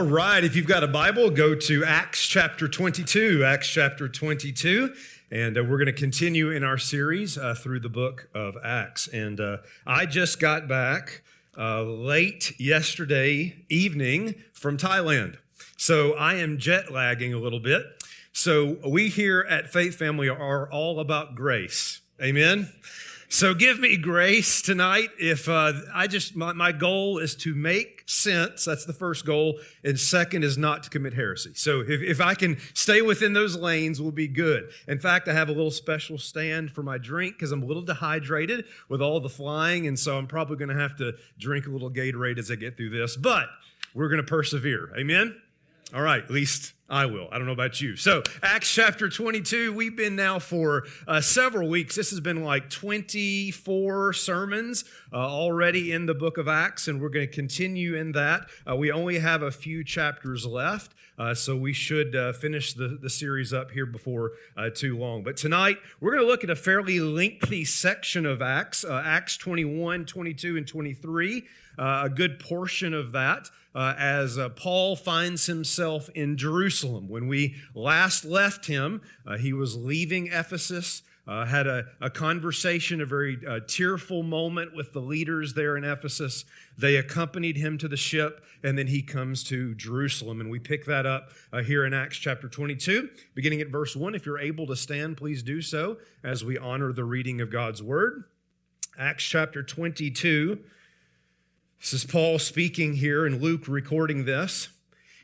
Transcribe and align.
All 0.00 0.06
right, 0.06 0.42
if 0.42 0.56
you've 0.56 0.66
got 0.66 0.82
a 0.82 0.88
Bible, 0.88 1.28
go 1.28 1.54
to 1.54 1.84
Acts 1.84 2.26
chapter 2.26 2.66
22. 2.66 3.44
Acts 3.44 3.68
chapter 3.68 4.08
22. 4.08 4.94
And 5.30 5.58
uh, 5.58 5.62
we're 5.62 5.76
going 5.76 5.88
to 5.88 5.92
continue 5.92 6.50
in 6.50 6.64
our 6.64 6.78
series 6.78 7.36
uh, 7.36 7.54
through 7.54 7.80
the 7.80 7.90
book 7.90 8.30
of 8.34 8.56
Acts. 8.64 9.08
And 9.08 9.38
uh, 9.38 9.58
I 9.86 10.06
just 10.06 10.40
got 10.40 10.66
back 10.66 11.20
uh, 11.58 11.82
late 11.82 12.58
yesterday 12.58 13.62
evening 13.68 14.36
from 14.54 14.78
Thailand. 14.78 15.36
So 15.76 16.14
I 16.14 16.36
am 16.36 16.56
jet 16.56 16.90
lagging 16.90 17.34
a 17.34 17.38
little 17.38 17.60
bit. 17.60 17.82
So 18.32 18.78
we 18.88 19.10
here 19.10 19.46
at 19.50 19.70
Faith 19.70 19.96
Family 19.96 20.30
are 20.30 20.66
all 20.72 20.98
about 20.98 21.34
grace. 21.34 22.00
Amen. 22.22 22.72
So 23.32 23.54
give 23.54 23.78
me 23.78 23.96
grace 23.96 24.60
tonight. 24.60 25.10
If 25.16 25.48
uh, 25.48 25.72
I 25.94 26.08
just, 26.08 26.34
my, 26.34 26.52
my 26.52 26.72
goal 26.72 27.18
is 27.18 27.36
to 27.36 27.54
make 27.54 28.02
sense. 28.06 28.64
That's 28.64 28.84
the 28.84 28.92
first 28.92 29.24
goal. 29.24 29.60
And 29.84 30.00
second 30.00 30.42
is 30.42 30.58
not 30.58 30.82
to 30.82 30.90
commit 30.90 31.14
heresy. 31.14 31.52
So 31.54 31.80
if, 31.80 32.02
if 32.02 32.20
I 32.20 32.34
can 32.34 32.58
stay 32.74 33.02
within 33.02 33.32
those 33.32 33.56
lanes, 33.56 34.02
we'll 34.02 34.10
be 34.10 34.26
good. 34.26 34.72
In 34.88 34.98
fact, 34.98 35.28
I 35.28 35.32
have 35.32 35.48
a 35.48 35.52
little 35.52 35.70
special 35.70 36.18
stand 36.18 36.72
for 36.72 36.82
my 36.82 36.98
drink 36.98 37.36
because 37.36 37.52
I'm 37.52 37.62
a 37.62 37.66
little 37.66 37.84
dehydrated 37.84 38.64
with 38.88 39.00
all 39.00 39.20
the 39.20 39.28
flying. 39.28 39.86
And 39.86 39.96
so 39.96 40.18
I'm 40.18 40.26
probably 40.26 40.56
going 40.56 40.70
to 40.70 40.82
have 40.82 40.96
to 40.96 41.12
drink 41.38 41.68
a 41.68 41.70
little 41.70 41.90
Gatorade 41.90 42.36
as 42.36 42.50
I 42.50 42.56
get 42.56 42.76
through 42.76 42.90
this. 42.90 43.16
But 43.16 43.46
we're 43.94 44.08
going 44.08 44.20
to 44.20 44.28
persevere. 44.28 44.92
Amen? 44.98 45.40
All 45.94 46.02
right, 46.02 46.22
at 46.22 46.30
least 46.30 46.72
I 46.90 47.06
will. 47.06 47.28
I 47.30 47.38
don't 47.38 47.46
know 47.46 47.52
about 47.52 47.80
you. 47.80 47.94
So, 47.94 48.24
Acts 48.42 48.74
chapter 48.74 49.08
22, 49.08 49.72
we've 49.72 49.94
been 49.94 50.16
now 50.16 50.40
for 50.40 50.88
uh, 51.06 51.20
several 51.20 51.68
weeks. 51.68 51.94
This 51.94 52.10
has 52.10 52.18
been 52.18 52.42
like 52.42 52.68
24 52.68 54.12
sermons 54.12 54.84
uh, 55.12 55.16
already 55.16 55.92
in 55.92 56.06
the 56.06 56.14
book 56.14 56.36
of 56.36 56.48
Acts, 56.48 56.88
and 56.88 57.00
we're 57.00 57.10
going 57.10 57.28
to 57.28 57.32
continue 57.32 57.94
in 57.94 58.10
that. 58.12 58.48
Uh, 58.68 58.74
we 58.74 58.90
only 58.90 59.20
have 59.20 59.42
a 59.42 59.52
few 59.52 59.84
chapters 59.84 60.44
left, 60.44 60.94
uh, 61.16 61.32
so 61.32 61.54
we 61.54 61.72
should 61.72 62.16
uh, 62.16 62.32
finish 62.32 62.72
the, 62.72 62.98
the 63.00 63.08
series 63.08 63.52
up 63.52 63.70
here 63.70 63.86
before 63.86 64.32
uh, 64.56 64.68
too 64.68 64.98
long. 64.98 65.22
But 65.22 65.36
tonight, 65.36 65.76
we're 66.00 66.10
going 66.10 66.24
to 66.24 66.28
look 66.28 66.42
at 66.42 66.50
a 66.50 66.56
fairly 66.56 66.98
lengthy 66.98 67.64
section 67.64 68.26
of 68.26 68.42
Acts, 68.42 68.84
Acts 68.84 69.36
21, 69.36 70.06
22, 70.06 70.56
and 70.56 70.66
23, 70.66 71.44
a 71.78 72.08
good 72.08 72.40
portion 72.40 72.92
of 72.94 73.12
that 73.12 73.48
uh, 73.74 73.94
as 73.98 74.38
uh, 74.38 74.48
Paul 74.50 74.96
finds 74.96 75.46
himself 75.46 76.08
in 76.14 76.36
Jerusalem. 76.36 77.08
When 77.08 77.28
we 77.28 77.56
last 77.74 78.24
left 78.24 78.66
him, 78.66 79.02
uh, 79.26 79.36
he 79.36 79.52
was 79.52 79.76
leaving 79.76 80.28
Ephesus. 80.28 81.02
Uh, 81.28 81.44
had 81.44 81.68
a, 81.68 81.84
a, 82.00 82.10
conversation, 82.10 83.00
a 83.00 83.06
very 83.06 83.38
uh, 83.46 83.60
tearful 83.68 84.24
moment 84.24 84.74
with 84.74 84.92
the 84.92 85.00
leaders 85.00 85.54
there 85.54 85.76
in 85.76 85.84
Ephesus. 85.84 86.44
They 86.76 86.96
accompanied 86.96 87.56
him 87.56 87.78
to 87.78 87.86
the 87.86 87.96
ship, 87.96 88.44
and 88.64 88.76
then 88.76 88.88
he 88.88 89.00
comes 89.00 89.44
to 89.44 89.74
Jerusalem. 89.76 90.40
And 90.40 90.50
we 90.50 90.58
pick 90.58 90.86
that 90.86 91.06
up 91.06 91.30
uh, 91.52 91.62
here 91.62 91.84
in 91.84 91.94
Acts 91.94 92.16
chapter 92.16 92.48
22, 92.48 93.10
beginning 93.34 93.60
at 93.60 93.68
verse 93.68 93.94
1. 93.94 94.16
If 94.16 94.26
you're 94.26 94.40
able 94.40 94.66
to 94.68 94.74
stand, 94.74 95.18
please 95.18 95.44
do 95.44 95.62
so 95.62 95.98
as 96.24 96.44
we 96.44 96.58
honor 96.58 96.92
the 96.92 97.04
reading 97.04 97.40
of 97.40 97.52
God's 97.52 97.82
word. 97.82 98.24
Acts 98.98 99.24
chapter 99.24 99.62
22, 99.62 100.58
this 101.80 101.94
is 101.94 102.04
Paul 102.04 102.38
speaking 102.38 102.94
here 102.94 103.24
and 103.24 103.40
Luke 103.40 103.66
recording 103.66 104.26
this. 104.26 104.68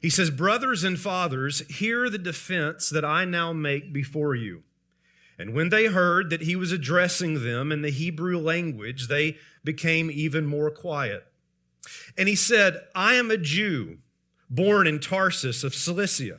He 0.00 0.09
says, 0.09 0.31
Brothers 0.31 0.84
and 0.84 0.99
fathers, 0.99 1.61
hear 1.69 2.09
the 2.09 2.19
defense 2.19 2.89
that 2.89 3.05
I 3.05 3.27
now 3.27 3.53
make 3.53 3.93
before 3.93 4.34
you. 4.34 4.62
And 5.39 5.53
when 5.53 5.69
they 5.69 5.87
heard 5.87 6.31
that 6.31 6.43
he 6.43 6.56
was 6.56 6.72
addressing 6.72 7.44
them 7.44 7.71
in 7.71 7.83
the 7.83 7.91
Hebrew 7.91 8.39
language, 8.39 9.09
they 9.09 9.37
became 9.65 10.11
even 10.11 10.47
more 10.47 10.71
quiet. 10.71 11.27
And 12.17 12.27
he 12.27 12.34
said, 12.37 12.81
I 12.94 13.15
am 13.15 13.31
a 13.31 13.37
Jew, 13.37 13.99
born 14.49 14.87
in 14.87 14.99
Tarsus 14.99 15.62
of 15.62 15.75
Cilicia, 15.75 16.38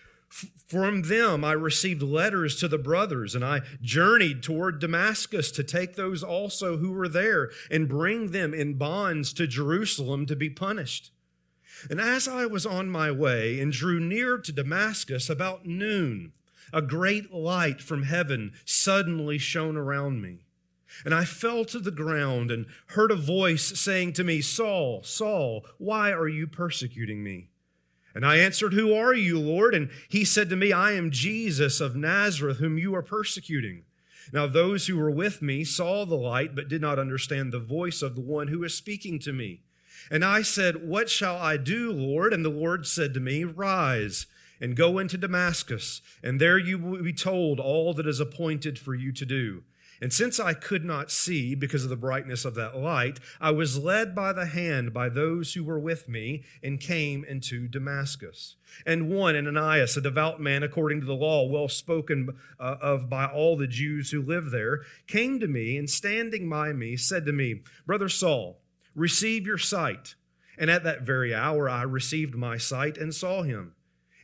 from 0.67 1.03
them 1.03 1.43
I 1.43 1.51
received 1.51 2.01
letters 2.01 2.55
to 2.57 2.67
the 2.67 2.77
brothers, 2.77 3.35
and 3.35 3.43
I 3.43 3.61
journeyed 3.81 4.41
toward 4.41 4.79
Damascus 4.79 5.51
to 5.51 5.63
take 5.63 5.95
those 5.95 6.23
also 6.23 6.77
who 6.77 6.91
were 6.91 7.09
there 7.09 7.51
and 7.69 7.89
bring 7.89 8.31
them 8.31 8.53
in 8.53 8.75
bonds 8.75 9.33
to 9.33 9.47
Jerusalem 9.47 10.25
to 10.27 10.35
be 10.35 10.49
punished. 10.49 11.11
And 11.89 11.99
as 11.99 12.27
I 12.27 12.45
was 12.45 12.65
on 12.65 12.89
my 12.89 13.11
way 13.11 13.59
and 13.59 13.71
drew 13.71 13.99
near 13.99 14.37
to 14.37 14.51
Damascus 14.51 15.29
about 15.29 15.65
noon, 15.65 16.31
a 16.71 16.81
great 16.81 17.33
light 17.33 17.81
from 17.81 18.03
heaven 18.03 18.53
suddenly 18.65 19.37
shone 19.37 19.75
around 19.75 20.21
me. 20.21 20.45
And 21.03 21.13
I 21.13 21.25
fell 21.25 21.65
to 21.65 21.79
the 21.79 21.91
ground 21.91 22.51
and 22.51 22.65
heard 22.87 23.11
a 23.11 23.15
voice 23.15 23.79
saying 23.79 24.13
to 24.13 24.23
me, 24.23 24.41
Saul, 24.41 25.03
Saul, 25.03 25.65
why 25.77 26.11
are 26.11 26.27
you 26.27 26.47
persecuting 26.47 27.23
me? 27.23 27.50
And 28.13 28.25
I 28.25 28.37
answered, 28.37 28.73
Who 28.73 28.93
are 28.93 29.13
you, 29.13 29.39
Lord? 29.39 29.73
And 29.73 29.89
he 30.09 30.25
said 30.25 30.49
to 30.49 30.55
me, 30.55 30.71
I 30.71 30.93
am 30.93 31.11
Jesus 31.11 31.79
of 31.79 31.95
Nazareth, 31.95 32.57
whom 32.57 32.77
you 32.77 32.93
are 32.95 33.03
persecuting. 33.03 33.83
Now 34.33 34.47
those 34.47 34.87
who 34.87 34.97
were 34.97 35.11
with 35.11 35.41
me 35.41 35.63
saw 35.63 36.05
the 36.05 36.15
light, 36.15 36.55
but 36.55 36.69
did 36.69 36.81
not 36.81 36.99
understand 36.99 37.51
the 37.51 37.59
voice 37.59 38.01
of 38.01 38.15
the 38.15 38.21
one 38.21 38.47
who 38.47 38.59
was 38.59 38.73
speaking 38.73 39.19
to 39.19 39.33
me. 39.33 39.61
And 40.09 40.25
I 40.25 40.41
said, 40.41 40.87
What 40.87 41.09
shall 41.09 41.37
I 41.37 41.57
do, 41.57 41.91
Lord? 41.91 42.33
And 42.33 42.43
the 42.43 42.49
Lord 42.49 42.87
said 42.87 43.13
to 43.13 43.19
me, 43.19 43.43
Rise 43.43 44.25
and 44.61 44.75
go 44.75 44.99
into 44.99 45.17
Damascus, 45.17 46.01
and 46.23 46.39
there 46.39 46.59
you 46.59 46.77
will 46.77 47.01
be 47.01 47.11
told 47.11 47.59
all 47.59 47.95
that 47.95 48.05
is 48.05 48.19
appointed 48.19 48.77
for 48.77 48.93
you 48.93 49.11
to 49.11 49.25
do. 49.25 49.63
And 50.01 50.11
since 50.11 50.39
I 50.39 50.55
could 50.55 50.83
not 50.83 51.11
see 51.11 51.53
because 51.53 51.83
of 51.83 51.91
the 51.91 51.95
brightness 51.95 52.43
of 52.43 52.55
that 52.55 52.75
light, 52.75 53.19
I 53.39 53.51
was 53.51 53.77
led 53.77 54.15
by 54.15 54.33
the 54.33 54.47
hand 54.47 54.93
by 54.93 55.09
those 55.09 55.53
who 55.53 55.63
were 55.63 55.79
with 55.79 56.09
me 56.09 56.43
and 56.63 56.79
came 56.79 57.23
into 57.23 57.67
Damascus. 57.67 58.55
And 58.83 59.09
one, 59.09 59.35
Ananias, 59.35 59.95
a 59.95 60.01
devout 60.01 60.41
man 60.41 60.63
according 60.63 61.01
to 61.01 61.05
the 61.05 61.13
law, 61.13 61.47
well 61.47 61.69
spoken 61.69 62.29
uh, 62.59 62.77
of 62.81 63.09
by 63.09 63.27
all 63.27 63.55
the 63.55 63.67
Jews 63.67 64.09
who 64.09 64.23
live 64.23 64.49
there, 64.49 64.81
came 65.05 65.39
to 65.39 65.47
me 65.47 65.77
and 65.77 65.87
standing 65.87 66.49
by 66.49 66.73
me 66.73 66.97
said 66.97 67.27
to 67.27 67.31
me, 67.31 67.61
Brother 67.85 68.09
Saul, 68.09 68.59
receive 68.95 69.45
your 69.45 69.59
sight. 69.59 70.15
And 70.57 70.71
at 70.71 70.83
that 70.83 71.03
very 71.03 71.33
hour 71.33 71.69
I 71.69 71.83
received 71.83 72.33
my 72.33 72.57
sight 72.57 72.97
and 72.97 73.13
saw 73.13 73.43
him. 73.43 73.75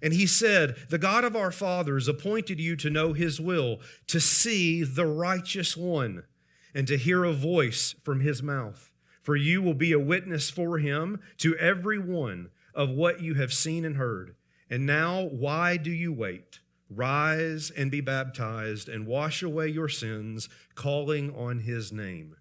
And 0.02 0.14
he 0.14 0.28
said, 0.28 0.76
The 0.90 0.98
God 0.98 1.24
of 1.24 1.36
our 1.36 1.52
fathers 1.52 2.08
appointed 2.08 2.60
you 2.60 2.76
to 2.78 2.90
know 2.90 3.14
his 3.14 3.40
will, 3.40 3.80
to 4.08 4.20
see 4.20 4.84
the 4.84 5.06
righteous 5.06 5.76
one, 5.76 6.24
and 6.74 6.88
to 6.88 6.98
hear 6.98 7.24
a 7.24 7.34
voice 7.34 7.96
from 8.04 8.20
his 8.20 8.44
mouth. 8.44 8.92
For 9.22 9.36
you 9.36 9.62
will 9.62 9.74
be 9.74 9.92
a 9.92 10.00
witness 10.00 10.50
for 10.50 10.78
him 10.78 11.20
to 11.38 11.58
every 11.58 12.00
one 12.00 12.50
of 12.74 12.90
what 12.90 13.22
you 13.22 13.34
have 13.34 13.52
seen 13.52 13.84
and 13.84 13.98
heard. 13.98 14.36
And 14.70 14.86
now, 14.86 15.24
why 15.24 15.78
do 15.78 15.92
you 15.92 16.14
wait? 16.14 16.60
Rise 16.90 17.72
and 17.72 17.92
be 17.92 18.00
baptized 18.00 18.88
and 18.88 19.08
wash 19.08 19.44
away 19.44 19.68
your 19.68 19.90
sins, 19.90 20.48
calling 20.76 21.36
on 21.36 21.60
his 21.60 21.92
name. 21.92 22.36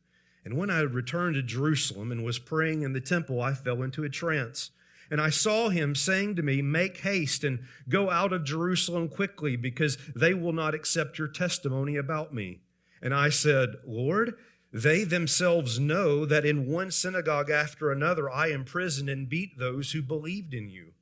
And 0.44 0.56
when 0.56 0.70
I 0.70 0.80
returned 0.82 1.34
to 1.34 1.42
Jerusalem 1.42 2.12
and 2.12 2.24
was 2.24 2.38
praying 2.38 2.82
in 2.82 2.92
the 2.92 3.00
temple, 3.00 3.42
I 3.42 3.54
fell 3.54 3.82
into 3.82 4.04
a 4.04 4.08
trance 4.08 4.70
and 5.10 5.20
I 5.20 5.30
saw 5.30 5.68
him 5.68 5.94
saying 5.94 6.36
to 6.36 6.42
me, 6.42 6.62
Make 6.62 6.98
haste 6.98 7.44
and 7.44 7.60
go 7.88 8.10
out 8.10 8.32
of 8.32 8.44
Jerusalem 8.44 9.08
quickly, 9.08 9.56
because 9.56 9.98
they 10.14 10.34
will 10.34 10.52
not 10.52 10.74
accept 10.74 11.18
your 11.18 11.28
testimony 11.28 11.96
about 11.96 12.34
me. 12.34 12.60
And 13.00 13.14
I 13.14 13.28
said, 13.28 13.76
Lord, 13.86 14.34
they 14.72 15.04
themselves 15.04 15.78
know 15.78 16.26
that 16.26 16.44
in 16.44 16.66
one 16.66 16.90
synagogue 16.90 17.50
after 17.50 17.90
another 17.90 18.30
I 18.30 18.48
imprisoned 18.48 19.08
and 19.08 19.28
beat 19.28 19.58
those 19.58 19.92
who 19.92 20.02
believed 20.02 20.52
in 20.52 20.68
you. 20.68 20.92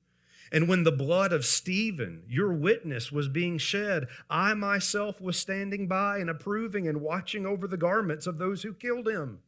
And 0.53 0.69
when 0.69 0.85
the 0.85 0.93
blood 0.93 1.33
of 1.33 1.45
Stephen, 1.45 2.23
your 2.29 2.53
witness, 2.53 3.11
was 3.11 3.27
being 3.29 3.59
shed, 3.59 4.07
I 4.29 4.55
myself 4.55 5.21
was 5.21 5.37
standing 5.37 5.89
by 5.89 6.19
and 6.19 6.31
approving 6.31 6.87
and 6.87 7.01
watching 7.01 7.47
over 7.47 7.67
the 7.67 7.77
garments 7.77 8.27
of 8.27 8.39
those 8.39 8.63
who 8.63 8.75
killed 8.75 9.09
him. 9.09 9.41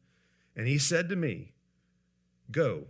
And 0.55 0.67
he 0.67 0.77
said 0.77 1.07
to 1.09 1.15
me, 1.15 1.53
Go 2.51 2.87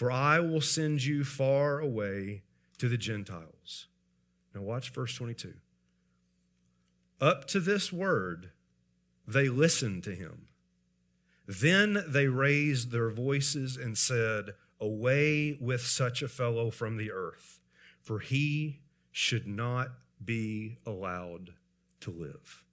for 0.00 0.10
I 0.10 0.40
will 0.40 0.62
send 0.62 1.04
you 1.04 1.24
far 1.24 1.78
away 1.78 2.40
to 2.78 2.88
the 2.88 2.96
Gentiles. 2.96 3.88
Now, 4.54 4.62
watch 4.62 4.94
verse 4.94 5.14
22. 5.14 5.52
Up 7.20 7.46
to 7.48 7.60
this 7.60 7.92
word, 7.92 8.52
they 9.28 9.50
listened 9.50 10.02
to 10.04 10.14
him. 10.14 10.48
Then 11.46 12.02
they 12.08 12.28
raised 12.28 12.92
their 12.92 13.10
voices 13.10 13.76
and 13.76 13.98
said, 13.98 14.54
Away 14.80 15.58
with 15.60 15.82
such 15.82 16.22
a 16.22 16.28
fellow 16.28 16.70
from 16.70 16.96
the 16.96 17.12
earth, 17.12 17.60
for 18.00 18.20
he 18.20 18.80
should 19.10 19.46
not 19.46 19.90
be 20.24 20.78
allowed 20.86 21.50
to 22.00 22.10
live. 22.10 22.64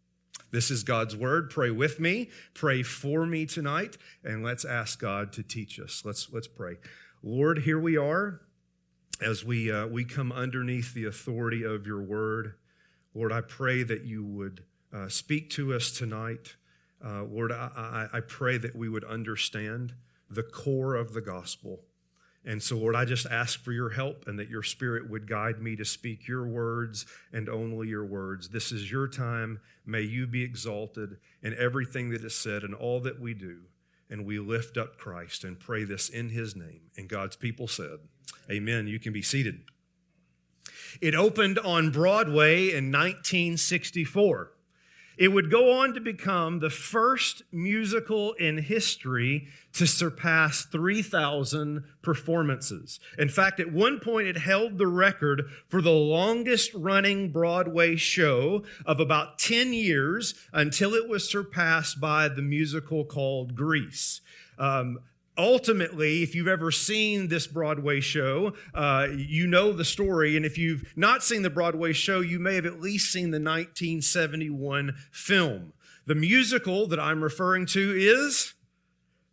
This 0.51 0.71
is 0.71 0.83
God's 0.83 1.13
word. 1.13 1.49
Pray 1.49 1.71
with 1.71 1.99
me, 1.99 2.29
pray 2.53 2.83
for 2.83 3.25
me 3.25 3.45
tonight, 3.45 3.97
and 4.23 4.45
let's 4.45 4.63
ask 4.63 4.97
God 4.97 5.33
to 5.33 5.43
teach 5.43 5.77
us. 5.77 6.03
Let's, 6.05 6.31
let's 6.31 6.47
pray. 6.47 6.77
Lord, 7.23 7.59
here 7.59 7.79
we 7.79 7.97
are 7.97 8.41
as 9.21 9.43
we, 9.43 9.71
uh, 9.71 9.87
we 9.87 10.05
come 10.05 10.31
underneath 10.31 10.93
the 10.93 11.05
authority 11.05 11.63
of 11.63 11.87
your 11.87 12.01
word. 12.01 12.53
Lord, 13.15 13.31
I 13.31 13.41
pray 13.41 13.81
that 13.83 14.03
you 14.03 14.23
would 14.23 14.63
uh, 14.93 15.07
speak 15.09 15.49
to 15.51 15.73
us 15.73 15.91
tonight. 15.91 16.55
Uh, 17.03 17.23
Lord, 17.23 17.51
I, 17.51 18.07
I, 18.13 18.17
I 18.17 18.19
pray 18.21 18.57
that 18.59 18.75
we 18.75 18.87
would 18.87 19.03
understand 19.03 19.93
the 20.29 20.43
core 20.43 20.95
of 20.95 21.13
the 21.13 21.21
gospel. 21.21 21.81
And 22.45 22.61
so, 22.61 22.77
Lord, 22.77 22.95
I 22.95 23.03
just 23.03 23.25
ask 23.25 23.59
for 23.59 23.71
your 23.71 23.89
help 23.89 24.27
and 24.27 24.37
that 24.39 24.49
your 24.49 24.63
spirit 24.63 25.09
would 25.09 25.27
guide 25.27 25.59
me 25.59 25.75
to 25.75 25.85
speak 25.85 26.27
your 26.27 26.47
words 26.47 27.05
and 27.33 27.49
only 27.49 27.87
your 27.87 28.05
words. 28.05 28.49
This 28.49 28.71
is 28.71 28.91
your 28.91 29.07
time. 29.07 29.59
May 29.85 30.01
you 30.01 30.27
be 30.27 30.43
exalted 30.43 31.17
in 31.41 31.55
everything 31.57 32.11
that 32.11 32.23
is 32.23 32.35
said 32.35 32.63
and 32.63 32.73
all 32.73 32.99
that 33.01 33.19
we 33.19 33.33
do. 33.33 33.63
And 34.09 34.25
we 34.25 34.39
lift 34.39 34.77
up 34.77 34.97
Christ 34.97 35.43
and 35.43 35.59
pray 35.59 35.83
this 35.83 36.09
in 36.09 36.29
his 36.29 36.55
name. 36.55 36.81
And 36.95 37.09
God's 37.09 37.35
people 37.35 37.67
said, 37.67 37.99
Amen. 38.49 38.87
You 38.87 38.99
can 38.99 39.13
be 39.13 39.21
seated. 39.21 39.63
It 41.01 41.13
opened 41.13 41.59
on 41.59 41.91
Broadway 41.91 42.69
in 42.69 42.91
1964. 42.91 44.51
It 45.17 45.29
would 45.29 45.49
go 45.49 45.71
on 45.79 45.93
to 45.95 45.99
become 45.99 46.59
the 46.59 46.69
first 46.69 47.41
musical 47.51 48.33
in 48.33 48.59
history 48.59 49.47
to 49.73 49.87
surpass 49.87 50.63
3,000 50.65 51.83
performances. 52.03 52.99
In 53.17 53.27
fact, 53.27 53.59
at 53.59 53.73
one 53.73 53.99
point, 53.99 54.27
it 54.27 54.37
held 54.37 54.77
the 54.77 54.87
record 54.87 55.49
for 55.67 55.81
the 55.81 55.91
longest 55.91 56.71
running 56.75 57.31
Broadway 57.31 57.95
show 57.95 58.63
of 58.85 58.99
about 58.99 59.39
10 59.39 59.73
years 59.73 60.35
until 60.53 60.93
it 60.93 61.09
was 61.09 61.29
surpassed 61.29 61.99
by 61.99 62.27
the 62.27 62.43
musical 62.43 63.03
called 63.03 63.55
Grease. 63.55 64.21
Um, 64.59 64.99
ultimately, 65.37 66.23
if 66.23 66.35
you've 66.35 66.47
ever 66.47 66.71
seen 66.71 67.27
this 67.27 67.47
Broadway 67.47 67.99
show, 67.99 68.53
uh, 68.73 69.07
you 69.15 69.47
know 69.47 69.71
the 69.71 69.85
story. 69.85 70.35
And 70.35 70.45
if 70.45 70.57
you've 70.57 70.91
not 70.95 71.23
seen 71.23 71.41
the 71.41 71.49
Broadway 71.49 71.93
show, 71.93 72.21
you 72.21 72.39
may 72.39 72.55
have 72.55 72.65
at 72.65 72.81
least 72.81 73.11
seen 73.11 73.31
the 73.31 73.39
1971 73.39 74.95
film. 75.11 75.73
The 76.05 76.15
musical 76.15 76.87
that 76.87 76.99
I'm 76.99 77.23
referring 77.23 77.65
to 77.67 77.95
is 77.97 78.53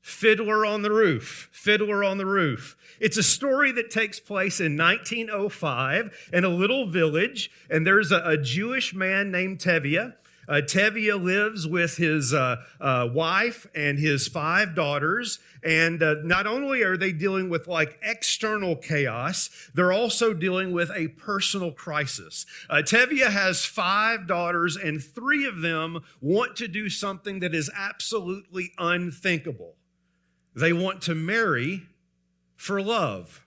Fiddler 0.01 0.67
on 0.67 0.83
the 0.83 0.91
Roof. 0.91 1.49
Fiddler 1.53 2.05
on 2.05 2.19
the 2.19 2.27
Roof. 2.27 2.77
It's 3.01 3.17
a 3.17 3.23
story 3.23 3.73
that 3.73 3.91
takes 3.91 4.21
place 4.21 4.61
in 4.61 4.77
1905 4.77 6.29
in 6.33 6.45
a 6.45 6.49
little 6.49 6.87
village, 6.87 7.51
and 7.71 7.87
there's 7.87 8.13
a, 8.13 8.23
a 8.25 8.37
Jewish 8.37 8.95
man 8.95 9.31
named 9.31 9.61
Tevye 9.61 10.15
uh, 10.49 10.61
Tevye 10.65 11.21
lives 11.23 11.67
with 11.67 11.97
his 11.97 12.33
uh, 12.33 12.57
uh, 12.81 13.09
wife 13.13 13.67
and 13.75 13.99
his 13.99 14.29
five 14.29 14.75
daughters. 14.75 15.39
And 15.63 16.03
uh, 16.03 16.17
not 16.23 16.47
only 16.47 16.83
are 16.83 16.97
they 16.97 17.13
dealing 17.13 17.49
with 17.49 17.67
like 17.67 17.99
external 18.03 18.77
chaos, 18.77 19.51
they're 19.75 19.93
also 19.93 20.35
dealing 20.35 20.73
with 20.73 20.91
a 20.95 21.09
personal 21.09 21.73
crisis. 21.73 22.47
Uh, 22.69 22.77
Tevye 22.77 23.31
has 23.31 23.65
five 23.65 24.27
daughters, 24.27 24.77
and 24.77 25.03
three 25.03 25.47
of 25.47 25.61
them 25.63 26.05
want 26.21 26.57
to 26.57 26.69
do 26.69 26.89
something 26.89 27.41
that 27.41 27.55
is 27.55 27.71
absolutely 27.75 28.73
unthinkable. 28.79 29.75
They 30.55 30.73
want 30.73 31.03
to 31.03 31.15
marry 31.15 31.83
for 32.57 32.81
love 32.81 33.44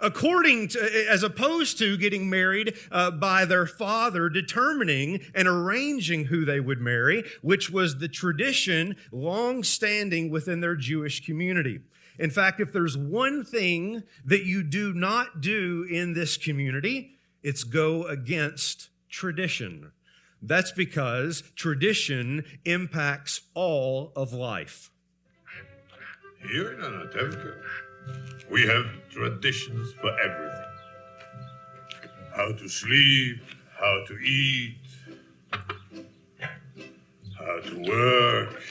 according 0.00 0.68
to, 0.68 1.06
as 1.08 1.22
opposed 1.22 1.78
to 1.78 1.96
getting 1.96 2.28
married 2.28 2.76
uh, 2.90 3.10
by 3.10 3.44
their 3.44 3.66
father 3.66 4.28
determining 4.28 5.20
and 5.34 5.48
arranging 5.48 6.24
who 6.26 6.44
they 6.44 6.60
would 6.60 6.80
marry, 6.80 7.24
which 7.42 7.70
was 7.70 7.98
the 7.98 8.08
tradition 8.08 8.96
long 9.10 9.62
standing 9.62 10.30
within 10.30 10.60
their 10.60 10.76
Jewish 10.76 11.24
community. 11.24 11.80
In 12.18 12.30
fact, 12.30 12.60
if 12.60 12.72
there's 12.72 12.96
one 12.96 13.44
thing 13.44 14.02
that 14.24 14.44
you 14.44 14.62
do 14.62 14.92
not 14.92 15.40
do 15.40 15.86
in 15.90 16.12
this 16.12 16.36
community, 16.36 17.16
it's 17.42 17.64
go 17.64 18.04
against 18.04 18.90
tradition. 19.08 19.92
That's 20.42 20.72
because 20.72 21.42
tradition 21.54 22.44
impacts 22.64 23.42
all 23.54 24.12
of 24.16 24.32
life. 24.32 24.90
We 28.50 28.66
have 28.66 28.86
traditions 29.10 29.92
for 30.00 30.10
everything 30.20 30.72
how 32.34 32.50
to 32.52 32.68
sleep, 32.68 33.42
how 33.78 34.04
to 34.06 34.14
eat, 34.18 34.78
how 37.38 37.60
to 37.60 37.82
work, 37.88 38.62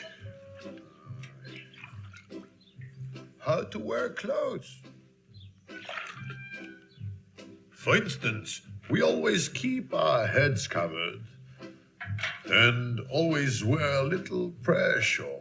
how 3.39 3.61
to 3.63 3.79
wear 3.79 4.09
clothes. 4.09 4.81
For 7.69 7.95
instance, 7.95 8.61
we 8.89 9.01
always 9.01 9.47
keep 9.47 9.93
our 9.93 10.25
heads 10.27 10.67
covered 10.67 11.21
and 12.45 12.99
always 13.11 13.63
wear 13.63 13.99
a 13.99 14.03
little 14.03 14.51
prayer 14.63 15.01
shawl. 15.01 15.40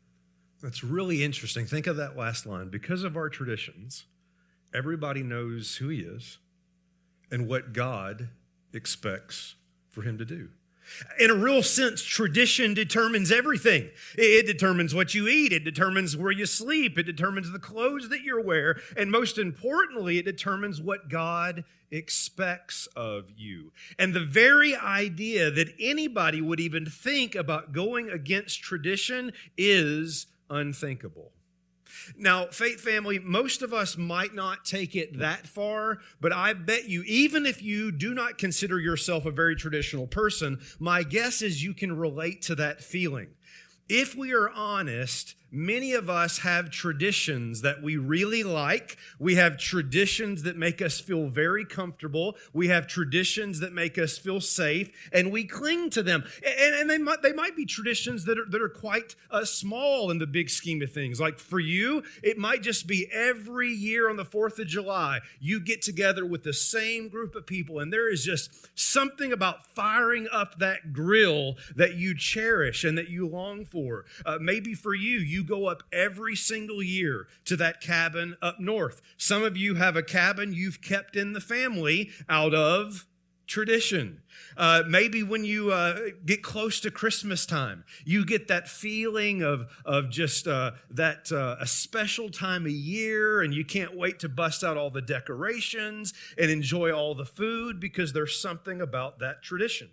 That's 0.61 0.83
really 0.83 1.23
interesting. 1.23 1.65
Think 1.65 1.87
of 1.87 1.97
that 1.97 2.15
last 2.15 2.45
line. 2.45 2.69
Because 2.69 3.03
of 3.03 3.17
our 3.17 3.29
traditions, 3.29 4.05
everybody 4.73 5.23
knows 5.23 5.77
who 5.77 5.89
he 5.89 6.01
is 6.01 6.37
and 7.31 7.47
what 7.47 7.73
God 7.73 8.29
expects 8.73 9.55
for 9.89 10.03
him 10.03 10.17
to 10.17 10.25
do. 10.25 10.49
In 11.19 11.29
a 11.29 11.35
real 11.35 11.63
sense, 11.63 12.03
tradition 12.03 12.73
determines 12.73 13.31
everything. 13.31 13.89
It 14.17 14.45
determines 14.45 14.93
what 14.93 15.13
you 15.13 15.27
eat, 15.27 15.53
it 15.53 15.63
determines 15.63 16.17
where 16.17 16.31
you 16.31 16.45
sleep, 16.45 16.97
it 16.97 17.03
determines 17.03 17.51
the 17.51 17.59
clothes 17.59 18.09
that 18.09 18.21
you 18.21 18.41
wear, 18.41 18.79
and 18.97 19.11
most 19.11 19.37
importantly, 19.37 20.17
it 20.17 20.25
determines 20.25 20.81
what 20.81 21.07
God 21.07 21.63
expects 21.91 22.87
of 22.95 23.25
you. 23.37 23.71
And 23.99 24.13
the 24.13 24.25
very 24.25 24.75
idea 24.75 25.51
that 25.51 25.73
anybody 25.79 26.41
would 26.41 26.59
even 26.59 26.85
think 26.85 27.35
about 27.35 27.73
going 27.73 28.09
against 28.09 28.61
tradition 28.61 29.31
is 29.57 30.27
unthinkable. 30.51 31.31
Now, 32.17 32.45
faith 32.47 32.79
family, 32.79 33.19
most 33.19 33.61
of 33.61 33.73
us 33.73 33.97
might 33.97 34.33
not 34.33 34.63
take 34.65 34.95
it 34.95 35.19
that 35.19 35.47
far, 35.47 35.99
but 36.19 36.31
I 36.31 36.53
bet 36.53 36.87
you, 36.87 37.03
even 37.03 37.45
if 37.45 37.61
you 37.61 37.91
do 37.91 38.13
not 38.13 38.37
consider 38.37 38.79
yourself 38.79 39.25
a 39.25 39.31
very 39.31 39.55
traditional 39.55 40.07
person, 40.07 40.59
my 40.79 41.03
guess 41.03 41.41
is 41.41 41.63
you 41.63 41.73
can 41.73 41.97
relate 41.97 42.43
to 42.43 42.55
that 42.55 42.81
feeling. 42.81 43.29
If 43.89 44.15
we 44.15 44.33
are 44.33 44.49
honest, 44.49 45.35
Many 45.53 45.93
of 45.93 46.09
us 46.09 46.39
have 46.39 46.69
traditions 46.69 47.61
that 47.61 47.81
we 47.81 47.97
really 47.97 48.41
like. 48.41 48.97
We 49.19 49.35
have 49.35 49.57
traditions 49.57 50.43
that 50.43 50.55
make 50.55 50.81
us 50.81 51.01
feel 51.01 51.27
very 51.27 51.65
comfortable. 51.65 52.37
We 52.53 52.69
have 52.69 52.87
traditions 52.87 53.59
that 53.59 53.73
make 53.73 53.97
us 53.97 54.17
feel 54.17 54.39
safe, 54.39 54.91
and 55.11 55.29
we 55.29 55.43
cling 55.43 55.89
to 55.91 56.03
them. 56.03 56.23
And, 56.45 56.75
and 56.75 56.89
they, 56.89 56.97
might, 56.97 57.21
they 57.21 57.33
might 57.33 57.57
be 57.57 57.65
traditions 57.65 58.23
that 58.25 58.39
are, 58.39 58.45
that 58.49 58.61
are 58.61 58.69
quite 58.69 59.15
uh, 59.29 59.43
small 59.43 60.09
in 60.09 60.19
the 60.19 60.27
big 60.27 60.49
scheme 60.49 60.81
of 60.81 60.93
things. 60.93 61.19
Like 61.19 61.37
for 61.37 61.59
you, 61.59 62.03
it 62.23 62.37
might 62.37 62.63
just 62.63 62.87
be 62.87 63.09
every 63.11 63.73
year 63.73 64.09
on 64.09 64.15
the 64.15 64.25
4th 64.25 64.59
of 64.59 64.67
July, 64.67 65.19
you 65.41 65.59
get 65.59 65.81
together 65.81 66.25
with 66.25 66.43
the 66.43 66.53
same 66.53 67.09
group 67.09 67.35
of 67.35 67.45
people, 67.45 67.79
and 67.79 67.91
there 67.91 68.09
is 68.09 68.23
just 68.23 68.69
something 68.79 69.33
about 69.33 69.65
firing 69.67 70.29
up 70.31 70.59
that 70.59 70.93
grill 70.93 71.57
that 71.75 71.95
you 71.95 72.15
cherish 72.15 72.85
and 72.85 72.97
that 72.97 73.09
you 73.09 73.27
long 73.27 73.65
for. 73.65 74.05
Uh, 74.25 74.37
maybe 74.39 74.73
for 74.73 74.93
you, 74.93 75.19
you 75.19 75.40
you 75.41 75.47
go 75.47 75.65
up 75.65 75.83
every 75.91 76.35
single 76.35 76.83
year 76.83 77.27
to 77.45 77.55
that 77.57 77.81
cabin 77.81 78.37
up 78.41 78.59
north. 78.59 79.01
Some 79.17 79.43
of 79.43 79.57
you 79.57 79.75
have 79.75 79.95
a 79.95 80.03
cabin 80.03 80.53
you've 80.53 80.81
kept 80.81 81.15
in 81.15 81.33
the 81.33 81.41
family 81.41 82.11
out 82.29 82.53
of 82.53 83.07
tradition. 83.47 84.21
Uh, 84.55 84.83
maybe 84.87 85.23
when 85.23 85.43
you 85.43 85.71
uh, 85.71 85.99
get 86.25 86.41
close 86.41 86.79
to 86.79 86.91
Christmas 86.91 87.45
time, 87.45 87.83
you 88.05 88.25
get 88.25 88.47
that 88.47 88.69
feeling 88.69 89.41
of, 89.41 89.67
of 89.83 90.09
just 90.09 90.47
uh, 90.47 90.71
that 90.91 91.31
uh, 91.31 91.57
a 91.59 91.67
special 91.67 92.29
time 92.29 92.65
of 92.65 92.71
year, 92.71 93.41
and 93.41 93.53
you 93.53 93.65
can't 93.65 93.97
wait 93.97 94.19
to 94.19 94.29
bust 94.29 94.63
out 94.63 94.77
all 94.77 94.89
the 94.89 95.01
decorations 95.01 96.13
and 96.37 96.49
enjoy 96.49 96.91
all 96.91 97.13
the 97.13 97.25
food 97.25 97.79
because 97.79 98.13
there's 98.13 98.39
something 98.39 98.79
about 98.79 99.19
that 99.19 99.41
tradition. 99.41 99.89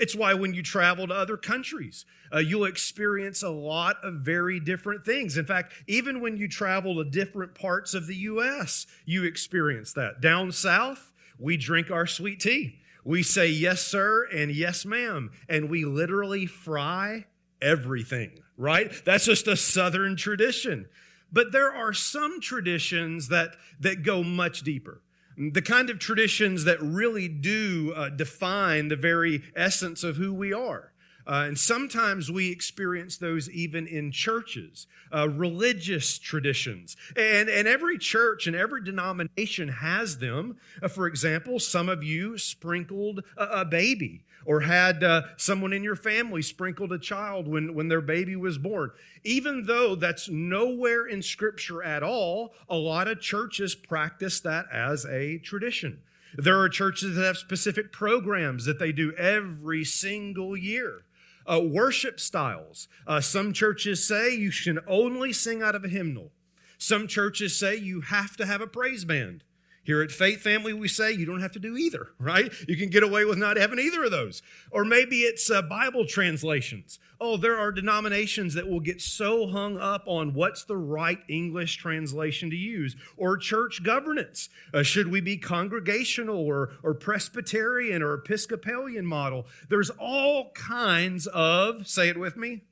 It's 0.00 0.16
why 0.16 0.32
when 0.32 0.54
you 0.54 0.62
travel 0.62 1.06
to 1.06 1.14
other 1.14 1.36
countries, 1.36 2.06
uh, 2.34 2.38
you'll 2.38 2.64
experience 2.64 3.42
a 3.42 3.50
lot 3.50 3.96
of 4.02 4.14
very 4.14 4.58
different 4.58 5.04
things. 5.04 5.36
In 5.36 5.44
fact, 5.44 5.74
even 5.86 6.22
when 6.22 6.38
you 6.38 6.48
travel 6.48 6.96
to 6.96 7.04
different 7.08 7.54
parts 7.54 7.92
of 7.92 8.06
the 8.06 8.16
U.S., 8.16 8.86
you 9.04 9.24
experience 9.24 9.92
that. 9.92 10.22
Down 10.22 10.52
south, 10.52 11.12
we 11.38 11.58
drink 11.58 11.90
our 11.90 12.06
sweet 12.06 12.40
tea. 12.40 12.78
We 13.04 13.22
say 13.22 13.48
yes, 13.48 13.82
sir, 13.82 14.26
and 14.32 14.50
yes, 14.50 14.86
ma'am. 14.86 15.32
And 15.50 15.68
we 15.68 15.84
literally 15.84 16.46
fry 16.46 17.26
everything, 17.60 18.38
right? 18.56 18.90
That's 19.04 19.26
just 19.26 19.46
a 19.48 19.56
Southern 19.56 20.16
tradition. 20.16 20.88
But 21.30 21.52
there 21.52 21.72
are 21.72 21.92
some 21.92 22.40
traditions 22.40 23.28
that, 23.28 23.50
that 23.80 24.02
go 24.02 24.22
much 24.22 24.62
deeper 24.62 25.02
the 25.40 25.62
kind 25.62 25.88
of 25.88 25.98
traditions 25.98 26.64
that 26.64 26.80
really 26.82 27.26
do 27.26 27.94
uh, 27.96 28.10
define 28.10 28.88
the 28.88 28.96
very 28.96 29.42
essence 29.56 30.04
of 30.04 30.16
who 30.16 30.34
we 30.34 30.52
are. 30.52 30.92
Uh, 31.26 31.44
and 31.46 31.58
sometimes 31.58 32.30
we 32.30 32.50
experience 32.50 33.16
those 33.16 33.48
even 33.50 33.86
in 33.86 34.10
churches, 34.10 34.86
uh, 35.14 35.28
religious 35.28 36.18
traditions. 36.18 36.96
And, 37.16 37.48
and 37.48 37.68
every 37.68 37.98
church 37.98 38.46
and 38.46 38.56
every 38.56 38.82
denomination 38.82 39.68
has 39.68 40.18
them. 40.18 40.56
Uh, 40.82 40.88
for 40.88 41.06
example, 41.06 41.58
some 41.58 41.88
of 41.88 42.02
you 42.02 42.36
sprinkled 42.36 43.22
a, 43.36 43.60
a 43.60 43.64
baby 43.64 44.24
or 44.44 44.60
had 44.60 45.04
uh, 45.04 45.22
someone 45.36 45.72
in 45.72 45.82
your 45.82 45.96
family 45.96 46.42
sprinkled 46.42 46.92
a 46.92 46.98
child 46.98 47.46
when, 47.46 47.74
when 47.74 47.88
their 47.88 48.00
baby 48.00 48.36
was 48.36 48.58
born. 48.58 48.90
Even 49.24 49.64
though 49.66 49.94
that's 49.94 50.28
nowhere 50.28 51.06
in 51.06 51.22
Scripture 51.22 51.82
at 51.82 52.02
all, 52.02 52.54
a 52.68 52.76
lot 52.76 53.08
of 53.08 53.20
churches 53.20 53.74
practice 53.74 54.40
that 54.40 54.66
as 54.72 55.04
a 55.06 55.38
tradition. 55.38 56.00
There 56.36 56.58
are 56.60 56.68
churches 56.68 57.16
that 57.16 57.24
have 57.24 57.36
specific 57.36 57.92
programs 57.92 58.64
that 58.64 58.78
they 58.78 58.92
do 58.92 59.12
every 59.14 59.84
single 59.84 60.56
year. 60.56 61.04
Uh, 61.50 61.60
worship 61.60 62.20
styles. 62.20 62.86
Uh, 63.06 63.20
some 63.20 63.52
churches 63.52 64.06
say 64.06 64.34
you 64.34 64.52
can 64.52 64.78
only 64.86 65.32
sing 65.32 65.62
out 65.62 65.74
of 65.74 65.84
a 65.84 65.88
hymnal. 65.88 66.30
Some 66.78 67.08
churches 67.08 67.58
say 67.58 67.76
you 67.76 68.02
have 68.02 68.36
to 68.36 68.46
have 68.46 68.60
a 68.60 68.66
praise 68.66 69.04
band. 69.04 69.42
Here 69.82 70.02
at 70.02 70.12
Faith 70.12 70.42
Family, 70.42 70.74
we 70.74 70.88
say 70.88 71.10
you 71.10 71.24
don't 71.24 71.40
have 71.40 71.52
to 71.52 71.58
do 71.58 71.74
either, 71.76 72.08
right? 72.18 72.52
You 72.68 72.76
can 72.76 72.90
get 72.90 73.02
away 73.02 73.24
with 73.24 73.38
not 73.38 73.56
having 73.56 73.78
either 73.78 74.04
of 74.04 74.10
those. 74.10 74.42
Or 74.70 74.84
maybe 74.84 75.20
it's 75.20 75.50
uh, 75.50 75.62
Bible 75.62 76.04
translations. 76.04 76.98
Oh, 77.18 77.38
there 77.38 77.58
are 77.58 77.72
denominations 77.72 78.52
that 78.54 78.68
will 78.68 78.80
get 78.80 79.00
so 79.00 79.46
hung 79.46 79.78
up 79.78 80.04
on 80.06 80.34
what's 80.34 80.64
the 80.64 80.76
right 80.76 81.20
English 81.28 81.78
translation 81.78 82.50
to 82.50 82.56
use. 82.56 82.94
Or 83.16 83.38
church 83.38 83.82
governance. 83.82 84.50
Uh, 84.72 84.82
should 84.82 85.10
we 85.10 85.22
be 85.22 85.38
congregational 85.38 86.36
or, 86.36 86.72
or 86.82 86.92
Presbyterian 86.92 88.02
or 88.02 88.12
Episcopalian 88.12 89.06
model? 89.06 89.46
There's 89.70 89.90
all 89.98 90.50
kinds 90.52 91.26
of, 91.28 91.88
say 91.88 92.10
it 92.10 92.18
with 92.18 92.36
me, 92.36 92.64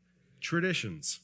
traditions. 0.42 1.20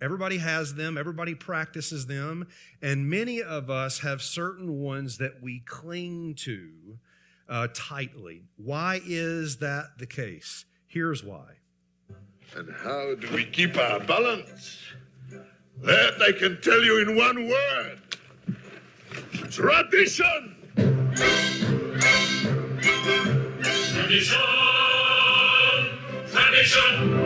Everybody 0.00 0.38
has 0.38 0.74
them, 0.74 0.98
everybody 0.98 1.34
practices 1.34 2.06
them, 2.06 2.46
and 2.82 3.08
many 3.08 3.42
of 3.42 3.70
us 3.70 4.00
have 4.00 4.20
certain 4.20 4.80
ones 4.80 5.18
that 5.18 5.42
we 5.42 5.60
cling 5.60 6.34
to 6.40 6.98
uh, 7.48 7.68
tightly. 7.72 8.42
Why 8.56 9.00
is 9.04 9.58
that 9.58 9.98
the 9.98 10.06
case? 10.06 10.64
Here's 10.86 11.22
why. 11.24 11.58
And 12.56 12.72
how 12.72 13.14
do 13.14 13.28
we 13.34 13.44
keep 13.44 13.76
our 13.76 14.00
balance? 14.00 14.78
That 15.82 16.22
I 16.22 16.32
can 16.38 16.60
tell 16.60 16.82
you 16.84 17.02
in 17.02 17.16
one 17.16 17.48
word 17.48 18.00
tradition! 19.50 20.54
Tradition! 23.92 24.38
Tradition! 26.30 27.23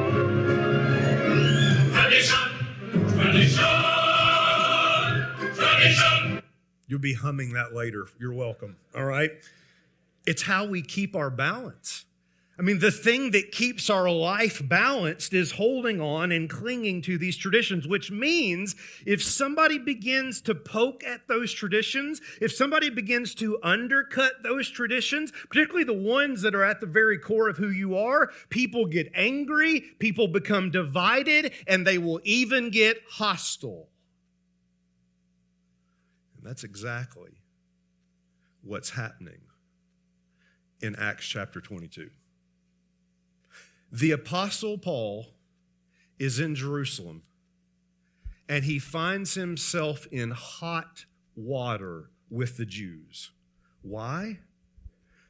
You'll 6.88 6.98
be 6.98 7.14
humming 7.14 7.52
that 7.52 7.74
later. 7.74 8.06
You're 8.18 8.32
welcome. 8.32 8.76
All 8.96 9.04
right? 9.04 9.30
It's 10.26 10.42
how 10.42 10.66
we 10.66 10.82
keep 10.82 11.14
our 11.14 11.30
balance. 11.30 12.04
I 12.58 12.62
mean, 12.64 12.80
the 12.80 12.90
thing 12.90 13.30
that 13.30 13.52
keeps 13.52 13.88
our 13.88 14.10
life 14.10 14.60
balanced 14.68 15.32
is 15.32 15.52
holding 15.52 16.00
on 16.00 16.32
and 16.32 16.50
clinging 16.50 17.02
to 17.02 17.16
these 17.16 17.36
traditions, 17.36 17.86
which 17.86 18.10
means 18.10 18.74
if 19.06 19.22
somebody 19.22 19.78
begins 19.78 20.40
to 20.42 20.56
poke 20.56 21.04
at 21.04 21.28
those 21.28 21.52
traditions, 21.52 22.20
if 22.40 22.52
somebody 22.52 22.90
begins 22.90 23.36
to 23.36 23.60
undercut 23.62 24.42
those 24.42 24.68
traditions, 24.68 25.30
particularly 25.48 25.84
the 25.84 25.92
ones 25.92 26.42
that 26.42 26.56
are 26.56 26.64
at 26.64 26.80
the 26.80 26.86
very 26.86 27.16
core 27.16 27.48
of 27.48 27.56
who 27.56 27.70
you 27.70 27.96
are, 27.96 28.30
people 28.48 28.86
get 28.86 29.08
angry, 29.14 29.80
people 30.00 30.26
become 30.26 30.72
divided, 30.72 31.52
and 31.68 31.86
they 31.86 31.98
will 31.98 32.20
even 32.24 32.70
get 32.70 32.98
hostile. 33.08 33.88
And 36.36 36.44
that's 36.44 36.64
exactly 36.64 37.38
what's 38.62 38.90
happening 38.90 39.42
in 40.80 40.96
Acts 40.96 41.24
chapter 41.24 41.60
22. 41.60 42.10
The 43.90 44.10
Apostle 44.10 44.78
Paul 44.78 45.26
is 46.18 46.38
in 46.38 46.54
Jerusalem 46.54 47.22
and 48.48 48.64
he 48.64 48.78
finds 48.78 49.34
himself 49.34 50.06
in 50.10 50.30
hot 50.30 51.04
water 51.36 52.10
with 52.30 52.56
the 52.56 52.66
Jews. 52.66 53.30
Why? 53.82 54.40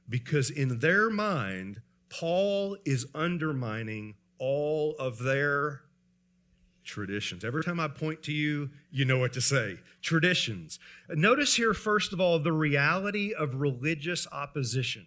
Because 0.09 0.51
in 0.51 0.79
their 0.79 1.11
mind, 1.11 1.83
Paul 2.09 2.77
is 2.85 3.07
undermining 3.15 4.15
all 4.39 4.95
of 4.99 5.19
their 5.19 5.83
traditions. 6.85 7.45
Every 7.45 7.63
time 7.63 7.79
I 7.79 7.89
point 7.89 8.23
to 8.25 8.33
you, 8.33 8.71
you 8.91 9.05
know 9.05 9.19
what 9.19 9.35
to 9.35 9.41
say. 9.41 9.79
Traditions. 10.01 10.79
Notice 11.11 11.57
here, 11.57 11.75
first 11.75 12.13
of 12.13 12.21
all, 12.21 12.39
the 12.39 12.53
reality 12.53 13.35
of 13.35 13.61
religious 13.61 14.27
opposition. 14.33 15.07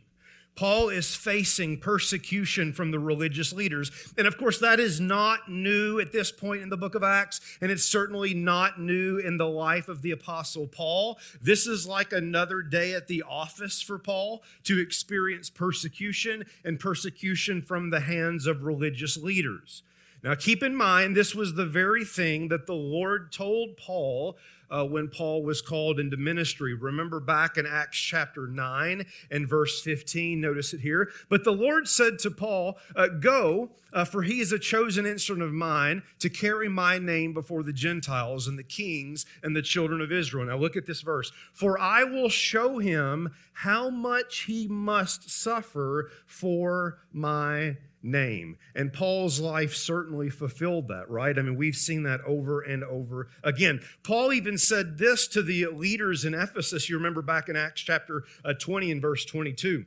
Paul 0.55 0.89
is 0.89 1.15
facing 1.15 1.79
persecution 1.79 2.73
from 2.73 2.91
the 2.91 2.99
religious 2.99 3.53
leaders. 3.53 3.91
And 4.17 4.27
of 4.27 4.37
course, 4.37 4.59
that 4.59 4.79
is 4.79 4.99
not 4.99 5.49
new 5.49 5.99
at 5.99 6.11
this 6.11 6.31
point 6.31 6.61
in 6.61 6.69
the 6.69 6.77
book 6.77 6.93
of 6.93 7.03
Acts, 7.03 7.41
and 7.61 7.71
it's 7.71 7.83
certainly 7.83 8.33
not 8.33 8.79
new 8.79 9.17
in 9.17 9.37
the 9.37 9.47
life 9.47 9.87
of 9.87 10.01
the 10.01 10.11
apostle 10.11 10.67
Paul. 10.67 11.19
This 11.41 11.67
is 11.67 11.87
like 11.87 12.13
another 12.13 12.61
day 12.61 12.93
at 12.93 13.07
the 13.07 13.23
office 13.23 13.81
for 13.81 13.97
Paul 13.97 14.43
to 14.63 14.79
experience 14.79 15.49
persecution 15.49 16.45
and 16.63 16.79
persecution 16.79 17.61
from 17.61 17.89
the 17.89 18.01
hands 18.01 18.45
of 18.45 18.63
religious 18.63 19.17
leaders. 19.17 19.83
Now, 20.23 20.35
keep 20.35 20.61
in 20.61 20.75
mind, 20.75 21.15
this 21.15 21.33
was 21.33 21.55
the 21.55 21.65
very 21.65 22.05
thing 22.05 22.49
that 22.49 22.67
the 22.67 22.75
Lord 22.75 23.31
told 23.31 23.75
Paul 23.77 24.37
uh, 24.71 24.85
when 24.85 25.09
Paul 25.09 25.43
was 25.43 25.61
called 25.61 25.99
into 25.99 26.17
ministry. 26.17 26.73
Remember 26.73 27.19
back 27.19 27.57
in 27.57 27.65
Acts 27.65 27.97
chapter 27.97 28.47
9 28.47 29.05
and 29.29 29.47
verse 29.47 29.81
15, 29.81 30.39
notice 30.39 30.73
it 30.73 30.79
here. 30.79 31.09
But 31.29 31.43
the 31.43 31.51
Lord 31.51 31.87
said 31.87 32.17
to 32.19 32.31
Paul, 32.31 32.77
uh, 32.95 33.07
Go, 33.07 33.71
uh, 33.93 34.05
for 34.05 34.23
he 34.23 34.39
is 34.39 34.51
a 34.51 34.59
chosen 34.59 35.05
instrument 35.05 35.49
of 35.49 35.53
mine 35.53 36.03
to 36.19 36.29
carry 36.29 36.69
my 36.69 36.97
name 36.97 37.33
before 37.33 37.63
the 37.63 37.73
Gentiles 37.73 38.47
and 38.47 38.57
the 38.57 38.63
kings 38.63 39.25
and 39.43 39.55
the 39.55 39.61
children 39.61 39.99
of 40.01 40.11
Israel. 40.11 40.45
Now 40.45 40.57
look 40.57 40.77
at 40.77 40.85
this 40.85 41.01
verse. 41.01 41.31
For 41.53 41.79
I 41.79 42.03
will 42.03 42.29
show 42.29 42.79
him 42.79 43.33
how 43.53 43.89
much 43.89 44.43
he 44.43 44.67
must 44.67 45.29
suffer 45.29 46.09
for 46.25 46.99
my 47.11 47.77
name. 48.03 48.57
And 48.75 48.93
Paul's 48.93 49.39
life 49.39 49.75
certainly 49.75 50.29
fulfilled 50.29 50.87
that, 50.87 51.09
right? 51.09 51.37
I 51.37 51.41
mean, 51.41 51.55
we've 51.55 51.75
seen 51.75 52.03
that 52.03 52.21
over 52.25 52.61
and 52.61 52.83
over 52.83 53.29
again. 53.43 53.81
Paul 54.03 54.33
even 54.33 54.57
said 54.57 54.97
this 54.97 55.27
to 55.29 55.41
the 55.41 55.67
leaders 55.67 56.25
in 56.25 56.33
Ephesus. 56.33 56.89
You 56.89 56.97
remember 56.97 57.21
back 57.21 57.49
in 57.49 57.55
Acts 57.55 57.81
chapter 57.81 58.23
uh, 58.43 58.53
20 58.53 58.91
and 58.91 59.01
verse 59.01 59.25
22. 59.25 59.85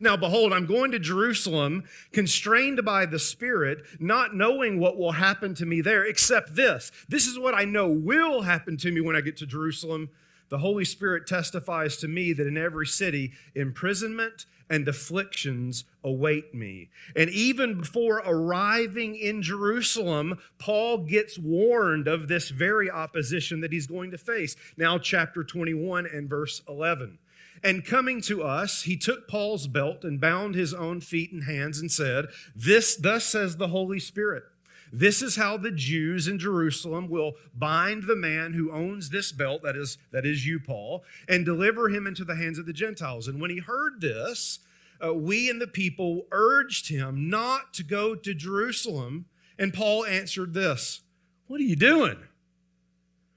Now, 0.00 0.16
behold, 0.16 0.52
I'm 0.52 0.66
going 0.66 0.92
to 0.92 0.98
Jerusalem, 0.98 1.84
constrained 2.12 2.84
by 2.84 3.06
the 3.06 3.18
Spirit, 3.18 3.78
not 3.98 4.34
knowing 4.34 4.78
what 4.78 4.96
will 4.96 5.12
happen 5.12 5.54
to 5.54 5.66
me 5.66 5.80
there, 5.80 6.04
except 6.04 6.54
this. 6.54 6.92
This 7.08 7.26
is 7.26 7.38
what 7.38 7.54
I 7.54 7.64
know 7.64 7.88
will 7.88 8.42
happen 8.42 8.76
to 8.78 8.92
me 8.92 9.00
when 9.00 9.16
I 9.16 9.20
get 9.20 9.36
to 9.38 9.46
Jerusalem. 9.46 10.10
The 10.48 10.58
Holy 10.58 10.84
Spirit 10.84 11.26
testifies 11.26 11.96
to 11.98 12.08
me 12.08 12.32
that 12.32 12.46
in 12.46 12.56
every 12.56 12.86
city, 12.86 13.32
imprisonment 13.54 14.46
and 14.70 14.86
afflictions 14.86 15.84
await 16.04 16.54
me. 16.54 16.90
And 17.16 17.30
even 17.30 17.78
before 17.78 18.22
arriving 18.24 19.16
in 19.16 19.42
Jerusalem, 19.42 20.38
Paul 20.58 20.98
gets 20.98 21.38
warned 21.38 22.06
of 22.06 22.28
this 22.28 22.50
very 22.50 22.90
opposition 22.90 23.60
that 23.60 23.72
he's 23.72 23.86
going 23.86 24.10
to 24.10 24.18
face. 24.18 24.56
Now, 24.76 24.98
chapter 24.98 25.42
21 25.44 26.06
and 26.06 26.28
verse 26.28 26.62
11. 26.68 27.18
And 27.62 27.84
coming 27.84 28.20
to 28.22 28.42
us, 28.42 28.82
he 28.82 28.96
took 28.96 29.26
Paul's 29.26 29.66
belt 29.66 30.04
and 30.04 30.20
bound 30.20 30.54
his 30.54 30.72
own 30.72 31.00
feet 31.00 31.32
and 31.32 31.44
hands 31.44 31.80
and 31.80 31.90
said, 31.90 32.26
This 32.54 32.94
thus 32.96 33.24
says 33.24 33.56
the 33.56 33.68
Holy 33.68 33.98
Spirit. 33.98 34.44
This 34.92 35.22
is 35.22 35.36
how 35.36 35.56
the 35.56 35.70
Jews 35.70 36.28
in 36.28 36.38
Jerusalem 36.38 37.08
will 37.08 37.34
bind 37.54 38.04
the 38.04 38.16
man 38.16 38.52
who 38.52 38.72
owns 38.72 39.10
this 39.10 39.32
belt, 39.32 39.62
that 39.62 39.76
is, 39.76 39.98
that 40.12 40.24
is 40.24 40.46
you, 40.46 40.60
Paul, 40.60 41.04
and 41.28 41.44
deliver 41.44 41.88
him 41.88 42.06
into 42.06 42.24
the 42.24 42.36
hands 42.36 42.58
of 42.58 42.66
the 42.66 42.72
Gentiles. 42.72 43.28
And 43.28 43.40
when 43.40 43.50
he 43.50 43.58
heard 43.58 44.00
this, 44.00 44.60
uh, 45.04 45.14
we 45.14 45.48
and 45.48 45.60
the 45.60 45.66
people 45.66 46.26
urged 46.32 46.88
him 46.88 47.28
not 47.28 47.72
to 47.74 47.82
go 47.84 48.14
to 48.14 48.34
Jerusalem. 48.34 49.26
And 49.58 49.74
Paul 49.74 50.04
answered 50.06 50.54
this 50.54 51.02
What 51.46 51.60
are 51.60 51.64
you 51.64 51.76
doing? 51.76 52.18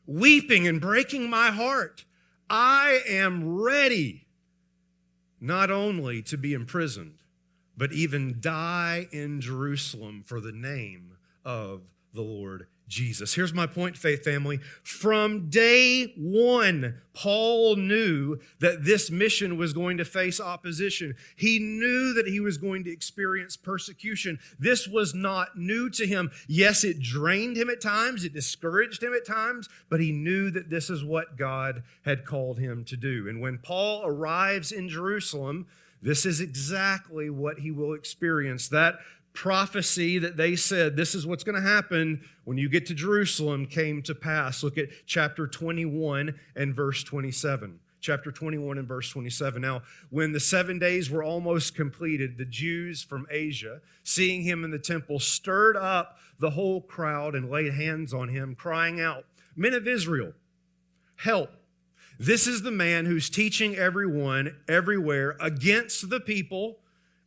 Weeping 0.05 0.67
and 0.67 0.81
breaking 0.81 1.29
my 1.29 1.51
heart. 1.51 2.05
I 2.49 3.01
am 3.07 3.59
ready 3.59 4.27
not 5.39 5.71
only 5.71 6.21
to 6.21 6.37
be 6.37 6.53
imprisoned, 6.53 7.19
but 7.77 7.93
even 7.93 8.37
die 8.39 9.07
in 9.11 9.41
Jerusalem 9.41 10.23
for 10.25 10.39
the 10.39 10.51
name 10.51 11.10
of 11.45 11.81
the 12.13 12.21
Lord 12.21 12.67
Jesus. 12.91 13.33
Here's 13.33 13.53
my 13.53 13.67
point, 13.67 13.97
faith 13.97 14.23
family. 14.25 14.59
From 14.83 15.49
day 15.49 16.13
one, 16.17 17.01
Paul 17.13 17.77
knew 17.77 18.37
that 18.59 18.83
this 18.83 19.09
mission 19.09 19.57
was 19.57 19.71
going 19.71 19.97
to 19.97 20.05
face 20.05 20.41
opposition. 20.41 21.15
He 21.37 21.57
knew 21.57 22.13
that 22.13 22.27
he 22.27 22.41
was 22.41 22.57
going 22.57 22.83
to 22.83 22.91
experience 22.91 23.55
persecution. 23.55 24.39
This 24.59 24.89
was 24.89 25.15
not 25.15 25.57
new 25.57 25.89
to 25.91 26.05
him. 26.05 26.31
Yes, 26.49 26.83
it 26.83 26.99
drained 26.99 27.55
him 27.55 27.69
at 27.69 27.79
times, 27.79 28.25
it 28.25 28.33
discouraged 28.33 29.01
him 29.01 29.13
at 29.13 29.25
times, 29.25 29.69
but 29.89 30.01
he 30.01 30.11
knew 30.11 30.51
that 30.51 30.69
this 30.69 30.89
is 30.89 31.01
what 31.01 31.37
God 31.37 31.83
had 32.03 32.25
called 32.25 32.59
him 32.59 32.83
to 32.85 32.97
do. 32.97 33.29
And 33.29 33.39
when 33.39 33.57
Paul 33.57 34.01
arrives 34.05 34.73
in 34.73 34.89
Jerusalem, 34.89 35.65
this 36.01 36.25
is 36.25 36.41
exactly 36.41 37.29
what 37.29 37.59
he 37.59 37.71
will 37.71 37.93
experience. 37.93 38.67
That 38.67 38.95
prophecy 39.33 40.19
that 40.19 40.37
they 40.37 40.55
said 40.55 40.95
this 40.95 41.15
is 41.15 41.25
what's 41.25 41.43
going 41.43 41.61
to 41.61 41.67
happen 41.67 42.21
when 42.43 42.57
you 42.57 42.69
get 42.69 42.85
to 42.87 42.93
Jerusalem 42.93 43.65
came 43.65 44.01
to 44.03 44.15
pass. 44.15 44.63
Look 44.63 44.77
at 44.77 44.89
chapter 45.05 45.47
21 45.47 46.35
and 46.55 46.75
verse 46.75 47.03
27. 47.03 47.79
Chapter 48.01 48.31
21 48.31 48.79
and 48.79 48.87
verse 48.87 49.09
27. 49.11 49.61
Now, 49.61 49.83
when 50.09 50.31
the 50.31 50.39
seven 50.39 50.79
days 50.79 51.09
were 51.11 51.23
almost 51.23 51.75
completed, 51.75 52.37
the 52.37 52.45
Jews 52.45 53.03
from 53.03 53.27
Asia, 53.29 53.79
seeing 54.03 54.41
him 54.41 54.63
in 54.63 54.71
the 54.71 54.79
temple, 54.79 55.19
stirred 55.19 55.77
up 55.77 56.17
the 56.39 56.49
whole 56.49 56.81
crowd 56.81 57.35
and 57.35 57.51
laid 57.51 57.73
hands 57.73 58.11
on 58.11 58.29
him, 58.29 58.55
crying 58.55 58.99
out, 58.99 59.25
Men 59.55 59.75
of 59.75 59.87
Israel, 59.87 60.33
help. 61.17 61.51
This 62.19 62.47
is 62.47 62.63
the 62.63 62.71
man 62.71 63.05
who's 63.05 63.29
teaching 63.29 63.75
everyone 63.75 64.55
everywhere 64.67 65.37
against 65.39 66.09
the 66.09 66.19
people 66.19 66.79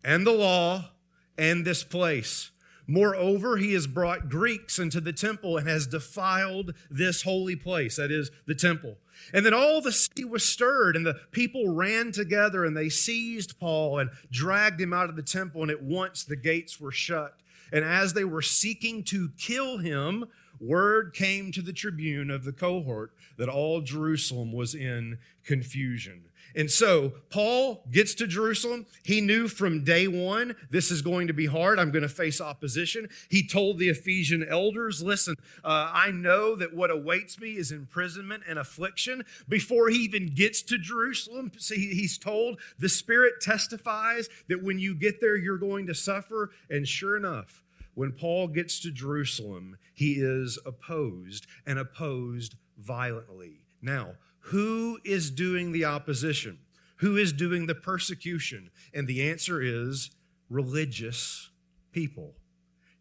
and 0.02 0.26
the 0.26 0.32
law 0.32 0.90
and 1.38 1.64
this 1.64 1.84
place. 1.84 2.50
Moreover, 2.86 3.56
he 3.56 3.72
has 3.72 3.86
brought 3.86 4.28
Greeks 4.28 4.78
into 4.78 5.00
the 5.00 5.12
temple 5.12 5.56
and 5.56 5.66
has 5.66 5.86
defiled 5.86 6.74
this 6.90 7.22
holy 7.22 7.56
place, 7.56 7.96
that 7.96 8.10
is, 8.10 8.30
the 8.46 8.54
temple. 8.54 8.98
And 9.32 9.44
then 9.46 9.54
all 9.54 9.80
the 9.80 9.92
city 9.92 10.24
was 10.24 10.44
stirred, 10.44 10.96
and 10.96 11.06
the 11.06 11.18
people 11.30 11.74
ran 11.74 12.12
together 12.12 12.64
and 12.64 12.76
they 12.76 12.90
seized 12.90 13.58
Paul 13.58 13.98
and 13.98 14.10
dragged 14.30 14.80
him 14.80 14.92
out 14.92 15.08
of 15.08 15.16
the 15.16 15.22
temple, 15.22 15.62
and 15.62 15.70
at 15.70 15.82
once 15.82 16.24
the 16.24 16.36
gates 16.36 16.78
were 16.78 16.92
shut. 16.92 17.34
And 17.72 17.84
as 17.84 18.12
they 18.12 18.24
were 18.24 18.42
seeking 18.42 19.02
to 19.04 19.30
kill 19.38 19.78
him, 19.78 20.26
word 20.60 21.14
came 21.14 21.52
to 21.52 21.62
the 21.62 21.72
tribune 21.72 22.30
of 22.30 22.44
the 22.44 22.52
cohort 22.52 23.12
that 23.38 23.48
all 23.48 23.80
Jerusalem 23.80 24.52
was 24.52 24.74
in 24.74 25.18
confusion. 25.44 26.24
And 26.54 26.70
so 26.70 27.14
Paul 27.30 27.84
gets 27.90 28.14
to 28.14 28.26
Jerusalem. 28.26 28.86
He 29.02 29.20
knew 29.20 29.48
from 29.48 29.84
day 29.84 30.06
one, 30.06 30.54
this 30.70 30.90
is 30.90 31.02
going 31.02 31.26
to 31.26 31.32
be 31.32 31.46
hard. 31.46 31.78
I'm 31.78 31.90
going 31.90 32.02
to 32.02 32.08
face 32.08 32.40
opposition. 32.40 33.08
He 33.28 33.46
told 33.46 33.78
the 33.78 33.88
Ephesian 33.88 34.46
elders, 34.48 35.02
listen, 35.02 35.34
uh, 35.64 35.90
I 35.92 36.10
know 36.10 36.54
that 36.56 36.74
what 36.74 36.90
awaits 36.90 37.40
me 37.40 37.56
is 37.56 37.72
imprisonment 37.72 38.44
and 38.48 38.58
affliction. 38.58 39.24
Before 39.48 39.88
he 39.88 39.98
even 39.98 40.34
gets 40.34 40.62
to 40.62 40.78
Jerusalem, 40.78 41.52
see, 41.58 41.94
he's 41.94 42.18
told 42.18 42.60
the 42.78 42.88
Spirit 42.88 43.34
testifies 43.40 44.28
that 44.48 44.62
when 44.62 44.78
you 44.78 44.94
get 44.94 45.20
there, 45.20 45.36
you're 45.36 45.58
going 45.58 45.86
to 45.88 45.94
suffer. 45.94 46.50
And 46.70 46.86
sure 46.86 47.16
enough, 47.16 47.62
when 47.94 48.12
Paul 48.12 48.48
gets 48.48 48.80
to 48.80 48.90
Jerusalem, 48.90 49.76
he 49.92 50.14
is 50.14 50.58
opposed 50.66 51.46
and 51.66 51.78
opposed 51.78 52.56
violently. 52.78 53.60
Now, 53.80 54.14
who 54.46 54.98
is 55.04 55.30
doing 55.30 55.72
the 55.72 55.84
opposition? 55.84 56.58
Who 56.96 57.16
is 57.16 57.32
doing 57.32 57.66
the 57.66 57.74
persecution? 57.74 58.70
And 58.92 59.06
the 59.06 59.28
answer 59.28 59.62
is 59.62 60.10
religious 60.50 61.50
people, 61.92 62.34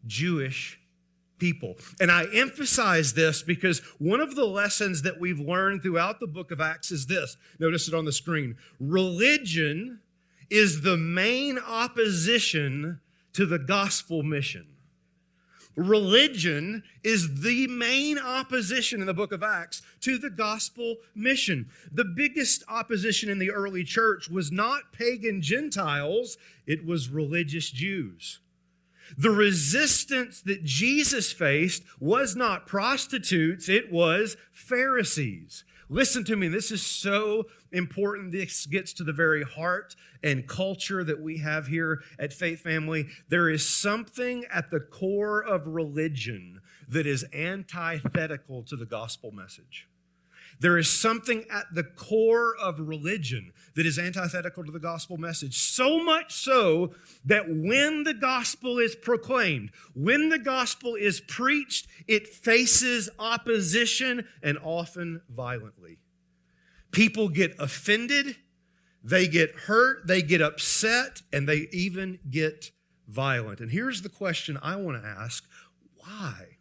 Jewish 0.06 0.80
people. 1.38 1.76
And 2.00 2.10
I 2.10 2.24
emphasize 2.32 3.12
this 3.12 3.42
because 3.42 3.80
one 3.98 4.20
of 4.20 4.34
the 4.34 4.46
lessons 4.46 5.02
that 5.02 5.20
we've 5.20 5.40
learned 5.40 5.82
throughout 5.82 6.20
the 6.20 6.26
book 6.26 6.50
of 6.50 6.60
Acts 6.60 6.90
is 6.90 7.06
this. 7.06 7.36
Notice 7.58 7.88
it 7.88 7.94
on 7.94 8.04
the 8.04 8.12
screen. 8.12 8.56
Religion 8.80 10.00
is 10.50 10.82
the 10.82 10.96
main 10.96 11.58
opposition 11.58 13.00
to 13.34 13.44
the 13.44 13.58
gospel 13.58 14.22
mission. 14.22 14.73
Religion 15.76 16.82
is 17.02 17.42
the 17.42 17.66
main 17.66 18.18
opposition 18.18 19.00
in 19.00 19.06
the 19.06 19.14
book 19.14 19.32
of 19.32 19.42
Acts 19.42 19.82
to 20.00 20.18
the 20.18 20.30
gospel 20.30 20.96
mission. 21.14 21.68
The 21.90 22.04
biggest 22.04 22.62
opposition 22.68 23.28
in 23.28 23.38
the 23.38 23.50
early 23.50 23.82
church 23.82 24.28
was 24.28 24.52
not 24.52 24.92
pagan 24.92 25.42
Gentiles, 25.42 26.36
it 26.66 26.86
was 26.86 27.08
religious 27.08 27.70
Jews. 27.70 28.38
The 29.18 29.30
resistance 29.30 30.40
that 30.42 30.64
Jesus 30.64 31.32
faced 31.32 31.82
was 32.00 32.36
not 32.36 32.66
prostitutes, 32.66 33.68
it 33.68 33.92
was 33.92 34.36
Pharisees. 34.52 35.64
Listen 35.88 36.24
to 36.24 36.36
me, 36.36 36.48
this 36.48 36.70
is 36.70 36.84
so 36.84 37.44
important. 37.72 38.32
This 38.32 38.66
gets 38.66 38.92
to 38.94 39.04
the 39.04 39.12
very 39.12 39.42
heart 39.42 39.94
and 40.22 40.46
culture 40.46 41.04
that 41.04 41.20
we 41.20 41.38
have 41.38 41.66
here 41.66 42.02
at 42.18 42.32
Faith 42.32 42.60
Family. 42.60 43.08
There 43.28 43.50
is 43.50 43.68
something 43.68 44.44
at 44.52 44.70
the 44.70 44.80
core 44.80 45.42
of 45.42 45.66
religion 45.66 46.60
that 46.88 47.06
is 47.06 47.24
antithetical 47.32 48.62
to 48.64 48.76
the 48.76 48.86
gospel 48.86 49.30
message. 49.30 49.88
There 50.60 50.78
is 50.78 50.90
something 50.90 51.44
at 51.50 51.66
the 51.72 51.84
core 51.84 52.54
of 52.56 52.80
religion 52.80 53.52
that 53.74 53.86
is 53.86 53.98
antithetical 53.98 54.64
to 54.64 54.72
the 54.72 54.78
gospel 54.78 55.16
message. 55.16 55.58
So 55.58 56.02
much 56.02 56.32
so 56.32 56.94
that 57.24 57.44
when 57.48 58.04
the 58.04 58.14
gospel 58.14 58.78
is 58.78 58.94
proclaimed, 58.94 59.70
when 59.94 60.28
the 60.28 60.38
gospel 60.38 60.94
is 60.94 61.20
preached, 61.20 61.86
it 62.06 62.28
faces 62.28 63.10
opposition 63.18 64.26
and 64.42 64.58
often 64.62 65.22
violently. 65.28 65.98
People 66.92 67.28
get 67.28 67.56
offended, 67.58 68.36
they 69.02 69.26
get 69.26 69.50
hurt, 69.50 70.06
they 70.06 70.22
get 70.22 70.40
upset, 70.40 71.22
and 71.32 71.48
they 71.48 71.68
even 71.72 72.20
get 72.30 72.70
violent. 73.08 73.60
And 73.60 73.70
here's 73.70 74.02
the 74.02 74.08
question 74.08 74.58
I 74.62 74.76
want 74.76 75.02
to 75.02 75.08
ask 75.08 75.44
why? 75.96 76.53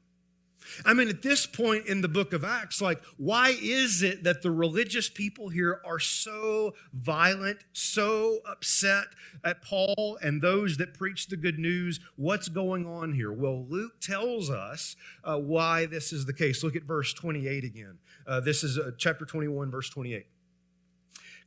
I 0.86 0.94
mean, 0.94 1.10
at 1.10 1.22
this 1.22 1.46
point 1.46 1.88
in 1.88 2.02
the 2.02 2.08
book 2.08 2.34
of 2.34 2.44
Acts, 2.44 2.82
like, 2.82 3.02
why 3.18 3.56
is 3.62 4.04
it 4.04 4.24
that 4.24 4.42
the 4.42 4.52
religious 4.52 5.10
people 5.10 5.50
here 5.50 5.82
are 5.86 6.00
so 6.00 6.76
violent, 6.94 7.60
so 7.74 8.40
upset 8.48 9.06
at 9.44 9.62
Paul 9.62 10.18
and 10.22 10.42
those 10.42 10.78
that 10.78 10.94
preach 10.94 11.28
the 11.28 11.38
good 11.38 11.60
news? 11.60 12.00
What's 12.16 12.48
going 12.50 12.86
on 12.86 13.14
here? 13.14 13.32
Well, 13.32 13.66
Luke 13.68 14.00
tells 14.02 14.50
us 14.50 14.96
uh, 15.24 15.38
why 15.38 15.86
this 15.86 16.14
is 16.14 16.26
the 16.26 16.34
case. 16.34 16.64
Look 16.64 16.76
at 16.76 16.84
verse 16.84 17.14
28 17.14 17.64
again. 17.64 17.98
Uh, 18.26 18.40
this 18.40 18.64
is 18.64 18.78
uh, 18.78 18.92
chapter 18.98 19.26
21, 19.26 19.72
verse 19.72 19.90
28. 19.90 20.26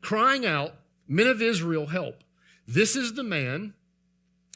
Crying 0.00 0.46
out, 0.46 0.74
Men 1.08 1.26
of 1.26 1.40
Israel, 1.40 1.86
help. 1.86 2.24
This 2.66 2.96
is 2.96 3.14
the 3.14 3.22
man 3.22 3.74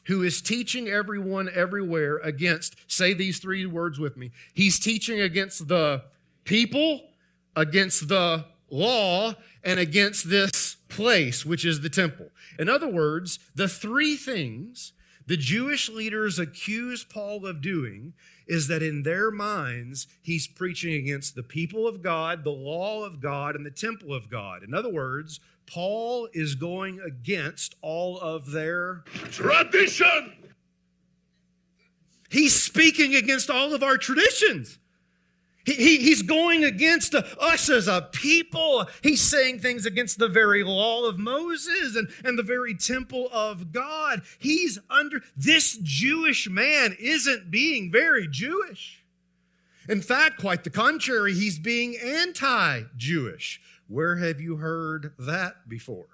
who 0.05 0.23
is 0.23 0.41
teaching 0.41 0.87
everyone 0.87 1.49
everywhere 1.53 2.17
against, 2.17 2.75
say 2.87 3.13
these 3.13 3.39
three 3.39 3.65
words 3.65 3.99
with 3.99 4.17
me. 4.17 4.31
He's 4.53 4.79
teaching 4.79 5.21
against 5.21 5.67
the 5.67 6.03
people, 6.43 7.01
against 7.55 8.07
the 8.07 8.45
law, 8.69 9.33
and 9.63 9.79
against 9.79 10.29
this 10.29 10.77
place, 10.89 11.45
which 11.45 11.65
is 11.65 11.81
the 11.81 11.89
temple. 11.89 12.27
In 12.57 12.69
other 12.69 12.87
words, 12.87 13.39
the 13.55 13.67
three 13.67 14.15
things 14.15 14.93
the 15.27 15.37
Jewish 15.37 15.87
leaders 15.87 16.39
accuse 16.39 17.03
Paul 17.03 17.45
of 17.45 17.61
doing 17.61 18.13
is 18.47 18.67
that 18.67 18.83
in 18.83 19.03
their 19.03 19.31
minds, 19.31 20.07
he's 20.21 20.47
preaching 20.47 20.93
against 20.95 21.35
the 21.35 21.43
people 21.43 21.87
of 21.87 22.01
God, 22.01 22.43
the 22.43 22.49
law 22.49 23.05
of 23.05 23.21
God, 23.21 23.55
and 23.55 23.65
the 23.65 23.71
temple 23.71 24.13
of 24.13 24.29
God. 24.29 24.63
In 24.63 24.73
other 24.73 24.89
words, 24.89 25.39
Paul 25.71 26.27
is 26.33 26.55
going 26.55 26.99
against 26.99 27.75
all 27.81 28.19
of 28.19 28.51
their 28.51 29.03
Tradition! 29.31 30.33
He's 32.29 32.61
speaking 32.61 33.15
against 33.15 33.49
all 33.49 33.73
of 33.73 33.83
our 33.83 33.97
traditions. 33.97 34.79
He, 35.65 35.73
he, 35.73 35.97
he's 35.97 36.23
going 36.23 36.63
against 36.63 37.13
us 37.13 37.69
as 37.69 37.87
a 37.87 38.09
people. 38.11 38.87
He's 39.03 39.21
saying 39.21 39.59
things 39.59 39.85
against 39.85 40.17
the 40.17 40.27
very 40.27 40.63
law 40.63 41.07
of 41.07 41.19
Moses 41.19 41.95
and, 41.95 42.09
and 42.23 42.37
the 42.37 42.43
very 42.43 42.73
temple 42.73 43.29
of 43.31 43.71
God. 43.71 44.23
He's 44.39 44.79
under, 44.89 45.21
this 45.37 45.77
Jewish 45.83 46.49
man 46.49 46.95
isn't 46.99 47.51
being 47.51 47.91
very 47.91 48.27
Jewish. 48.27 49.03
In 49.87 50.01
fact, 50.01 50.39
quite 50.39 50.63
the 50.63 50.69
contrary, 50.69 51.33
he's 51.33 51.59
being 51.59 51.95
anti 51.97 52.83
Jewish. 52.97 53.61
Where 53.91 54.15
have 54.15 54.39
you 54.39 54.55
heard 54.55 55.11
that 55.19 55.67
before? 55.67 56.07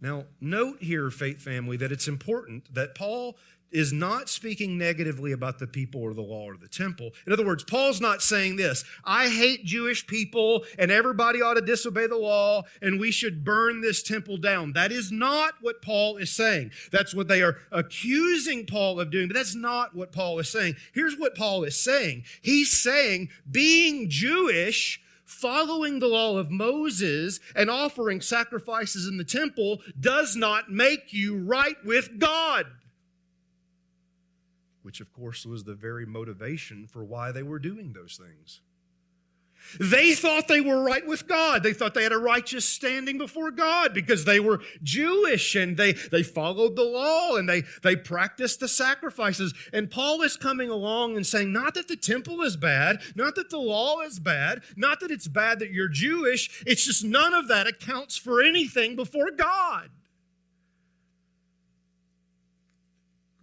Now, 0.00 0.24
note 0.40 0.78
here, 0.80 1.10
faith 1.10 1.42
family, 1.42 1.76
that 1.76 1.92
it's 1.92 2.08
important 2.08 2.72
that 2.72 2.94
Paul 2.94 3.36
is 3.70 3.92
not 3.92 4.30
speaking 4.30 4.78
negatively 4.78 5.32
about 5.32 5.58
the 5.58 5.66
people 5.66 6.00
or 6.00 6.14
the 6.14 6.22
law 6.22 6.44
or 6.44 6.56
the 6.56 6.68
temple. 6.68 7.10
In 7.26 7.34
other 7.34 7.44
words, 7.44 7.64
Paul's 7.64 8.00
not 8.00 8.22
saying 8.22 8.56
this 8.56 8.82
I 9.04 9.28
hate 9.28 9.66
Jewish 9.66 10.06
people 10.06 10.64
and 10.78 10.90
everybody 10.90 11.42
ought 11.42 11.54
to 11.54 11.60
disobey 11.60 12.06
the 12.06 12.16
law 12.16 12.62
and 12.80 12.98
we 12.98 13.10
should 13.10 13.44
burn 13.44 13.82
this 13.82 14.02
temple 14.02 14.38
down. 14.38 14.72
That 14.72 14.90
is 14.90 15.12
not 15.12 15.52
what 15.60 15.82
Paul 15.82 16.16
is 16.16 16.30
saying. 16.30 16.70
That's 16.90 17.14
what 17.14 17.28
they 17.28 17.42
are 17.42 17.58
accusing 17.70 18.64
Paul 18.64 19.00
of 19.00 19.10
doing, 19.10 19.28
but 19.28 19.34
that's 19.34 19.54
not 19.54 19.94
what 19.94 20.12
Paul 20.12 20.38
is 20.38 20.48
saying. 20.48 20.76
Here's 20.94 21.18
what 21.18 21.34
Paul 21.34 21.64
is 21.64 21.78
saying 21.78 22.24
He's 22.40 22.70
saying 22.70 23.28
being 23.50 24.08
Jewish 24.08 25.02
following 25.28 25.98
the 25.98 26.08
law 26.08 26.38
of 26.38 26.50
Moses 26.50 27.38
and 27.54 27.70
offering 27.70 28.20
sacrifices 28.20 29.06
in 29.06 29.16
the 29.16 29.24
temple 29.24 29.80
does 30.00 30.34
not 30.34 30.70
make 30.70 31.12
you 31.12 31.38
right 31.38 31.76
with 31.84 32.18
God 32.18 32.66
which 34.88 35.02
of 35.02 35.12
course 35.12 35.44
was 35.44 35.64
the 35.64 35.74
very 35.74 36.06
motivation 36.06 36.86
for 36.86 37.04
why 37.04 37.30
they 37.30 37.42
were 37.42 37.58
doing 37.58 37.92
those 37.92 38.16
things. 38.16 38.62
They 39.78 40.14
thought 40.14 40.48
they 40.48 40.60
were 40.60 40.82
right 40.82 41.06
with 41.06 41.26
God. 41.26 41.62
They 41.62 41.72
thought 41.72 41.94
they 41.94 42.02
had 42.02 42.12
a 42.12 42.18
righteous 42.18 42.64
standing 42.64 43.18
before 43.18 43.50
God 43.50 43.94
because 43.94 44.24
they 44.24 44.40
were 44.40 44.60
Jewish 44.82 45.54
and 45.54 45.76
they, 45.76 45.92
they 45.92 46.22
followed 46.22 46.76
the 46.76 46.84
law 46.84 47.36
and 47.36 47.48
they, 47.48 47.62
they 47.82 47.96
practiced 47.96 48.60
the 48.60 48.68
sacrifices. 48.68 49.54
And 49.72 49.90
Paul 49.90 50.22
is 50.22 50.36
coming 50.36 50.70
along 50.70 51.16
and 51.16 51.26
saying, 51.26 51.52
not 51.52 51.74
that 51.74 51.88
the 51.88 51.96
temple 51.96 52.42
is 52.42 52.56
bad, 52.56 53.00
not 53.14 53.34
that 53.34 53.50
the 53.50 53.58
law 53.58 54.00
is 54.00 54.18
bad, 54.18 54.62
not 54.76 55.00
that 55.00 55.10
it's 55.10 55.28
bad 55.28 55.58
that 55.58 55.70
you're 55.70 55.88
Jewish. 55.88 56.62
It's 56.66 56.84
just 56.84 57.04
none 57.04 57.34
of 57.34 57.48
that 57.48 57.66
accounts 57.66 58.16
for 58.16 58.42
anything 58.42 58.96
before 58.96 59.30
God. 59.30 59.90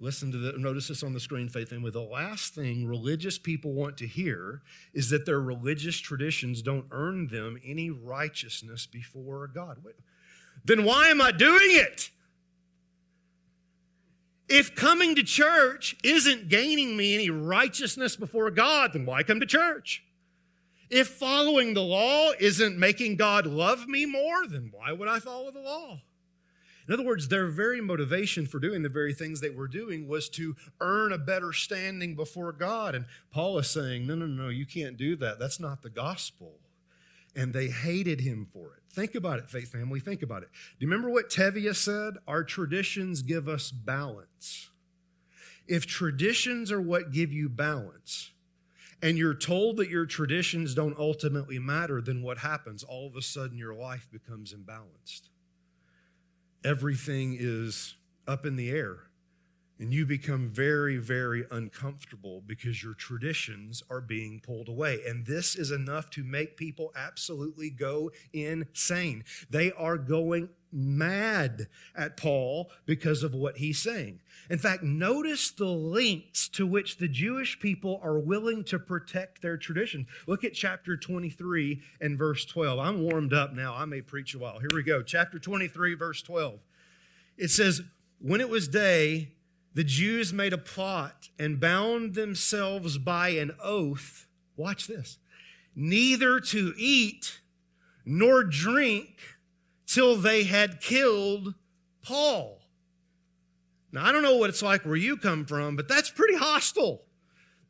Listen 0.05 0.31
to 0.31 0.37
the, 0.37 0.51
notice 0.59 0.89
this 0.89 1.01
on 1.01 1.13
the 1.13 1.19
screen, 1.19 1.49
Faith 1.49 1.71
Family. 1.71 1.89
The 1.89 1.99
last 1.99 2.53
thing 2.53 2.85
religious 2.85 3.39
people 3.39 3.73
want 3.73 3.97
to 3.97 4.05
hear 4.05 4.61
is 4.93 5.09
that 5.09 5.25
their 5.25 5.41
religious 5.41 5.97
traditions 5.97 6.61
don't 6.61 6.85
earn 6.91 7.25
them 7.25 7.59
any 7.65 7.89
righteousness 7.89 8.85
before 8.85 9.47
God. 9.47 9.79
Wait, 9.83 9.95
then 10.63 10.83
why 10.83 11.07
am 11.07 11.23
I 11.23 11.31
doing 11.31 11.69
it? 11.71 12.11
If 14.47 14.75
coming 14.75 15.15
to 15.15 15.23
church 15.23 15.95
isn't 16.03 16.49
gaining 16.49 16.95
me 16.95 17.15
any 17.15 17.31
righteousness 17.31 18.15
before 18.15 18.51
God, 18.51 18.93
then 18.93 19.07
why 19.07 19.23
come 19.23 19.39
to 19.39 19.47
church? 19.47 20.03
If 20.87 21.07
following 21.07 21.73
the 21.73 21.81
law 21.81 22.29
isn't 22.39 22.77
making 22.77 23.15
God 23.15 23.47
love 23.47 23.87
me 23.87 24.05
more, 24.05 24.45
then 24.45 24.69
why 24.71 24.91
would 24.91 25.07
I 25.07 25.17
follow 25.17 25.49
the 25.49 25.61
law? 25.61 25.99
In 26.87 26.93
other 26.93 27.03
words, 27.03 27.27
their 27.27 27.47
very 27.47 27.81
motivation 27.81 28.45
for 28.45 28.59
doing 28.59 28.83
the 28.83 28.89
very 28.89 29.13
things 29.13 29.41
they 29.41 29.49
were 29.49 29.67
doing 29.67 30.07
was 30.07 30.29
to 30.29 30.55
earn 30.79 31.11
a 31.11 31.17
better 31.17 31.51
standing 31.51 32.15
before 32.15 32.51
God. 32.51 32.93
And 32.93 33.05
Paul 33.31 33.57
is 33.57 33.69
saying, 33.69 34.05
no, 34.05 34.15
no, 34.15 34.27
no, 34.27 34.49
you 34.49 34.65
can't 34.65 34.97
do 34.97 35.15
that. 35.17 35.39
That's 35.39 35.59
not 35.59 35.81
the 35.81 35.89
gospel. 35.89 36.59
And 37.35 37.53
they 37.53 37.67
hated 37.67 38.21
him 38.21 38.47
for 38.53 38.75
it. 38.75 38.83
Think 38.93 39.15
about 39.15 39.39
it, 39.39 39.49
faith 39.49 39.71
family. 39.71 39.99
Think 39.99 40.21
about 40.21 40.43
it. 40.43 40.49
Do 40.51 40.85
you 40.85 40.87
remember 40.87 41.09
what 41.09 41.29
Tevye 41.29 41.75
said? 41.75 42.13
Our 42.27 42.43
traditions 42.43 43.23
give 43.23 43.49
us 43.49 43.71
balance. 43.71 44.69
If 45.67 45.87
traditions 45.87 46.71
are 46.71 46.81
what 46.81 47.11
give 47.11 47.33
you 47.33 47.49
balance, 47.49 48.31
and 49.01 49.17
you're 49.17 49.33
told 49.33 49.77
that 49.77 49.89
your 49.89 50.05
traditions 50.05 50.73
don't 50.73 50.97
ultimately 50.97 51.59
matter, 51.59 52.01
then 52.01 52.21
what 52.21 52.37
happens? 52.37 52.83
All 52.83 53.07
of 53.07 53.15
a 53.15 53.21
sudden, 53.21 53.57
your 53.57 53.73
life 53.73 54.07
becomes 54.11 54.53
imbalanced 54.53 55.29
everything 56.65 57.37
is 57.39 57.95
up 58.27 58.45
in 58.45 58.55
the 58.55 58.71
air. 58.71 58.97
And 59.77 59.93
you 59.93 60.05
become 60.05 60.49
very, 60.49 60.95
very 60.97 61.43
uncomfortable 61.51 62.41
because 62.45 62.81
your 62.81 62.93
traditions 62.93 63.83
are 63.89 63.99
being 63.99 64.39
pulled 64.39 64.69
away. 64.69 65.01
And 65.05 65.25
this 65.25 65.53
is 65.55 65.69
enough 65.69 66.09
to 66.11 66.23
make 66.23 66.55
people 66.55 66.93
absolutely 66.95 67.69
go 67.71 68.11
insane. 68.31 69.25
They 69.49 69.73
are 69.73 69.97
going 69.97 70.49
mad 70.71 71.67
at 71.95 72.15
Paul 72.15 72.71
because 72.85 73.21
of 73.23 73.33
what 73.33 73.57
he's 73.57 73.81
saying. 73.81 74.21
In 74.49 74.59
fact, 74.59 74.83
notice 74.83 75.51
the 75.51 75.65
lengths 75.65 76.47
to 76.49 76.65
which 76.65 76.97
the 76.97 77.07
Jewish 77.07 77.59
people 77.59 77.99
are 78.01 78.19
willing 78.19 78.63
to 78.65 78.79
protect 78.79 79.41
their 79.41 79.57
tradition. 79.57 80.07
Look 80.25 80.43
at 80.43 80.53
chapter 80.53 80.95
23 80.95 81.81
and 81.99 82.17
verse 82.17 82.45
12. 82.45 82.79
I'm 82.79 83.01
warmed 83.01 83.33
up 83.33 83.53
now. 83.53 83.73
I 83.73 83.85
may 83.85 84.01
preach 84.01 84.35
a 84.35 84.39
while. 84.39 84.59
Here 84.59 84.69
we 84.73 84.83
go. 84.83 85.01
Chapter 85.01 85.37
23, 85.39 85.95
verse 85.95 86.21
12. 86.21 86.59
It 87.37 87.49
says, 87.49 87.81
When 88.19 88.39
it 88.39 88.49
was 88.49 88.67
day, 88.67 89.34
the 89.75 89.83
Jews 89.83 90.33
made 90.33 90.53
a 90.53 90.57
plot 90.57 91.29
and 91.37 91.59
bound 91.59 92.15
themselves 92.15 92.97
by 92.97 93.29
an 93.29 93.51
oath. 93.61 94.25
Watch 94.57 94.87
this 94.87 95.19
neither 95.75 96.39
to 96.39 96.73
eat 96.77 97.41
nor 98.05 98.43
drink 98.43 99.35
till 99.85 100.15
they 100.15 100.43
had 100.43 100.79
killed 100.79 101.53
Paul. 102.01 102.61
Now, 103.91 104.05
I 104.05 104.11
don't 104.11 104.23
know 104.23 104.37
what 104.37 104.49
it's 104.49 104.61
like 104.61 104.85
where 104.85 104.95
you 104.95 105.17
come 105.17 105.45
from, 105.45 105.75
but 105.75 105.87
that's 105.87 106.09
pretty 106.09 106.35
hostile. 106.35 107.03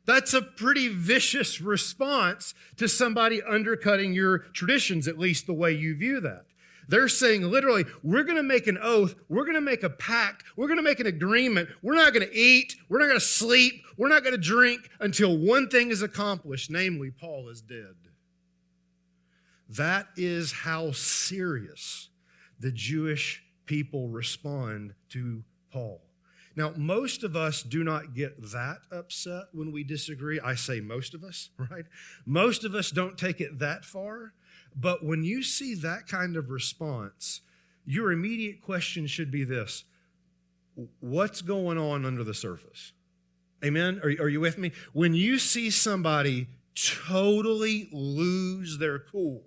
That's 0.06 0.34
a 0.34 0.42
pretty 0.42 0.88
vicious 0.88 1.60
response 1.60 2.54
to 2.76 2.88
somebody 2.88 3.42
undercutting 3.42 4.12
your 4.12 4.38
traditions, 4.38 5.08
at 5.08 5.18
least 5.18 5.46
the 5.46 5.54
way 5.54 5.72
you 5.72 5.96
view 5.96 6.20
that. 6.20 6.45
They're 6.88 7.08
saying 7.08 7.42
literally, 7.42 7.84
we're 8.02 8.22
going 8.22 8.36
to 8.36 8.42
make 8.42 8.66
an 8.66 8.78
oath, 8.80 9.14
we're 9.28 9.44
going 9.44 9.56
to 9.56 9.60
make 9.60 9.82
a 9.82 9.90
pact, 9.90 10.44
we're 10.56 10.68
going 10.68 10.78
to 10.78 10.82
make 10.82 11.00
an 11.00 11.06
agreement. 11.06 11.68
We're 11.82 11.96
not 11.96 12.12
going 12.12 12.26
to 12.26 12.34
eat, 12.34 12.76
we're 12.88 12.98
not 12.98 13.06
going 13.06 13.18
to 13.18 13.24
sleep, 13.24 13.82
we're 13.96 14.08
not 14.08 14.22
going 14.22 14.34
to 14.34 14.40
drink 14.40 14.88
until 15.00 15.36
one 15.36 15.68
thing 15.68 15.90
is 15.90 16.02
accomplished, 16.02 16.70
namely, 16.70 17.10
Paul 17.10 17.48
is 17.48 17.60
dead. 17.60 17.94
That 19.68 20.06
is 20.16 20.52
how 20.52 20.92
serious 20.92 22.08
the 22.60 22.70
Jewish 22.70 23.42
people 23.66 24.08
respond 24.08 24.94
to 25.10 25.42
Paul. 25.72 26.00
Now, 26.54 26.72
most 26.74 27.22
of 27.22 27.36
us 27.36 27.62
do 27.62 27.84
not 27.84 28.14
get 28.14 28.40
that 28.52 28.78
upset 28.90 29.44
when 29.52 29.72
we 29.72 29.84
disagree. 29.84 30.40
I 30.40 30.54
say 30.54 30.80
most 30.80 31.12
of 31.12 31.22
us, 31.22 31.50
right? 31.70 31.84
Most 32.24 32.64
of 32.64 32.74
us 32.74 32.90
don't 32.90 33.18
take 33.18 33.40
it 33.40 33.58
that 33.58 33.84
far. 33.84 34.32
But 34.76 35.04
when 35.04 35.24
you 35.24 35.42
see 35.42 35.74
that 35.74 36.06
kind 36.06 36.36
of 36.36 36.50
response, 36.50 37.40
your 37.86 38.12
immediate 38.12 38.60
question 38.60 39.06
should 39.06 39.30
be 39.30 39.44
this 39.44 39.84
What's 41.00 41.40
going 41.40 41.78
on 41.78 42.04
under 42.04 42.22
the 42.22 42.34
surface? 42.34 42.92
Amen? 43.64 44.00
Are, 44.02 44.10
are 44.24 44.28
you 44.28 44.40
with 44.40 44.58
me? 44.58 44.72
When 44.92 45.14
you 45.14 45.38
see 45.38 45.70
somebody 45.70 46.48
totally 46.74 47.88
lose 47.90 48.76
their 48.76 48.98
cool, 48.98 49.42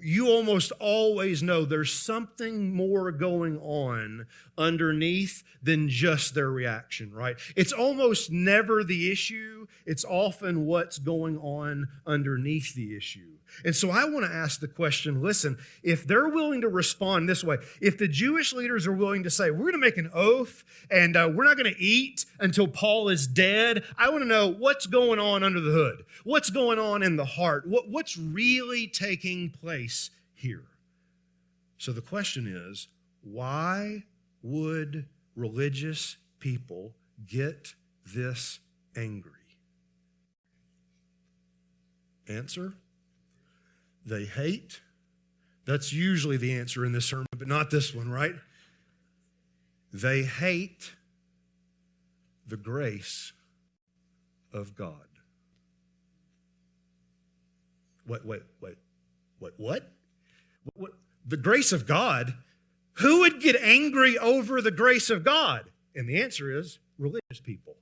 you 0.00 0.28
almost 0.28 0.72
always 0.80 1.42
know 1.42 1.64
there's 1.64 1.92
something 1.92 2.74
more 2.74 3.12
going 3.12 3.58
on 3.58 4.26
underneath 4.56 5.44
than 5.62 5.88
just 5.88 6.34
their 6.34 6.50
reaction, 6.50 7.12
right? 7.12 7.36
It's 7.54 7.72
almost 7.72 8.32
never 8.32 8.82
the 8.82 9.12
issue, 9.12 9.66
it's 9.86 10.04
often 10.04 10.64
what's 10.64 10.98
going 10.98 11.38
on 11.38 11.86
underneath 12.06 12.74
the 12.74 12.96
issue. 12.96 13.33
And 13.64 13.74
so 13.74 13.90
I 13.90 14.04
want 14.04 14.24
to 14.26 14.32
ask 14.32 14.60
the 14.60 14.68
question 14.68 15.22
listen, 15.22 15.58
if 15.82 16.06
they're 16.06 16.28
willing 16.28 16.62
to 16.62 16.68
respond 16.68 17.28
this 17.28 17.44
way, 17.44 17.58
if 17.80 17.98
the 17.98 18.08
Jewish 18.08 18.52
leaders 18.52 18.86
are 18.86 18.92
willing 18.92 19.22
to 19.24 19.30
say, 19.30 19.50
we're 19.50 19.70
going 19.70 19.72
to 19.72 19.78
make 19.78 19.98
an 19.98 20.10
oath 20.14 20.64
and 20.90 21.16
uh, 21.16 21.30
we're 21.32 21.44
not 21.44 21.56
going 21.56 21.72
to 21.72 21.80
eat 21.80 22.24
until 22.40 22.66
Paul 22.66 23.08
is 23.08 23.26
dead, 23.26 23.84
I 23.96 24.10
want 24.10 24.22
to 24.22 24.28
know 24.28 24.48
what's 24.48 24.86
going 24.86 25.18
on 25.18 25.42
under 25.42 25.60
the 25.60 25.72
hood. 25.72 26.04
What's 26.24 26.50
going 26.50 26.78
on 26.78 27.02
in 27.02 27.16
the 27.16 27.24
heart? 27.24 27.66
What, 27.66 27.88
what's 27.88 28.16
really 28.16 28.86
taking 28.86 29.50
place 29.50 30.10
here? 30.32 30.64
So 31.78 31.92
the 31.92 32.00
question 32.00 32.46
is, 32.46 32.88
why 33.22 34.04
would 34.42 35.06
religious 35.36 36.16
people 36.38 36.94
get 37.26 37.74
this 38.06 38.60
angry? 38.96 39.32
Answer 42.28 42.74
they 44.04 44.24
hate. 44.24 44.80
That's 45.66 45.92
usually 45.92 46.36
the 46.36 46.52
answer 46.54 46.84
in 46.84 46.92
this 46.92 47.06
sermon, 47.06 47.26
but 47.36 47.48
not 47.48 47.70
this 47.70 47.94
one, 47.94 48.10
right? 48.10 48.34
They 49.92 50.22
hate 50.22 50.94
the 52.46 52.56
grace 52.56 53.32
of 54.52 54.74
God. 54.74 54.94
Wait, 58.06 58.24
wait, 58.24 58.42
wait, 58.60 58.76
wait, 59.40 59.52
what? 59.56 59.90
what? 60.74 60.92
The 61.26 61.36
grace 61.36 61.72
of 61.72 61.86
God? 61.86 62.34
Who 62.98 63.20
would 63.20 63.40
get 63.40 63.56
angry 63.56 64.18
over 64.18 64.60
the 64.60 64.70
grace 64.70 65.10
of 65.10 65.24
God? 65.24 65.64
And 65.94 66.08
the 66.08 66.20
answer 66.20 66.56
is 66.56 66.78
religious 66.98 67.40
people. 67.42 67.76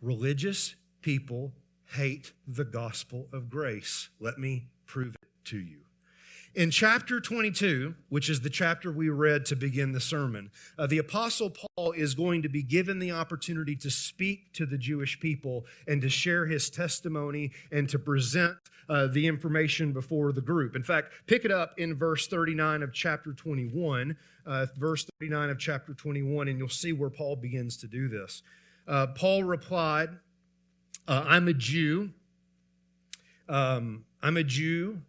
Religious 0.00 0.76
people 1.00 1.52
hate 1.92 2.32
the 2.46 2.64
gospel 2.64 3.26
of 3.32 3.48
grace. 3.48 4.10
Let 4.20 4.38
me 4.38 4.66
prove 4.88 5.14
it 5.14 5.28
to 5.44 5.58
you. 5.58 5.78
In 6.54 6.72
chapter 6.72 7.20
22, 7.20 7.94
which 8.08 8.28
is 8.28 8.40
the 8.40 8.50
chapter 8.50 8.90
we 8.90 9.10
read 9.10 9.46
to 9.46 9.54
begin 9.54 9.92
the 9.92 10.00
sermon, 10.00 10.50
uh, 10.76 10.88
the 10.88 10.98
Apostle 10.98 11.50
Paul 11.50 11.92
is 11.92 12.14
going 12.14 12.42
to 12.42 12.48
be 12.48 12.62
given 12.62 12.98
the 12.98 13.12
opportunity 13.12 13.76
to 13.76 13.90
speak 13.90 14.52
to 14.54 14.66
the 14.66 14.78
Jewish 14.78 15.20
people 15.20 15.66
and 15.86 16.02
to 16.02 16.08
share 16.08 16.46
his 16.46 16.68
testimony 16.68 17.52
and 17.70 17.88
to 17.90 17.98
present 17.98 18.56
uh, 18.88 19.06
the 19.06 19.26
information 19.26 19.92
before 19.92 20.32
the 20.32 20.40
group. 20.40 20.74
In 20.74 20.82
fact, 20.82 21.12
pick 21.26 21.44
it 21.44 21.52
up 21.52 21.74
in 21.78 21.94
verse 21.94 22.26
39 22.26 22.82
of 22.82 22.92
chapter 22.92 23.32
21, 23.34 24.16
uh, 24.46 24.66
verse 24.76 25.06
39 25.20 25.50
of 25.50 25.58
chapter 25.58 25.94
21, 25.94 26.48
and 26.48 26.58
you'll 26.58 26.68
see 26.68 26.92
where 26.92 27.10
Paul 27.10 27.36
begins 27.36 27.76
to 27.76 27.86
do 27.86 28.08
this. 28.08 28.42
Uh, 28.88 29.06
Paul 29.08 29.44
replied, 29.44 30.08
uh, 31.06 31.24
I'm 31.26 31.46
a 31.46 31.54
Jew. 31.54 32.10
Um, 33.48 34.04
I'm 34.22 34.36
a 34.36 34.44
Jew 34.44 35.02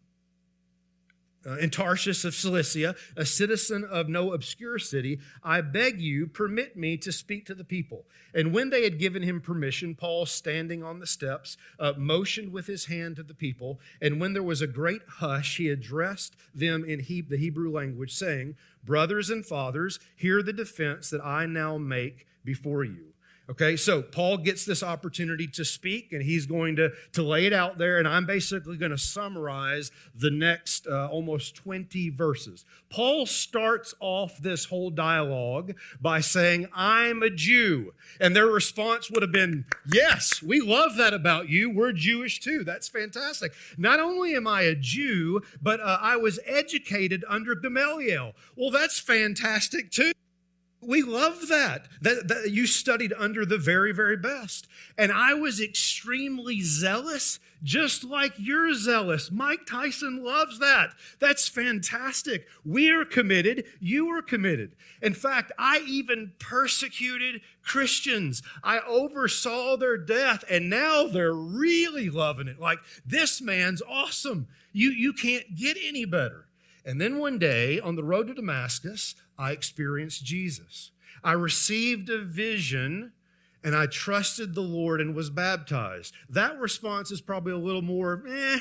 uh, 1.45 1.55
in 1.57 1.69
Tarshish 1.69 2.25
of 2.25 2.35
Cilicia, 2.35 2.95
a 3.15 3.25
citizen 3.25 3.85
of 3.85 4.09
no 4.09 4.33
obscure 4.33 4.77
city, 4.77 5.19
I 5.43 5.61
beg 5.61 6.01
you, 6.01 6.27
permit 6.27 6.75
me 6.75 6.97
to 6.97 7.11
speak 7.11 7.45
to 7.45 7.55
the 7.55 7.63
people. 7.63 8.05
And 8.33 8.53
when 8.53 8.69
they 8.69 8.83
had 8.83 8.99
given 8.99 9.23
him 9.23 9.39
permission, 9.39 9.95
Paul, 9.95 10.25
standing 10.25 10.83
on 10.83 10.99
the 10.99 11.07
steps, 11.07 11.57
uh, 11.79 11.93
motioned 11.97 12.51
with 12.51 12.67
his 12.67 12.85
hand 12.85 13.15
to 13.15 13.23
the 13.23 13.33
people. 13.33 13.79
And 14.01 14.19
when 14.19 14.33
there 14.33 14.43
was 14.43 14.61
a 14.61 14.67
great 14.67 15.01
hush, 15.07 15.57
he 15.57 15.69
addressed 15.69 16.35
them 16.53 16.83
in 16.83 16.99
he- 16.99 17.21
the 17.21 17.37
Hebrew 17.37 17.71
language, 17.71 18.13
saying, 18.13 18.55
Brothers 18.83 19.29
and 19.29 19.45
fathers, 19.45 19.99
hear 20.15 20.43
the 20.43 20.53
defense 20.53 21.09
that 21.09 21.23
I 21.23 21.45
now 21.45 21.77
make 21.77 22.27
before 22.43 22.83
you. 22.83 23.13
Okay, 23.49 23.75
so 23.77 24.03
Paul 24.03 24.37
gets 24.37 24.63
this 24.63 24.83
opportunity 24.83 25.47
to 25.47 25.65
speak 25.65 26.13
and 26.13 26.21
he's 26.21 26.45
going 26.45 26.75
to, 26.75 26.91
to 27.13 27.23
lay 27.23 27.47
it 27.47 27.53
out 27.53 27.79
there, 27.79 27.97
and 27.97 28.07
I'm 28.07 28.27
basically 28.27 28.77
going 28.77 28.91
to 28.91 28.97
summarize 28.97 29.89
the 30.13 30.29
next 30.29 30.85
uh, 30.85 31.07
almost 31.07 31.55
20 31.55 32.11
verses. 32.11 32.63
Paul 32.91 33.25
starts 33.25 33.95
off 33.99 34.37
this 34.37 34.65
whole 34.65 34.91
dialogue 34.91 35.73
by 35.99 36.19
saying, 36.19 36.67
I'm 36.75 37.23
a 37.23 37.31
Jew. 37.31 37.93
And 38.21 38.35
their 38.35 38.45
response 38.45 39.09
would 39.09 39.23
have 39.23 39.31
been, 39.31 39.65
Yes, 39.91 40.43
we 40.43 40.59
love 40.59 40.97
that 40.97 41.15
about 41.15 41.49
you. 41.49 41.71
We're 41.71 41.91
Jewish 41.91 42.41
too. 42.41 42.63
That's 42.63 42.87
fantastic. 42.87 43.53
Not 43.79 43.99
only 43.99 44.35
am 44.35 44.45
I 44.45 44.61
a 44.63 44.75
Jew, 44.75 45.41
but 45.59 45.79
uh, 45.79 45.97
I 45.99 46.17
was 46.17 46.39
educated 46.45 47.25
under 47.27 47.55
Gamaliel. 47.55 48.33
Well, 48.55 48.69
that's 48.69 48.99
fantastic 48.99 49.89
too. 49.89 50.11
We 50.81 51.01
love 51.01 51.47
that. 51.49 51.87
that. 52.01 52.27
That 52.27 52.51
you 52.51 52.65
studied 52.65 53.13
under 53.17 53.45
the 53.45 53.57
very, 53.57 53.91
very 53.91 54.17
best. 54.17 54.67
And 54.97 55.11
I 55.11 55.33
was 55.33 55.59
extremely 55.61 56.61
zealous, 56.61 57.39
just 57.63 58.03
like 58.03 58.33
you're 58.37 58.73
zealous. 58.73 59.31
Mike 59.31 59.65
Tyson 59.65 60.23
loves 60.23 60.59
that. 60.59 60.91
That's 61.19 61.47
fantastic. 61.47 62.47
We're 62.65 63.05
committed. 63.05 63.65
You 63.79 64.09
are 64.09 64.21
committed. 64.21 64.75
In 65.01 65.13
fact, 65.13 65.51
I 65.57 65.83
even 65.87 66.33
persecuted 66.39 67.41
Christians. 67.63 68.41
I 68.63 68.79
oversaw 68.79 69.77
their 69.77 69.97
death, 69.97 70.43
and 70.49 70.69
now 70.69 71.07
they're 71.07 71.33
really 71.33 72.09
loving 72.09 72.47
it. 72.47 72.59
Like, 72.59 72.79
this 73.05 73.41
man's 73.41 73.81
awesome. 73.87 74.47
You, 74.71 74.91
you 74.91 75.13
can't 75.13 75.55
get 75.55 75.77
any 75.81 76.05
better. 76.05 76.45
And 76.89 76.99
then 76.99 77.19
one 77.19 77.37
day 77.37 77.79
on 77.79 77.95
the 77.95 78.03
road 78.03 78.29
to 78.29 78.33
Damascus, 78.33 79.13
I 79.37 79.51
experienced 79.51 80.25
Jesus. 80.25 80.89
I 81.23 81.33
received 81.33 82.09
a 82.09 82.17
vision 82.17 83.11
and 83.63 83.75
I 83.75 83.85
trusted 83.85 84.55
the 84.55 84.61
Lord 84.61 84.99
and 84.99 85.13
was 85.13 85.29
baptized. 85.29 86.15
That 86.27 86.57
response 86.57 87.11
is 87.11 87.21
probably 87.21 87.51
a 87.51 87.59
little 87.59 87.83
more, 87.83 88.23
eh, 88.27 88.57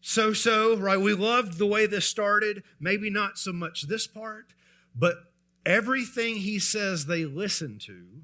so 0.00 0.32
so, 0.32 0.78
right? 0.78 0.98
We 0.98 1.12
loved 1.12 1.58
the 1.58 1.66
way 1.66 1.84
this 1.84 2.06
started, 2.06 2.62
maybe 2.80 3.10
not 3.10 3.36
so 3.36 3.52
much 3.52 3.82
this 3.82 4.06
part, 4.06 4.54
but 4.94 5.16
everything 5.66 6.36
he 6.36 6.58
says 6.58 7.04
they 7.04 7.26
listen 7.26 7.78
to 7.80 8.22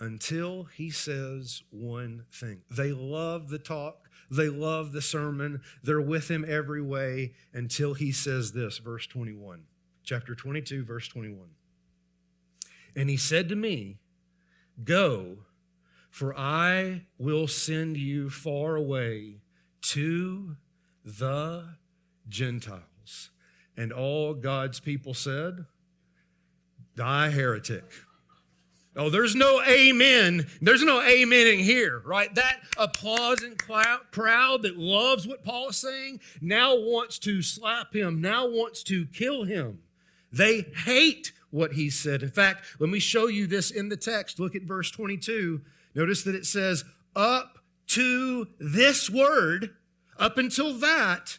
until 0.00 0.64
he 0.64 0.90
says 0.90 1.62
one 1.70 2.24
thing. 2.32 2.62
They 2.68 2.90
love 2.90 3.48
the 3.48 3.60
talk, 3.60 4.05
they 4.30 4.48
love 4.48 4.92
the 4.92 5.02
sermon, 5.02 5.60
they're 5.82 6.00
with 6.00 6.30
him 6.30 6.44
every 6.46 6.82
way 6.82 7.32
until 7.52 7.94
he 7.94 8.12
says 8.12 8.52
this, 8.52 8.78
verse 8.78 9.06
21 9.06 9.64
chapter 10.06 10.34
22, 10.34 10.84
verse 10.84 11.08
21. 11.08 11.48
And 12.94 13.10
he 13.10 13.18
said 13.18 13.50
to 13.50 13.56
me, 13.56 13.98
Go, 14.82 15.38
for 16.08 16.34
I 16.38 17.02
will 17.18 17.48
send 17.48 17.98
you 17.98 18.30
far 18.30 18.76
away 18.76 19.40
to 19.82 20.56
the 21.04 21.74
Gentiles. 22.28 23.30
And 23.76 23.92
all 23.92 24.32
God's 24.32 24.80
people 24.80 25.12
said, 25.12 25.66
Die, 26.94 27.30
heretic. 27.30 27.84
Oh, 28.98 29.10
there's 29.10 29.34
no 29.34 29.62
amen. 29.62 30.46
There's 30.62 30.82
no 30.82 31.02
amen 31.02 31.46
in 31.46 31.58
here, 31.58 32.02
right? 32.06 32.34
That 32.34 32.60
applauding 32.78 33.56
crowd 33.56 34.62
that 34.62 34.78
loves 34.78 35.26
what 35.26 35.44
Paul 35.44 35.68
is 35.68 35.76
saying 35.76 36.20
now 36.40 36.74
wants 36.74 37.18
to 37.20 37.42
slap 37.42 37.94
him, 37.94 38.22
now 38.22 38.48
wants 38.48 38.82
to 38.84 39.04
kill 39.06 39.44
him. 39.44 39.80
They 40.32 40.62
hate 40.84 41.32
what 41.50 41.74
he 41.74 41.90
said. 41.90 42.22
In 42.22 42.30
fact, 42.30 42.64
let 42.78 42.88
me 42.88 42.98
show 42.98 43.26
you 43.26 43.46
this 43.46 43.70
in 43.70 43.90
the 43.90 43.98
text. 43.98 44.40
Look 44.40 44.54
at 44.54 44.62
verse 44.62 44.90
22. 44.90 45.60
Notice 45.94 46.22
that 46.24 46.34
it 46.34 46.46
says, 46.46 46.84
Up 47.14 47.58
to 47.88 48.48
this 48.58 49.10
word, 49.10 49.74
up 50.18 50.38
until 50.38 50.72
that, 50.78 51.38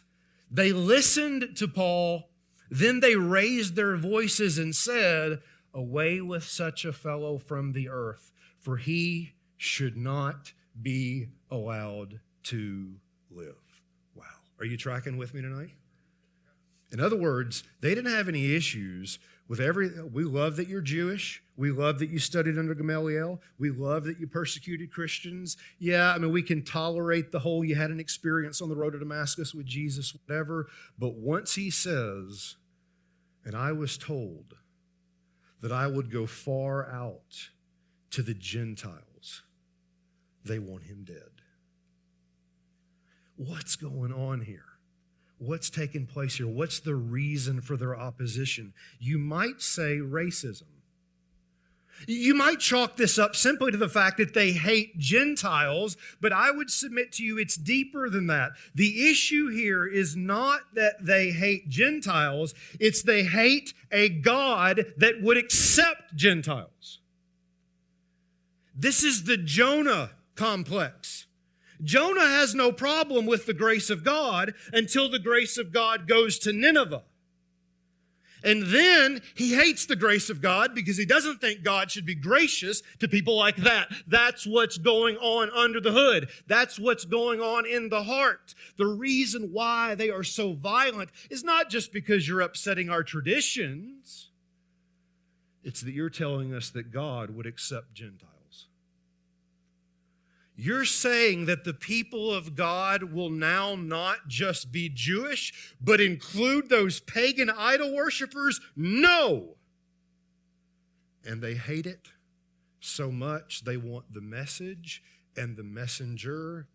they 0.50 0.72
listened 0.72 1.56
to 1.56 1.66
Paul. 1.66 2.30
Then 2.70 3.00
they 3.00 3.16
raised 3.16 3.74
their 3.74 3.96
voices 3.96 4.58
and 4.58 4.74
said, 4.74 5.40
Away 5.78 6.20
with 6.20 6.42
such 6.42 6.84
a 6.84 6.92
fellow 6.92 7.38
from 7.38 7.72
the 7.72 7.88
earth, 7.88 8.32
for 8.58 8.78
he 8.78 9.34
should 9.56 9.96
not 9.96 10.52
be 10.82 11.28
allowed 11.52 12.18
to 12.44 12.94
live. 13.30 13.54
Wow. 14.12 14.24
Are 14.58 14.64
you 14.64 14.76
tracking 14.76 15.18
with 15.18 15.34
me 15.34 15.40
tonight? 15.40 15.70
In 16.90 16.98
other 16.98 17.16
words, 17.16 17.62
they 17.80 17.94
didn't 17.94 18.10
have 18.10 18.28
any 18.28 18.56
issues 18.56 19.20
with 19.46 19.60
every. 19.60 19.90
We 20.02 20.24
love 20.24 20.56
that 20.56 20.66
you're 20.66 20.80
Jewish. 20.80 21.44
We 21.56 21.70
love 21.70 22.00
that 22.00 22.10
you 22.10 22.18
studied 22.18 22.58
under 22.58 22.74
Gamaliel. 22.74 23.40
We 23.56 23.70
love 23.70 24.02
that 24.04 24.18
you 24.18 24.26
persecuted 24.26 24.90
Christians. 24.90 25.56
Yeah, 25.78 26.12
I 26.12 26.18
mean, 26.18 26.32
we 26.32 26.42
can 26.42 26.64
tolerate 26.64 27.30
the 27.30 27.38
whole 27.38 27.64
you 27.64 27.76
had 27.76 27.90
an 27.90 28.00
experience 28.00 28.60
on 28.60 28.68
the 28.68 28.74
road 28.74 28.94
to 28.94 28.98
Damascus 28.98 29.54
with 29.54 29.66
Jesus, 29.66 30.12
whatever. 30.26 30.66
But 30.98 31.14
once 31.14 31.54
he 31.54 31.70
says, 31.70 32.56
and 33.44 33.54
I 33.54 33.70
was 33.70 33.96
told 33.96 34.54
that 35.60 35.72
I 35.72 35.86
would 35.86 36.10
go 36.10 36.26
far 36.26 36.88
out 36.90 37.50
to 38.10 38.22
the 38.22 38.34
Gentiles, 38.34 39.42
they 40.44 40.58
want 40.58 40.84
him 40.84 41.04
dead. 41.04 41.42
What's 43.36 43.76
going 43.76 44.12
on 44.12 44.40
here? 44.42 44.64
What's 45.38 45.70
taking 45.70 46.06
place 46.06 46.36
here? 46.36 46.48
What's 46.48 46.80
the 46.80 46.96
reason 46.96 47.60
for 47.60 47.76
their 47.76 47.96
opposition? 47.96 48.72
You 48.98 49.18
might 49.18 49.60
say 49.62 49.98
racism. 49.98 50.77
You 52.06 52.34
might 52.34 52.60
chalk 52.60 52.96
this 52.96 53.18
up 53.18 53.34
simply 53.34 53.72
to 53.72 53.76
the 53.76 53.88
fact 53.88 54.18
that 54.18 54.34
they 54.34 54.52
hate 54.52 54.98
Gentiles, 54.98 55.96
but 56.20 56.32
I 56.32 56.50
would 56.50 56.70
submit 56.70 57.12
to 57.12 57.24
you 57.24 57.38
it's 57.38 57.56
deeper 57.56 58.08
than 58.08 58.26
that. 58.28 58.52
The 58.74 59.10
issue 59.10 59.48
here 59.48 59.86
is 59.86 60.16
not 60.16 60.60
that 60.74 61.04
they 61.04 61.30
hate 61.30 61.68
Gentiles, 61.68 62.54
it's 62.78 63.02
they 63.02 63.24
hate 63.24 63.74
a 63.90 64.08
God 64.08 64.86
that 64.96 65.20
would 65.22 65.36
accept 65.36 66.14
Gentiles. 66.14 67.00
This 68.74 69.02
is 69.02 69.24
the 69.24 69.36
Jonah 69.36 70.10
complex. 70.36 71.26
Jonah 71.82 72.26
has 72.26 72.54
no 72.54 72.72
problem 72.72 73.26
with 73.26 73.46
the 73.46 73.54
grace 73.54 73.90
of 73.90 74.04
God 74.04 74.54
until 74.72 75.08
the 75.08 75.18
grace 75.18 75.58
of 75.58 75.72
God 75.72 76.08
goes 76.08 76.38
to 76.40 76.52
Nineveh. 76.52 77.02
And 78.44 78.64
then 78.64 79.20
he 79.34 79.54
hates 79.54 79.86
the 79.86 79.96
grace 79.96 80.30
of 80.30 80.40
God 80.40 80.74
because 80.74 80.96
he 80.96 81.04
doesn't 81.04 81.40
think 81.40 81.62
God 81.62 81.90
should 81.90 82.06
be 82.06 82.14
gracious 82.14 82.82
to 83.00 83.08
people 83.08 83.36
like 83.36 83.56
that. 83.56 83.88
That's 84.06 84.46
what's 84.46 84.78
going 84.78 85.16
on 85.16 85.50
under 85.50 85.80
the 85.80 85.92
hood. 85.92 86.28
That's 86.46 86.78
what's 86.78 87.04
going 87.04 87.40
on 87.40 87.66
in 87.66 87.88
the 87.88 88.04
heart. 88.04 88.54
The 88.76 88.86
reason 88.86 89.50
why 89.52 89.94
they 89.94 90.10
are 90.10 90.24
so 90.24 90.52
violent 90.52 91.10
is 91.30 91.44
not 91.44 91.70
just 91.70 91.92
because 91.92 92.28
you're 92.28 92.40
upsetting 92.40 92.90
our 92.90 93.02
traditions, 93.02 94.30
it's 95.64 95.80
that 95.82 95.92
you're 95.92 96.10
telling 96.10 96.54
us 96.54 96.70
that 96.70 96.92
God 96.92 97.30
would 97.30 97.46
accept 97.46 97.92
Gentiles. 97.94 98.37
You're 100.60 100.84
saying 100.84 101.46
that 101.46 101.62
the 101.62 101.72
people 101.72 102.34
of 102.34 102.56
God 102.56 103.04
will 103.04 103.30
now 103.30 103.76
not 103.76 104.26
just 104.26 104.72
be 104.72 104.88
Jewish, 104.88 105.74
but 105.80 106.00
include 106.00 106.68
those 106.68 106.98
pagan 106.98 107.48
idol 107.48 107.94
worshippers? 107.94 108.60
No. 108.74 109.54
And 111.24 111.40
they 111.40 111.54
hate 111.54 111.86
it 111.86 112.08
so 112.80 113.12
much 113.12 113.64
they 113.64 113.76
want 113.76 114.12
the 114.12 114.20
message 114.20 115.02
and 115.36 115.56
the 115.56 115.62
messenger 115.62 116.66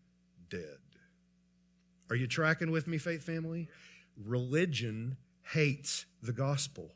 dead. 0.48 0.78
Are 2.08 2.16
you 2.16 2.26
tracking 2.26 2.70
with 2.70 2.86
me, 2.86 2.96
faith 2.96 3.22
family? 3.22 3.68
religion 4.16 5.16
hates 5.52 6.06
the 6.22 6.32
gospel. 6.32 6.92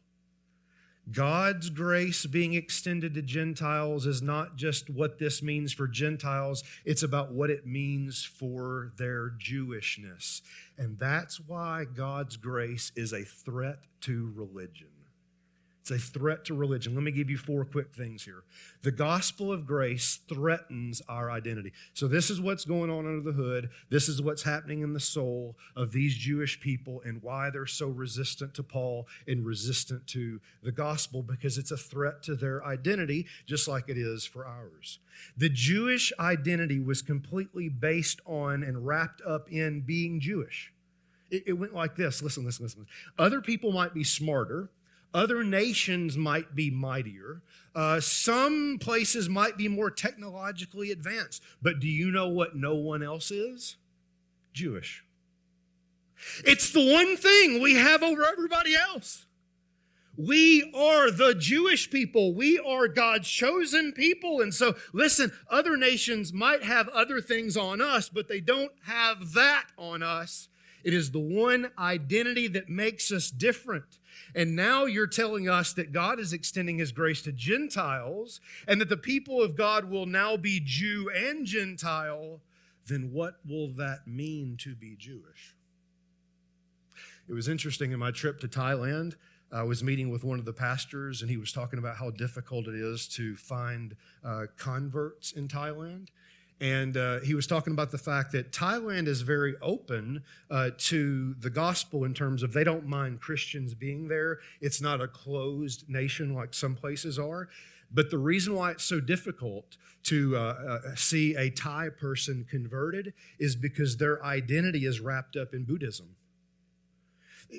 God's 1.12 1.71
grace 1.71 2.27
being 2.27 2.55
extended 2.55 3.14
to 3.14 3.23
Gentiles 3.23 4.07
is 4.07 4.21
not 4.21 4.57
just 4.57 4.90
what 4.90 5.18
this 5.18 5.42
means 5.42 5.73
for 5.73 5.87
Gentiles, 5.87 6.64
it's 6.85 7.03
about 7.03 7.33
what 7.33 7.51
it 7.51 7.66
means 7.66 8.25
for 8.25 8.92
their 8.99 9.31
Jewishness. 9.31 10.42
And 10.77 10.99
that's 10.99 11.40
why 11.40 11.85
God's 11.85 12.37
grace 12.37 12.92
is 12.94 13.12
a 13.12 13.25
threat 13.25 13.79
to 14.03 14.33
religion. 14.35 14.97
It's 15.90 16.05
a 16.05 16.18
threat 16.18 16.44
to 16.46 16.55
religion. 16.55 16.94
Let 16.94 17.03
me 17.03 17.11
give 17.11 17.31
you 17.31 17.38
four 17.38 17.64
quick 17.64 17.94
things 17.94 18.22
here. 18.22 18.42
The 18.83 18.90
gospel 18.90 19.51
of 19.51 19.66
grace 19.66 20.20
threatens 20.29 21.01
our 21.09 21.31
identity. 21.31 21.72
So, 21.94 22.07
this 22.07 22.29
is 22.29 22.42
what's 22.42 22.66
going 22.66 22.90
on 22.90 23.07
under 23.07 23.22
the 23.22 23.33
hood. 23.33 23.70
This 23.88 24.07
is 24.07 24.20
what's 24.20 24.42
happening 24.42 24.83
in 24.83 24.92
the 24.92 25.01
soul 25.01 25.57
of 25.74 25.92
these 25.92 26.14
Jewish 26.14 26.61
people 26.61 27.01
and 27.07 27.22
why 27.22 27.48
they're 27.48 27.64
so 27.64 27.88
resistant 27.88 28.53
to 28.55 28.62
Paul 28.62 29.07
and 29.27 29.46
resistant 29.46 30.07
to 30.09 30.40
the 30.62 30.72
gospel 30.72 31.22
because 31.22 31.57
it's 31.57 31.70
a 31.70 31.77
threat 31.79 32.22
to 32.24 32.35
their 32.35 32.62
identity, 32.66 33.27
just 33.46 33.66
like 33.66 33.88
it 33.88 33.96
is 33.96 34.27
for 34.27 34.46
ours. 34.46 34.98
The 35.38 35.48
Jewish 35.48 36.12
identity 36.20 36.81
was 36.81 37.01
completely 37.01 37.70
based 37.70 38.20
on 38.27 38.62
and 38.62 38.87
wrapped 38.87 39.22
up 39.27 39.51
in 39.51 39.81
being 39.81 40.20
Jewish. 40.20 40.70
It, 41.31 41.44
it 41.46 41.53
went 41.55 41.74
like 41.74 41.96
this 41.96 42.22
listen, 42.22 42.44
listen, 42.44 42.64
listen. 42.64 42.87
Other 43.18 43.40
people 43.40 43.72
might 43.72 43.94
be 43.94 44.05
smarter 44.05 44.68
other 45.14 45.42
nations 45.42 46.16
might 46.16 46.55
be 46.55 46.71
mightier. 46.71 47.42
Uh, 47.75 48.01
some 48.01 48.79
places 48.81 49.29
might 49.29 49.57
be 49.57 49.68
more 49.68 49.90
technologically 49.90 50.90
advanced. 50.90 51.42
But 51.62 51.81
do 51.81 51.88
you 51.88 52.11
know 52.11 52.29
what 52.29 52.57
no 52.57 52.75
one 52.75 53.03
else 53.03 53.31
is? 53.31 53.77
Jewish. 54.53 55.05
It's 56.44 56.73
the 56.73 56.92
one 56.92 57.16
thing 57.16 57.61
we 57.61 57.75
have 57.75 58.03
over 58.03 58.25
everybody 58.25 58.75
else. 58.75 59.27
We 60.16 60.73
are 60.75 61.12
the 61.12 61.33
Jewish 61.33 61.90
people. 61.90 62.35
We 62.35 62.59
are 62.59 62.88
God's 62.88 63.29
chosen 63.29 63.92
people. 63.92 64.40
And 64.40 64.53
so, 64.53 64.75
listen, 64.92 65.31
other 65.49 65.77
nations 65.77 66.33
might 66.33 66.64
have 66.64 66.88
other 66.88 67.21
things 67.21 67.57
on 67.57 67.81
us, 67.81 68.09
but 68.09 68.27
they 68.27 68.40
don't 68.40 68.73
have 68.83 69.35
that 69.35 69.66
on 69.77 70.03
us. 70.03 70.49
It 70.83 70.92
is 70.92 71.12
the 71.12 71.21
one 71.21 71.71
identity 71.79 72.49
that 72.49 72.68
makes 72.68 73.12
us 73.12 73.31
different. 73.31 73.99
And 74.35 74.57
now 74.57 74.85
you're 74.85 75.07
telling 75.07 75.48
us 75.48 75.72
that 75.74 75.92
God 75.92 76.18
is 76.18 76.33
extending 76.33 76.78
his 76.78 76.92
grace 76.92 77.22
to 77.22 77.33
Gentiles 77.33 78.40
and 78.66 78.81
that 78.81 78.88
the 78.88 78.96
people 78.96 79.42
of 79.42 79.57
God 79.57 79.87
will 79.90 80.07
now 80.07 80.37
be 80.37 80.61
Jew 80.62 81.11
and 81.14 81.46
Gentile. 81.46 82.40
Then 82.87 83.12
what 83.12 83.37
will 83.46 83.68
that 83.74 84.07
mean 84.07 84.57
to 84.61 84.74
be 84.74 84.96
Jewish? 84.96 85.54
It 87.28 87.35
was 87.35 87.48
interesting 87.48 87.92
in 87.92 87.98
my 87.98 88.11
trip 88.11 88.40
to 88.40 88.48
Thailand. 88.48 89.14
I 89.50 89.62
was 89.62 89.83
meeting 89.83 90.11
with 90.11 90.24
one 90.24 90.38
of 90.38 90.44
the 90.44 90.52
pastors, 90.52 91.22
and 91.22 91.31
he 91.31 91.38
was 91.38 91.52
talking 91.52 91.78
about 91.78 91.96
how 91.96 92.11
difficult 92.11 92.66
it 92.66 92.74
is 92.74 93.09
to 93.09 93.37
find 93.37 93.96
uh, 94.22 94.46
converts 94.57 95.33
in 95.33 95.48
Thailand. 95.48 96.09
And 96.61 96.97
uh, 96.97 97.21
he 97.21 97.35
was 97.35 97.47
talking 97.47 97.73
about 97.73 97.92
the 97.92 97.99
fact 97.99 98.33
that 98.33 98.51
Thailand 98.51 99.07
is 99.07 99.23
very 99.23 99.55
open 99.62 100.25
uh, 100.51 100.71
to 100.79 101.35
the 101.35 101.51
gospel 101.51 102.05
in 102.05 102.14
terms 102.14 102.42
of 102.42 102.53
they 102.53 102.64
don't 102.64 102.87
mind 102.87 103.21
Christians 103.21 103.75
being 103.75 104.09
there. 104.09 104.40
It's 104.61 104.81
not 104.81 105.01
a 105.01 105.07
closed 105.07 105.88
nation 105.88 106.35
like 106.35 106.55
some 106.55 106.75
places 106.75 107.18
are. 107.18 107.49
But 107.92 108.11
the 108.11 108.18
reason 108.18 108.55
why 108.55 108.73
it's 108.73 108.85
so 108.85 109.01
difficult 109.01 109.77
to 110.05 110.37
uh, 110.37 110.40
uh 110.40 110.94
see 110.94 111.35
a 111.37 111.51
Thai 111.51 111.88
person 111.88 112.47
converted 112.49 113.14
is 113.38 113.57
because 113.57 113.97
their 113.97 114.25
identity 114.25 114.85
is 114.85 115.01
wrapped 115.01 115.37
up 115.37 115.55
in 115.55 115.64
Buddhism. 115.64 116.16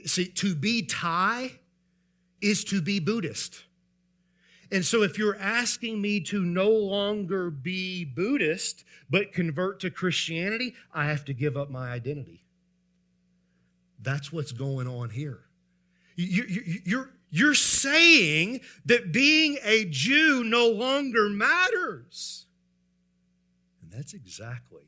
See, 0.06 0.28
to 0.28 0.56
be 0.56 0.84
Thai 0.84 1.54
is 2.42 2.64
to 2.66 2.82
be 2.82 3.00
Buddhist. 3.00 3.64
And 4.72 4.86
so, 4.86 5.02
if 5.02 5.18
you're 5.18 5.38
asking 5.38 6.00
me 6.00 6.20
to 6.22 6.44
no 6.44 6.70
longer 6.70 7.50
be 7.50 8.06
Buddhist, 8.06 8.84
but 9.10 9.34
convert 9.34 9.80
to 9.80 9.90
Christianity, 9.90 10.76
I 10.94 11.06
have 11.06 11.26
to 11.26 11.34
give 11.34 11.58
up 11.58 11.72
my 11.72 11.90
identity. 11.90 12.44
That's 14.02 14.32
what's 14.32 14.52
going 14.52 14.88
on 14.88 15.10
here. 15.10 15.42
You're, 16.16 17.12
you're 17.32 17.54
saying 17.54 18.62
that 18.86 19.12
being 19.12 19.58
a 19.64 19.86
Jew 19.86 20.44
no 20.44 20.68
longer 20.68 21.30
matters. 21.30 22.46
And 23.82 23.92
that's 23.92 24.14
exactly 24.14 24.84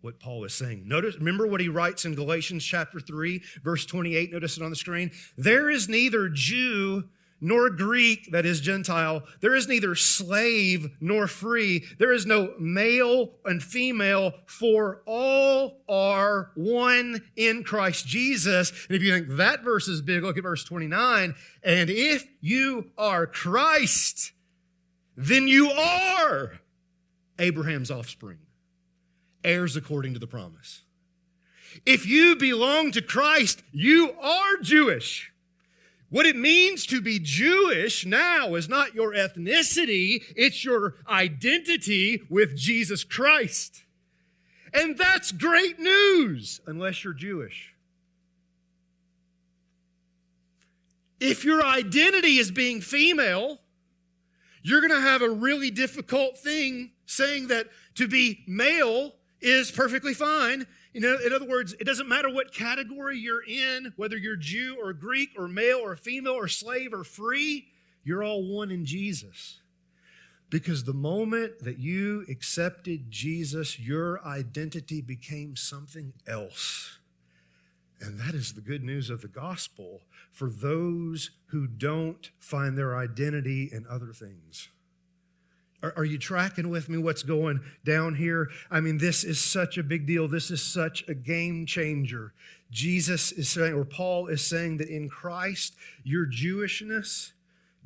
what 0.00 0.20
Paul 0.20 0.44
is 0.44 0.52
saying. 0.52 0.86
Notice, 0.86 1.16
remember 1.16 1.46
what 1.46 1.60
he 1.60 1.68
writes 1.68 2.04
in 2.04 2.14
Galatians 2.14 2.64
chapter 2.64 3.00
3, 3.00 3.42
verse 3.62 3.86
28. 3.86 4.32
Notice 4.32 4.56
it 4.56 4.62
on 4.62 4.70
the 4.70 4.76
screen. 4.76 5.10
There 5.36 5.70
is 5.70 5.88
neither 5.88 6.28
Jew 6.28 7.04
nor 7.40 7.68
Greek, 7.70 8.30
that 8.32 8.46
is 8.46 8.60
Gentile. 8.60 9.22
There 9.40 9.54
is 9.54 9.68
neither 9.68 9.94
slave 9.94 10.96
nor 11.00 11.26
free. 11.26 11.84
There 11.98 12.12
is 12.12 12.26
no 12.26 12.54
male 12.58 13.32
and 13.44 13.62
female, 13.62 14.32
for 14.46 15.02
all 15.06 15.82
are 15.88 16.52
one 16.54 17.22
in 17.36 17.64
Christ 17.64 18.06
Jesus. 18.06 18.70
And 18.88 18.96
if 18.96 19.02
you 19.02 19.12
think 19.12 19.36
that 19.36 19.62
verse 19.62 19.88
is 19.88 20.00
big, 20.00 20.22
look 20.22 20.38
at 20.38 20.42
verse 20.42 20.64
29. 20.64 21.34
And 21.62 21.90
if 21.90 22.26
you 22.40 22.90
are 22.96 23.26
Christ, 23.26 24.32
then 25.16 25.46
you 25.48 25.70
are 25.70 26.60
Abraham's 27.38 27.90
offspring, 27.90 28.38
heirs 29.42 29.76
according 29.76 30.14
to 30.14 30.18
the 30.18 30.26
promise. 30.26 30.82
If 31.84 32.06
you 32.06 32.36
belong 32.36 32.92
to 32.92 33.02
Christ, 33.02 33.62
you 33.72 34.12
are 34.12 34.56
Jewish. 34.62 35.32
What 36.14 36.26
it 36.26 36.36
means 36.36 36.86
to 36.86 37.00
be 37.00 37.18
Jewish 37.18 38.06
now 38.06 38.54
is 38.54 38.68
not 38.68 38.94
your 38.94 39.14
ethnicity, 39.14 40.22
it's 40.36 40.64
your 40.64 40.94
identity 41.08 42.22
with 42.30 42.56
Jesus 42.56 43.02
Christ. 43.02 43.82
And 44.72 44.96
that's 44.96 45.32
great 45.32 45.80
news, 45.80 46.60
unless 46.68 47.02
you're 47.02 47.14
Jewish. 47.14 47.74
If 51.18 51.44
your 51.44 51.64
identity 51.64 52.38
is 52.38 52.52
being 52.52 52.80
female, 52.80 53.58
you're 54.62 54.86
going 54.86 54.92
to 54.92 55.08
have 55.08 55.20
a 55.20 55.28
really 55.28 55.72
difficult 55.72 56.38
thing 56.38 56.92
saying 57.06 57.48
that 57.48 57.66
to 57.96 58.06
be 58.06 58.44
male 58.46 59.16
is 59.40 59.72
perfectly 59.72 60.14
fine 60.14 60.68
know, 61.00 61.18
in 61.24 61.32
other 61.32 61.46
words, 61.46 61.74
it 61.80 61.84
doesn't 61.84 62.08
matter 62.08 62.30
what 62.30 62.54
category 62.54 63.18
you're 63.18 63.44
in, 63.44 63.92
whether 63.96 64.16
you're 64.16 64.36
Jew 64.36 64.76
or 64.80 64.92
Greek 64.92 65.30
or 65.36 65.48
male 65.48 65.78
or 65.78 65.96
female 65.96 66.34
or 66.34 66.46
slave 66.46 66.92
or 66.92 67.02
free, 67.02 67.66
you're 68.04 68.22
all 68.22 68.44
one 68.44 68.70
in 68.70 68.84
Jesus. 68.84 69.60
Because 70.50 70.84
the 70.84 70.92
moment 70.92 71.60
that 71.60 71.78
you 71.78 72.24
accepted 72.28 73.10
Jesus, 73.10 73.80
your 73.80 74.24
identity 74.24 75.00
became 75.00 75.56
something 75.56 76.12
else. 76.28 76.98
And 78.00 78.20
that 78.20 78.34
is 78.34 78.52
the 78.52 78.60
good 78.60 78.84
news 78.84 79.10
of 79.10 79.22
the 79.22 79.28
gospel 79.28 80.02
for 80.30 80.50
those 80.50 81.30
who 81.46 81.66
don't 81.66 82.30
find 82.38 82.76
their 82.76 82.96
identity 82.96 83.68
in 83.72 83.86
other 83.88 84.12
things. 84.12 84.68
Are, 85.84 85.92
are, 85.98 86.04
you 86.04 86.16
tracking 86.16 86.70
with 86.70 86.88
me 86.88 86.96
what's 86.96 87.22
going 87.22 87.60
down 87.84 88.14
here? 88.14 88.48
I 88.70 88.80
mean, 88.80 88.96
this 88.96 89.22
is 89.22 89.38
such 89.38 89.76
a 89.76 89.82
big 89.82 90.06
deal. 90.06 90.26
This 90.26 90.50
is 90.50 90.62
such 90.62 91.06
a 91.08 91.14
game 91.14 91.66
changer. 91.66 92.32
Jesus 92.70 93.30
is 93.32 93.50
saying, 93.50 93.74
or 93.74 93.84
Paul 93.84 94.28
is 94.28 94.40
saying, 94.42 94.78
that 94.78 94.88
in 94.88 95.10
Christ, 95.10 95.76
your 96.02 96.26
Jewishness 96.26 97.32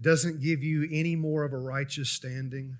doesn't 0.00 0.40
give 0.40 0.62
you 0.62 0.88
any 0.92 1.16
more 1.16 1.42
of 1.42 1.52
a 1.52 1.58
righteous 1.58 2.08
standing 2.08 2.78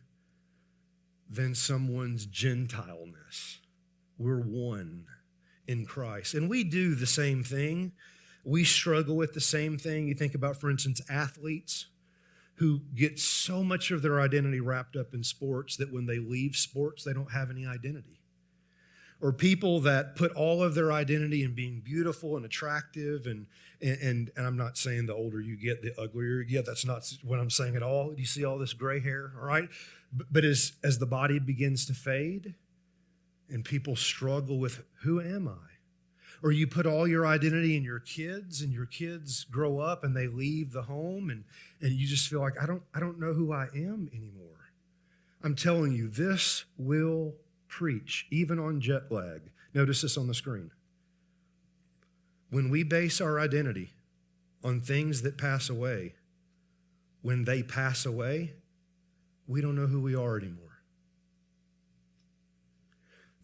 than 1.29 1.53
someone's 1.57 2.25
Gentileness. 2.25 3.59
We're 4.19 4.39
one 4.39 5.07
in 5.67 5.85
Christ. 5.85 6.35
And 6.35 6.49
we 6.49 6.63
do 6.63 6.95
the 6.95 7.07
same 7.09 7.43
thing. 7.43 7.91
We 8.45 8.63
struggle 8.63 9.17
with 9.17 9.35
the 9.35 9.41
same 9.41 9.79
thing. 9.79 10.07
You 10.07 10.15
think 10.15 10.37
about, 10.37 10.61
for 10.61 10.71
instance, 10.71 11.01
athletes 11.11 11.87
who 12.59 12.81
get 12.95 13.19
so 13.19 13.63
much 13.63 13.91
of 13.91 14.03
their 14.03 14.21
identity 14.21 14.61
wrapped 14.61 14.97
up 14.97 15.15
in 15.15 15.23
sports 15.23 15.77
that 15.77 15.93
when 15.93 16.07
they 16.07 16.19
leave 16.19 16.57
sports, 16.57 17.05
they 17.05 17.13
don't 17.13 17.33
have 17.33 17.51
any 17.51 17.65
identity. 17.67 18.21
Or 19.21 19.33
people 19.33 19.81
that 19.81 20.17
put 20.17 20.33
all 20.33 20.63
of 20.63 20.75
their 20.75 20.93
identity 20.93 21.43
in 21.43 21.55
being 21.55 21.81
beautiful 21.85 22.37
and 22.37 22.45
attractive. 22.45 23.27
And, 23.27 23.47
and, 23.81 24.31
and 24.37 24.47
I'm 24.47 24.57
not 24.57 24.77
saying 24.77 25.07
the 25.07 25.15
older 25.15 25.41
you 25.41 25.57
get, 25.57 25.83
the 25.83 25.93
uglier 26.01 26.41
you 26.41 26.45
get. 26.45 26.67
That's 26.67 26.85
not 26.85 27.03
what 27.25 27.39
I'm 27.39 27.51
saying 27.51 27.77
at 27.77 27.83
all. 27.83 28.15
You 28.17 28.27
see 28.27 28.45
all 28.45 28.59
this 28.59 28.73
gray 28.73 29.01
hair, 29.01 29.33
all 29.41 29.47
right? 29.47 29.69
But, 30.13 30.27
but 30.31 30.45
as, 30.45 30.73
as 30.83 30.99
the 30.99 31.07
body 31.07 31.39
begins 31.39 31.87
to 31.87 31.95
fade 31.95 32.55
and 33.49 33.65
people 33.65 33.97
struggle 33.97 34.59
with 34.59 34.83
who 35.03 35.21
am 35.21 35.49
I? 35.49 35.68
Or 36.43 36.53
you 36.53 36.67
put 36.67 36.87
all 36.87 37.07
your 37.07 37.27
identity 37.27 37.77
in 37.77 37.83
your 37.83 38.01
kids 38.01 38.63
and 38.63 38.73
your 38.73 38.87
kids 38.87 39.45
grow 39.45 39.79
up 39.79 40.05
and 40.05 40.17
they 40.17 40.27
leave 40.27 40.73
the 40.73 40.83
home 40.83 41.31
and, 41.31 41.45
and 41.81 41.93
you 41.93 42.07
just 42.07 42.29
feel 42.29 42.41
like 42.41 42.61
I 42.61 42.67
don't 42.67 42.83
I 42.95 43.01
don't 43.01 43.19
know 43.19 43.33
who 43.33 43.53
I 43.53 43.69
am 43.75 44.11
anymore. 44.15 44.71
I'm 45.43 45.55
telling 45.55 45.93
you, 45.93 46.09
this 46.09 46.65
will 46.77 47.35
preach, 47.69 48.27
even 48.31 48.59
on 48.59 48.81
jet 48.81 49.11
lag. 49.11 49.43
Notice 49.75 50.03
this 50.03 50.17
on 50.17 50.27
the 50.27 50.35
screen. 50.35 50.71
When 52.51 52.71
we 52.71 52.83
base 52.83 53.21
our 53.21 53.39
identity 53.39 53.91
on 54.65 54.81
things 54.81 55.23
that 55.23 55.39
pass 55.39 55.69
away, 55.69 56.15
when 57.23 57.45
they 57.45 57.63
pass 57.63 58.07
away, 58.07 58.55
we 59.47 59.61
don't 59.61 59.77
know 59.77 59.87
who 59.87 60.01
we 60.01 60.15
are 60.15 60.39
anymore. 60.39 60.68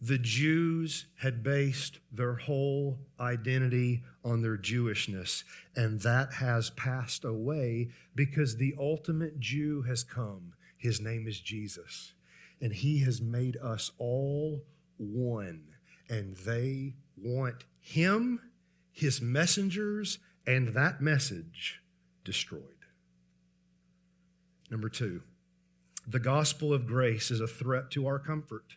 The 0.01 0.17
Jews 0.17 1.05
had 1.15 1.41
based 1.41 1.99
their 2.11 2.35
whole 2.35 2.99
identity 3.19 4.03
on 4.23 4.41
their 4.41 4.57
Jewishness, 4.57 5.43
and 5.75 6.01
that 6.01 6.33
has 6.33 6.69
passed 6.71 7.23
away 7.23 7.89
because 8.13 8.57
the 8.57 8.75
ultimate 8.77 9.39
Jew 9.39 9.83
has 9.83 10.03
come. 10.03 10.53
His 10.77 10.99
name 10.99 11.27
is 11.27 11.39
Jesus, 11.39 12.13
and 12.61 12.73
he 12.73 12.99
has 12.99 13.21
made 13.21 13.57
us 13.57 13.91
all 13.97 14.63
one, 14.97 15.63
and 16.09 16.35
they 16.37 16.95
want 17.17 17.63
him, 17.79 18.41
his 18.91 19.21
messengers, 19.21 20.19
and 20.45 20.73
that 20.73 21.01
message 21.01 21.81
destroyed. 22.23 22.61
Number 24.69 24.89
two, 24.89 25.21
the 26.07 26.19
gospel 26.19 26.73
of 26.73 26.85
grace 26.85 27.31
is 27.31 27.39
a 27.39 27.47
threat 27.47 27.89
to 27.91 28.05
our 28.07 28.19
comfort. 28.19 28.75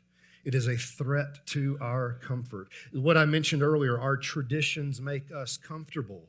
It 0.49 0.55
is 0.55 0.66
a 0.66 0.78
threat 0.78 1.44
to 1.49 1.76
our 1.78 2.14
comfort. 2.22 2.68
What 2.90 3.18
I 3.18 3.26
mentioned 3.26 3.62
earlier, 3.62 4.01
our 4.01 4.16
traditions 4.16 4.99
make 4.99 5.30
us 5.30 5.59
comfortable. 5.59 6.22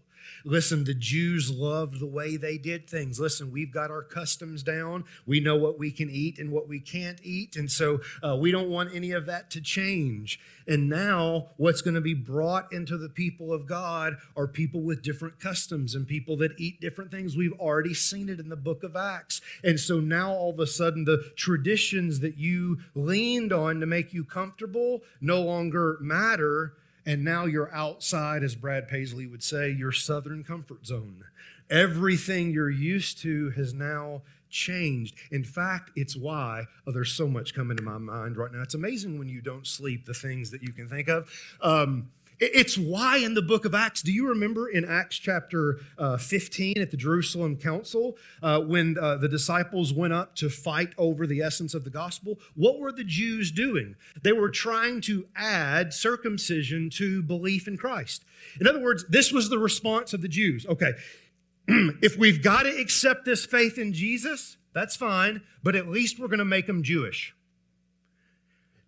Listen, 0.46 0.84
the 0.84 0.94
Jews 0.94 1.52
loved 1.52 2.00
the 2.00 2.08
way 2.08 2.38
they 2.38 2.58
did 2.58 2.90
things. 2.90 3.20
Listen, 3.20 3.52
we've 3.52 3.72
got 3.72 3.92
our 3.92 4.04
customs 4.04 4.64
down. 4.64 5.04
We 5.26 5.40
know 5.40 5.56
what 5.56 5.78
we 5.78 5.92
can 5.92 6.10
eat 6.10 6.40
and 6.40 6.52
what 6.52 6.68
we 6.68 6.80
can't 6.80 7.20
eat. 7.24 7.56
And 7.56 7.72
so 7.72 8.02
uh, 8.24 8.36
we 8.36 8.52
don't 8.52 8.70
want 8.70 8.94
any 8.94 9.12
of 9.12 9.26
that 9.26 9.50
to 9.52 9.62
change. 9.62 10.40
And 10.68 10.88
now, 10.88 11.50
what's 11.58 11.82
going 11.82 11.96
to 11.96 12.02
be 12.02 12.14
brought 12.14 12.72
into 12.72 12.98
the 12.98 13.10
people 13.10 13.52
of 13.52 13.66
God 13.66 14.18
are 14.36 14.48
people 14.48 14.82
with 14.82 15.02
different 15.02 15.40
customs 15.40 15.96
and 15.96 16.08
people 16.08 16.38
that 16.38 16.60
eat 16.60 16.80
different 16.80 17.12
things. 17.12 17.36
We've 17.36 17.60
already 17.60 17.94
seen 17.94 18.30
it 18.30 18.40
in 18.40 18.50
the 18.50 18.56
book 18.56 18.84
of 18.84 18.96
Acts. 18.96 19.42
And 19.64 19.80
so 19.80 20.00
now, 20.00 20.32
all 20.32 20.52
of 20.52 20.60
a 20.60 20.68
sudden, 20.68 21.06
the 21.06 21.32
traditions 21.36 22.20
that 22.20 22.38
you 22.38 22.78
leaned 22.94 23.52
on 23.52 23.80
to 23.80 23.86
make 23.86 24.14
you 24.14 24.24
comfortable 24.24 25.02
no 25.22 25.42
longer 25.42 25.98
matter 26.02 26.74
and 27.10 27.26
now 27.26 27.46
you're 27.46 27.74
outside, 27.74 28.44
as 28.44 28.54
Brad 28.54 28.88
Paisley 28.88 29.26
would 29.26 29.42
say, 29.42 29.72
your 29.72 29.92
southern 29.92 30.44
comfort 30.44 30.86
zone. 30.86 31.24
Everything 31.68 32.52
you're 32.52 32.70
used 32.70 33.18
to 33.24 33.50
has 33.56 33.74
now 33.74 34.22
changed. 34.52 35.16
In 35.32 35.44
fact, 35.44 35.90
it's 35.96 36.16
why, 36.16 36.66
oh, 36.86 36.92
there's 36.92 37.12
so 37.12 37.28
much 37.28 37.56
coming 37.56 37.78
to 37.78 37.82
my 37.82 37.98
mind 37.98 38.38
right 38.38 38.52
now. 38.54 38.62
It's 38.62 38.76
amazing 38.76 39.18
when 39.18 39.28
you 39.28 39.42
don't 39.42 39.66
sleep, 39.66 40.06
the 40.06 40.14
things 40.14 40.52
that 40.52 40.62
you 40.62 40.72
can 40.72 40.88
think 40.88 41.08
of. 41.08 41.28
Um, 41.64 42.12
it's 42.40 42.78
why 42.78 43.18
in 43.18 43.34
the 43.34 43.42
book 43.42 43.66
of 43.66 43.76
Acts, 43.76 44.02
do 44.02 44.14
you 44.14 44.28
remember 44.30 44.70
in 44.70 44.86
Acts 44.86 45.18
chapter 45.18 45.80
uh, 45.98 46.18
15 46.18 46.78
at 46.78 46.92
the 46.92 46.98
Jerusalem 46.98 47.58
Council, 47.58 48.18
uh, 48.42 48.62
when 48.62 48.98
uh, 48.98 49.18
the 49.18 49.28
disciples 49.28 49.94
went 49.94 50.14
up 50.14 50.36
to 50.38 50.50
fight 50.50 50.94
over 50.98 51.28
the 51.28 51.42
essence 51.42 51.74
of 51.74 51.84
the 51.84 51.90
gospel? 51.90 52.40
What 52.56 52.80
were 52.80 52.92
the 52.92 53.04
Jews 53.04 53.52
doing? 53.52 53.96
They 54.22 54.32
were 54.32 54.50
trying 54.50 55.02
to 55.02 55.28
add 55.36 55.94
circumcision 55.94 56.90
to 56.92 57.22
belief 57.22 57.68
in 57.68 57.78
Christ. 57.78 58.24
In 58.60 58.68
other 58.68 58.82
words, 58.82 59.06
this 59.10 59.32
was 59.32 59.50
the 59.50 59.60
response 59.60 60.14
of 60.14 60.22
the 60.22 60.30
Jews. 60.30 60.66
Okay, 60.66 60.94
if 61.68 62.18
we've 62.18 62.42
got 62.42 62.64
to 62.64 62.70
accept 62.80 63.26
this 63.26 63.46
faith 63.46 63.78
in 63.78 63.92
Jesus, 63.92 64.58
that's 64.74 64.96
fine, 64.96 65.42
but 65.62 65.76
at 65.76 65.90
least 65.90 66.20
we're 66.20 66.28
going 66.28 66.40
to 66.40 66.46
make 66.46 66.68
them 66.68 66.84
Jewish. 66.84 67.36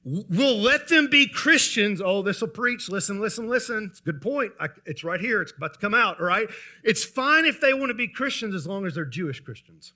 We'll 0.04 0.58
let 0.58 0.88
them 0.88 1.10
be 1.10 1.28
Christians. 1.28 2.02
Oh, 2.04 2.24
this 2.24 2.42
will 2.42 2.48
preach. 2.48 2.90
Listen, 2.90 3.20
listen, 3.20 3.48
listen. 3.48 3.90
It's 3.92 4.00
a 4.00 4.04
good 4.04 4.22
point. 4.22 4.52
I, 4.60 4.70
it's 4.86 5.04
right 5.04 5.22
here. 5.22 5.44
It's 5.44 5.52
about 5.56 5.76
to 5.76 5.80
come 5.80 5.94
out, 5.94 6.20
all 6.20 6.26
right? 6.26 6.48
It's 6.84 7.04
fine 7.04 7.46
if 7.46 7.62
they 7.62 7.74
want 7.74 7.90
to 7.90 7.94
be 7.94 8.08
Christians 8.08 8.56
as 8.56 8.66
long 8.66 8.88
as 8.88 8.96
they're 8.96 9.06
Jewish 9.06 9.42
Christians. 9.42 9.94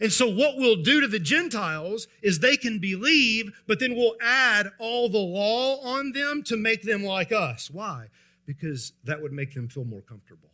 And 0.00 0.12
so, 0.12 0.28
what 0.28 0.56
we'll 0.56 0.82
do 0.82 1.00
to 1.00 1.08
the 1.08 1.18
Gentiles 1.18 2.06
is 2.22 2.38
they 2.38 2.56
can 2.56 2.78
believe, 2.78 3.52
but 3.66 3.80
then 3.80 3.94
we'll 3.96 4.16
add 4.20 4.70
all 4.78 5.08
the 5.08 5.18
law 5.18 5.80
on 5.80 6.12
them 6.12 6.42
to 6.44 6.56
make 6.56 6.82
them 6.82 7.04
like 7.04 7.32
us. 7.32 7.70
Why? 7.70 8.08
Because 8.46 8.92
that 9.04 9.22
would 9.22 9.32
make 9.32 9.54
them 9.54 9.68
feel 9.68 9.84
more 9.84 10.02
comfortable. 10.02 10.50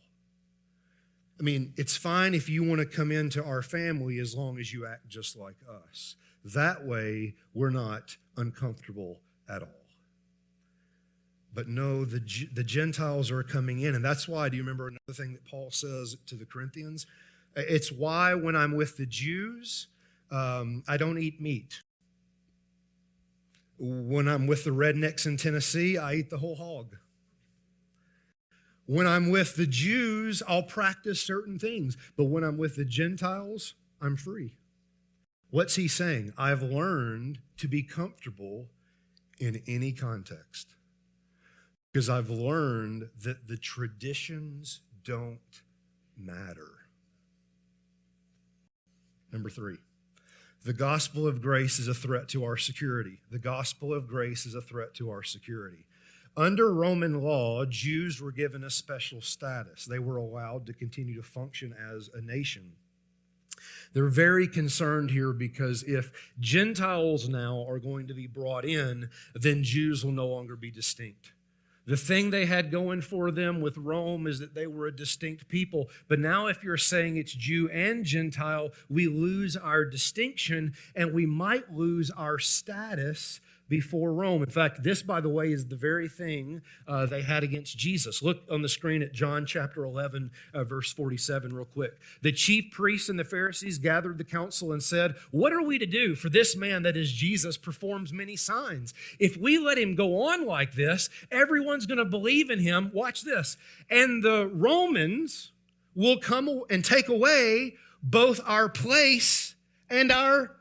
I 1.39 1.43
mean, 1.43 1.73
it's 1.75 1.97
fine 1.97 2.35
if 2.35 2.49
you 2.49 2.63
want 2.63 2.81
to 2.81 2.85
come 2.85 3.11
into 3.11 3.43
our 3.43 3.63
family 3.63 4.19
as 4.19 4.35
long 4.35 4.59
as 4.59 4.71
you 4.71 4.85
act 4.85 5.07
just 5.07 5.35
like 5.35 5.55
us. 5.67 6.15
That 6.43 6.85
way, 6.85 7.35
we're 7.53 7.69
not 7.69 8.17
uncomfortable 8.37 9.19
at 9.49 9.61
all. 9.61 9.69
But 11.53 11.67
no, 11.67 12.05
the, 12.05 12.21
the 12.53 12.63
Gentiles 12.63 13.29
are 13.29 13.43
coming 13.43 13.81
in. 13.81 13.93
And 13.95 14.03
that's 14.03 14.27
why, 14.27 14.49
do 14.49 14.55
you 14.55 14.63
remember 14.63 14.87
another 14.87 15.13
thing 15.13 15.33
that 15.33 15.45
Paul 15.45 15.69
says 15.71 16.15
to 16.27 16.35
the 16.35 16.45
Corinthians? 16.45 17.05
It's 17.55 17.91
why 17.91 18.33
when 18.33 18.55
I'm 18.55 18.75
with 18.75 18.97
the 18.97 19.05
Jews, 19.05 19.87
um, 20.31 20.83
I 20.87 20.95
don't 20.97 21.17
eat 21.17 21.41
meat. 21.41 21.81
When 23.77 24.27
I'm 24.27 24.47
with 24.47 24.63
the 24.63 24.71
rednecks 24.71 25.25
in 25.25 25.37
Tennessee, 25.37 25.97
I 25.97 26.15
eat 26.15 26.29
the 26.29 26.37
whole 26.37 26.55
hog. 26.55 26.95
When 28.85 29.07
I'm 29.07 29.29
with 29.29 29.55
the 29.55 29.67
Jews, 29.67 30.41
I'll 30.47 30.63
practice 30.63 31.21
certain 31.21 31.59
things. 31.59 31.97
But 32.15 32.25
when 32.25 32.43
I'm 32.43 32.57
with 32.57 32.75
the 32.75 32.85
Gentiles, 32.85 33.73
I'm 34.01 34.15
free. 34.15 34.55
What's 35.51 35.75
he 35.75 35.89
saying? 35.89 36.33
I've 36.37 36.63
learned 36.63 37.39
to 37.57 37.67
be 37.67 37.83
comfortable 37.83 38.67
in 39.37 39.61
any 39.67 39.91
context 39.91 40.75
because 41.91 42.09
I've 42.09 42.29
learned 42.29 43.09
that 43.23 43.49
the 43.49 43.57
traditions 43.57 44.79
don't 45.03 45.61
matter. 46.17 46.69
Number 49.33 49.49
three, 49.49 49.77
the 50.63 50.73
gospel 50.73 51.27
of 51.27 51.41
grace 51.41 51.79
is 51.79 51.89
a 51.89 51.93
threat 51.93 52.29
to 52.29 52.45
our 52.45 52.55
security. 52.55 53.19
The 53.29 53.39
gospel 53.39 53.93
of 53.93 54.07
grace 54.07 54.45
is 54.45 54.55
a 54.55 54.61
threat 54.61 54.93
to 54.95 55.09
our 55.09 55.23
security. 55.23 55.85
Under 56.37 56.73
Roman 56.73 57.21
law, 57.21 57.65
Jews 57.65 58.21
were 58.21 58.31
given 58.31 58.63
a 58.63 58.69
special 58.69 59.21
status. 59.21 59.83
They 59.83 59.99
were 59.99 60.15
allowed 60.15 60.65
to 60.67 60.73
continue 60.73 61.15
to 61.15 61.23
function 61.27 61.75
as 61.91 62.09
a 62.13 62.21
nation. 62.21 62.71
They're 63.93 64.07
very 64.07 64.47
concerned 64.47 65.11
here 65.11 65.33
because 65.33 65.83
if 65.83 66.11
Gentiles 66.39 67.27
now 67.27 67.65
are 67.67 67.79
going 67.79 68.07
to 68.07 68.13
be 68.13 68.27
brought 68.27 68.65
in, 68.65 69.09
then 69.35 69.63
Jews 69.63 70.05
will 70.05 70.13
no 70.13 70.27
longer 70.27 70.55
be 70.55 70.71
distinct. 70.71 71.33
The 71.87 71.97
thing 71.97 72.29
they 72.29 72.45
had 72.45 72.71
going 72.71 73.01
for 73.01 73.31
them 73.31 73.59
with 73.59 73.75
Rome 73.75 74.27
is 74.27 74.39
that 74.39 74.53
they 74.53 74.67
were 74.67 74.87
a 74.87 74.95
distinct 74.95 75.47
people. 75.47 75.89
But 76.07 76.19
now, 76.19 76.47
if 76.47 76.63
you're 76.63 76.77
saying 76.77 77.17
it's 77.17 77.33
Jew 77.33 77.69
and 77.69 78.05
Gentile, 78.05 78.69
we 78.87 79.07
lose 79.07 79.57
our 79.57 79.83
distinction 79.83 80.73
and 80.95 81.11
we 81.11 81.25
might 81.25 81.73
lose 81.73 82.11
our 82.11 82.37
status 82.37 83.41
before 83.71 84.13
Rome. 84.13 84.43
In 84.43 84.49
fact, 84.49 84.83
this, 84.83 85.01
by 85.01 85.21
the 85.21 85.29
way, 85.29 85.53
is 85.53 85.65
the 85.65 85.77
very 85.77 86.09
thing 86.09 86.61
uh, 86.89 87.05
they 87.05 87.21
had 87.21 87.41
against 87.41 87.77
Jesus. 87.77 88.21
Look 88.21 88.41
on 88.51 88.61
the 88.61 88.67
screen 88.67 89.01
at 89.01 89.13
John 89.13 89.45
chapter 89.45 89.85
11, 89.85 90.29
uh, 90.53 90.65
verse 90.65 90.91
47, 90.91 91.55
real 91.55 91.63
quick. 91.63 91.93
The 92.21 92.33
chief 92.33 92.69
priests 92.71 93.07
and 93.07 93.17
the 93.17 93.23
Pharisees 93.23 93.77
gathered 93.77 94.17
the 94.17 94.25
council 94.25 94.73
and 94.73 94.83
said, 94.83 95.15
What 95.31 95.53
are 95.53 95.61
we 95.61 95.79
to 95.79 95.85
do? 95.85 96.15
For 96.15 96.27
this 96.27 96.53
man, 96.53 96.83
that 96.83 96.97
is 96.97 97.13
Jesus, 97.13 97.55
performs 97.55 98.11
many 98.11 98.35
signs. 98.35 98.93
If 99.19 99.37
we 99.37 99.57
let 99.57 99.77
him 99.77 99.95
go 99.95 100.21
on 100.23 100.45
like 100.45 100.73
this, 100.73 101.09
everyone's 101.31 101.85
going 101.85 101.97
to 101.97 102.05
believe 102.05 102.49
in 102.49 102.59
him. 102.59 102.91
Watch 102.93 103.21
this. 103.21 103.55
And 103.89 104.21
the 104.21 104.47
Romans 104.53 105.53
will 105.95 106.17
come 106.17 106.63
and 106.69 106.83
take 106.83 107.07
away 107.07 107.75
both 108.03 108.41
our 108.45 108.67
place 108.67 109.55
and 109.89 110.11
our 110.11 110.57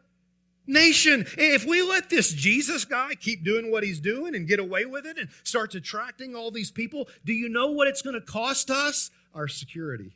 nation. 0.71 1.27
If 1.37 1.67
we 1.67 1.83
let 1.83 2.09
this 2.09 2.33
Jesus 2.33 2.85
guy 2.85 3.15
keep 3.15 3.45
doing 3.45 3.71
what 3.71 3.83
he's 3.83 4.01
doing 4.01 4.35
and 4.35 4.47
get 4.49 4.61
away 4.61 4.87
with 4.87 5.05
it 5.05 5.19
and 5.19 5.29
starts 5.43 5.75
attracting 5.75 6.35
all 6.35 6.51
these 6.51 6.71
people, 6.71 7.09
do 7.25 7.33
you 7.33 7.49
know 7.49 7.73
what 7.73 7.89
it's 7.89 8.03
going 8.03 8.15
to 8.15 8.21
cost 8.21 8.71
us? 8.71 9.11
Our 9.35 9.49
security. 9.49 10.13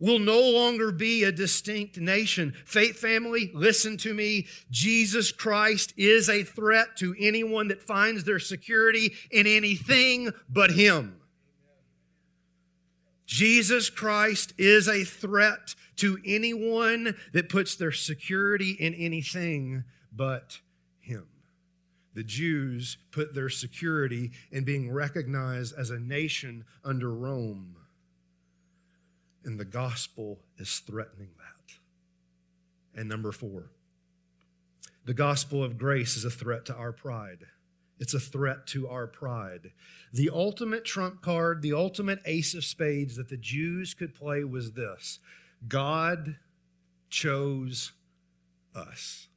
We'll 0.00 0.18
no 0.18 0.40
longer 0.40 0.92
be 0.92 1.24
a 1.24 1.32
distinct 1.32 1.98
nation. 1.98 2.54
Faith 2.64 2.98
family, 2.98 3.50
listen 3.54 3.98
to 3.98 4.14
me. 4.14 4.46
Jesus 4.70 5.30
Christ 5.30 5.92
is 5.98 6.30
a 6.30 6.42
threat 6.42 6.96
to 6.96 7.14
anyone 7.18 7.68
that 7.68 7.82
finds 7.82 8.24
their 8.24 8.38
security 8.38 9.12
in 9.30 9.46
anything 9.46 10.30
but 10.48 10.70
Him. 10.70 11.20
Jesus 13.26 13.90
Christ 13.90 14.54
is 14.56 14.88
a 14.88 15.04
threat 15.04 15.74
to 15.96 16.18
anyone 16.24 17.16
that 17.32 17.48
puts 17.48 17.76
their 17.76 17.92
security 17.92 18.70
in 18.72 18.94
anything 18.94 19.84
but 20.12 20.58
Him. 21.00 21.26
The 22.14 22.24
Jews 22.24 22.98
put 23.12 23.34
their 23.34 23.48
security 23.48 24.32
in 24.50 24.64
being 24.64 24.92
recognized 24.92 25.74
as 25.78 25.90
a 25.90 26.00
nation 26.00 26.64
under 26.84 27.12
Rome. 27.12 27.76
And 29.44 29.58
the 29.58 29.64
gospel 29.64 30.40
is 30.58 30.80
threatening 30.80 31.30
that. 31.38 33.00
And 33.00 33.08
number 33.08 33.32
four, 33.32 33.70
the 35.04 35.14
gospel 35.14 35.62
of 35.62 35.78
grace 35.78 36.16
is 36.16 36.24
a 36.24 36.30
threat 36.30 36.66
to 36.66 36.74
our 36.74 36.92
pride. 36.92 37.46
It's 37.98 38.14
a 38.14 38.20
threat 38.20 38.66
to 38.68 38.88
our 38.88 39.06
pride. 39.06 39.72
The 40.12 40.30
ultimate 40.32 40.84
trump 40.84 41.22
card, 41.22 41.62
the 41.62 41.74
ultimate 41.74 42.20
ace 42.24 42.54
of 42.54 42.64
spades 42.64 43.16
that 43.16 43.28
the 43.28 43.36
Jews 43.36 43.94
could 43.94 44.14
play 44.14 44.42
was 44.42 44.72
this 44.72 45.20
God 45.68 46.36
chose 47.08 47.92
us 48.74 49.28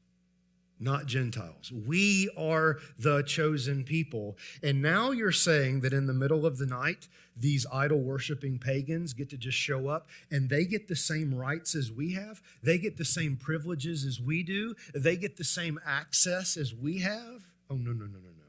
not 0.84 1.06
Gentiles. 1.06 1.72
We 1.72 2.30
are 2.38 2.80
the 3.00 3.24
chosen 3.24 3.84
people. 3.84 4.38
And 4.62 4.82
now 4.82 5.12
you're 5.12 5.32
saying 5.32 5.82
that 5.82 5.94
in 5.94 6.08
the 6.08 6.14
middle 6.14 6.46
of 6.46 6.58
the 6.58 6.66
night, 6.66 7.08
these 7.36 7.66
idol 7.72 8.02
worshiping 8.02 8.60
pagans 8.60 9.14
get 9.14 9.30
to 9.30 9.38
just 9.38 9.58
show 9.58 9.88
up 9.88 10.08
and 10.30 10.50
they 10.50 10.66
get 10.66 10.88
the 10.88 10.96
same 10.96 11.34
rights 11.34 11.74
as 11.74 11.92
we 11.92 12.14
have. 12.14 12.42
They 12.62 12.78
get 12.78 12.98
the 12.98 13.06
same 13.06 13.38
privileges 13.38 14.06
as 14.06 14.20
we 14.20 14.44
do. 14.44 14.76
They 14.94 15.16
get 15.16 15.38
the 15.38 15.44
same 15.44 15.80
access 15.86 16.58
as 16.58 16.76
we 16.76 17.00
have. 17.00 17.46
Oh, 17.70 17.76
no, 17.76 17.92
no, 17.92 18.06
no, 18.06 18.20
no, 18.20 18.30
no. 18.30 18.44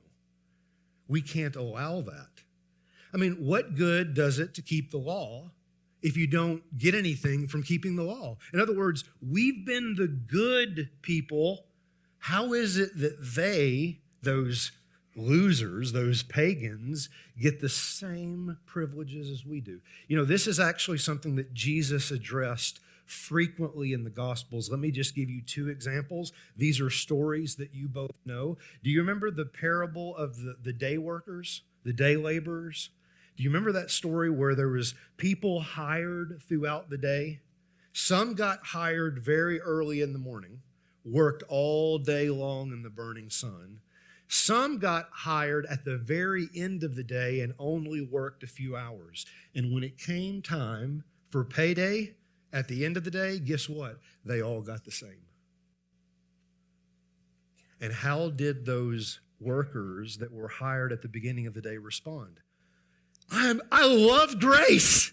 We 1.07 1.22
can't 1.22 1.57
allow 1.57 2.01
that. 2.03 2.43
I 3.12 3.16
mean, 3.16 3.35
what 3.35 3.77
good 3.77 4.12
does 4.12 4.39
it 4.39 4.55
to 4.55 4.62
keep 4.62 4.91
the 4.91 4.99
law 4.99 5.51
if 6.05 6.17
you 6.17 6.29
don't 6.29 6.63
get 6.79 6.95
anything 6.95 7.49
from 7.49 7.65
keeping 7.65 7.97
the 7.97 8.05
law? 8.05 8.37
In 8.53 8.61
other 8.61 8.77
words, 8.77 9.03
we've 9.21 9.67
been 9.67 9.97
the 9.97 10.07
good 10.07 10.91
people 11.03 11.65
how 12.25 12.55
is 12.55 12.79
it 12.79 12.99
that 13.01 13.19
they, 13.21 13.99
those 14.23 14.73
losers, 15.15 15.93
those 15.93 16.23
pagans, 16.23 17.11
get 17.39 17.61
the 17.61 17.69
same 17.69 18.57
privileges 18.65 19.29
as 19.29 19.45
we 19.45 19.61
do? 19.61 19.83
You 20.09 20.17
know, 20.17 20.25
this 20.25 20.47
is 20.47 20.59
actually 20.59 20.97
something 20.97 21.37
that 21.37 21.53
Jesus 21.53 22.11
addressed 22.11 22.81
frequently 23.05 23.93
in 23.93 24.05
the 24.05 24.11
Gospels. 24.11 24.71
Let 24.71 24.81
me 24.81 24.91
just 24.91 25.15
give 25.15 25.29
you 25.29 25.43
two 25.43 25.69
examples. 25.69 26.33
These 26.57 26.81
are 26.81 26.89
stories 26.89 27.57
that 27.57 27.75
you 27.75 27.89
both 27.89 28.17
know. 28.25 28.57
Do 28.83 28.89
you 28.89 29.01
remember 29.01 29.31
the 29.31 29.45
parable 29.45 30.17
of 30.17 30.37
the, 30.37 30.57
the 30.63 30.73
day 30.73 30.97
workers, 30.97 31.61
the 31.85 31.93
day 31.93 32.17
laborers? 32.17 32.89
Do 33.37 33.43
you 33.43 33.51
remember 33.51 33.72
that 33.72 33.91
story 33.91 34.30
where 34.30 34.55
there 34.55 34.68
was 34.68 34.95
people 35.16 35.61
hired 35.61 36.41
throughout 36.49 36.91
the 36.91 36.99
day? 36.99 37.41
Some 37.93 38.35
got 38.35 38.66
hired 38.66 39.18
very 39.18 39.61
early 39.61 40.01
in 40.01 40.12
the 40.12 40.18
morning 40.18 40.61
worked 41.05 41.43
all 41.49 41.99
day 41.99 42.30
long 42.30 42.72
in 42.72 42.82
the 42.82 42.91
burning 42.91 43.30
sun. 43.30 43.80
Some 44.26 44.78
got 44.78 45.09
hired 45.12 45.66
at 45.66 45.85
the 45.85 45.99
very 45.99 46.49
end 46.55 46.82
of 46.82 46.95
the 46.97 47.05
day 47.05 47.41
and 47.41 47.53
only 47.59 48.01
worked 48.01 48.43
a 48.43 48.49
few 48.49 48.74
hours. 48.74 49.26
And 49.55 49.72
when 49.72 49.85
it 49.85 49.99
came 49.99 50.41
time 50.41 51.05
for 51.30 51.45
payday 51.45 52.14
at 52.53 52.68
the 52.68 52.85
end 52.85 52.97
of 52.97 53.05
the 53.05 53.11
day, 53.11 53.39
guess 53.39 53.68
what? 53.68 54.01
They 54.24 54.41
all 54.41 54.62
got 54.62 54.85
the 54.85 54.91
same. 54.91 55.26
And 57.80 57.93
how 57.93 58.30
did 58.30 58.64
those 58.64 59.20
workers 59.41 60.16
that 60.18 60.32
were 60.32 60.49
hired 60.49 60.91
at 60.91 61.03
the 61.03 61.09
beginning 61.09 61.47
of 61.47 61.53
the 61.53 61.61
day 61.61 61.76
respond? 61.76 62.41
I'm, 63.35 63.61
I 63.72 63.87
love 63.87 64.39
grace. 64.39 65.12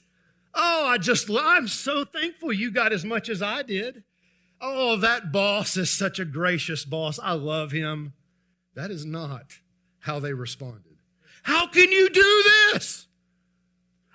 Oh, 0.54 0.86
I 0.86 0.98
just, 0.98 1.30
I'm 1.30 1.68
so 1.68 2.06
thankful 2.06 2.54
you 2.54 2.72
got 2.72 2.94
as 2.94 3.04
much 3.04 3.30
as 3.30 3.42
I 3.42 3.64
did. 3.64 4.04
Oh, 4.60 4.98
that 4.98 5.32
boss 5.32 5.76
is 5.76 5.90
such 5.90 6.20
a 6.20 6.26
gracious 6.26 6.86
boss. 6.86 7.20
I 7.22 7.34
love 7.34 7.72
him. 7.72 8.14
That 8.76 8.92
is 8.92 9.06
not 9.06 9.54
how 10.00 10.20
they 10.20 10.34
responded. 10.34 10.98
How 11.44 11.68
can 11.68 11.92
you 11.92 12.10
do 12.10 12.44
this? 12.72 13.08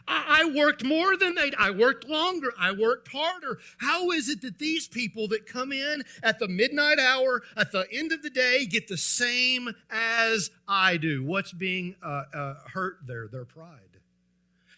I, 0.08 0.52
worked 0.54 0.84
more 0.84 1.16
than 1.16 1.34
they 1.34 1.50
I 1.58 1.70
worked 1.70 2.08
longer. 2.08 2.52
I 2.58 2.72
worked 2.72 3.08
harder. 3.08 3.58
How 3.78 4.12
is 4.12 4.28
it 4.28 4.40
that 4.42 4.58
these 4.58 4.86
people 4.86 5.26
that 5.28 5.46
come 5.46 5.72
in 5.72 6.04
at 6.22 6.38
the 6.38 6.46
midnight 6.46 7.00
hour, 7.00 7.42
at 7.56 7.72
the 7.72 7.86
end 7.92 8.12
of 8.12 8.22
the 8.22 8.30
day, 8.30 8.66
get 8.66 8.86
the 8.86 8.96
same 8.96 9.74
as 9.90 10.50
I 10.68 10.96
do? 10.96 11.24
What's 11.24 11.52
being 11.52 11.96
uh, 12.02 12.22
uh, 12.32 12.54
hurt 12.72 12.98
there? 13.04 13.26
Their 13.26 13.44
pride. 13.44 13.95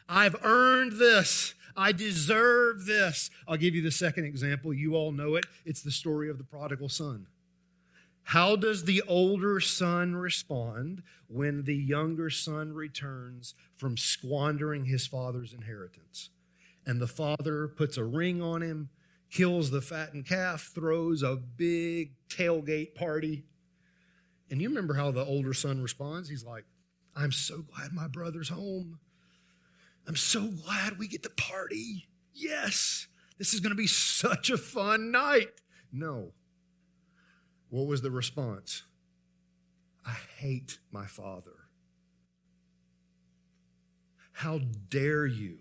I've 0.09 0.37
earned 0.43 0.93
this. 0.93 1.55
I 1.77 1.93
deserve 1.93 2.87
this. 2.87 3.31
I'll 3.47 3.57
give 3.57 3.75
you 3.75 3.83
the 3.83 3.91
second 3.91 4.25
example. 4.25 4.75
You 4.75 4.97
all 4.97 5.13
know 5.13 5.37
it. 5.37 5.45
It's 5.65 5.83
the 5.83 5.91
story 5.91 6.29
of 6.29 6.39
the 6.39 6.45
prodigal 6.45 6.89
son. 6.89 7.27
How 8.25 8.57
does 8.57 8.85
the 8.85 9.03
older 9.09 9.59
son 9.61 10.17
respond 10.17 11.03
when 11.29 11.65
the 11.65 11.77
younger 11.77 12.29
son 12.31 12.75
returns 12.75 13.55
from 13.77 13.97
squandering 13.97 14.85
his 14.85 15.07
father's 15.07 15.55
inheritance? 15.55 16.31
And 16.85 17.01
the 17.01 17.07
father 17.07 17.69
puts 17.69 17.97
a 17.97 18.05
ring 18.05 18.43
on 18.43 18.61
him, 18.61 18.91
kills 19.31 19.71
the 19.71 19.81
fattened 19.81 20.27
calf, 20.27 20.73
throws 20.75 21.23
a 21.23 21.37
big 21.37 22.13
tailgate 22.29 22.95
party. 22.95 23.45
And 24.51 24.61
you 24.61 24.69
remember 24.69 24.95
how 24.95 25.11
the 25.11 25.25
older 25.25 25.55
son 25.55 25.81
responds? 25.81 26.29
He's 26.29 26.45
like, 26.45 26.65
I'm 27.15 27.33
so 27.33 27.63
glad 27.63 27.93
my 27.93 28.09
brother's 28.09 28.49
home. 28.49 28.99
I'm 30.09 30.17
so 30.17 30.47
glad 30.47 30.99
we 30.99 31.07
get 31.07 31.23
to 31.25 31.31
party. 31.31 32.09
Yes, 32.33 33.09
this 33.37 33.53
is 33.53 33.61
going 33.61 33.73
to 33.73 33.77
be 33.77 33.87
such 33.87 34.49
a 34.49 34.57
fun 34.57 35.13
night. 35.13 35.61
No. 35.93 36.33
What 37.69 37.87
was 37.87 38.01
the 38.01 38.11
response? 38.11 38.85
I 40.07 40.17
hate 40.39 40.79
my 40.91 41.05
father. 41.05 41.69
How 44.33 44.61
dare 44.89 45.27
you 45.27 45.59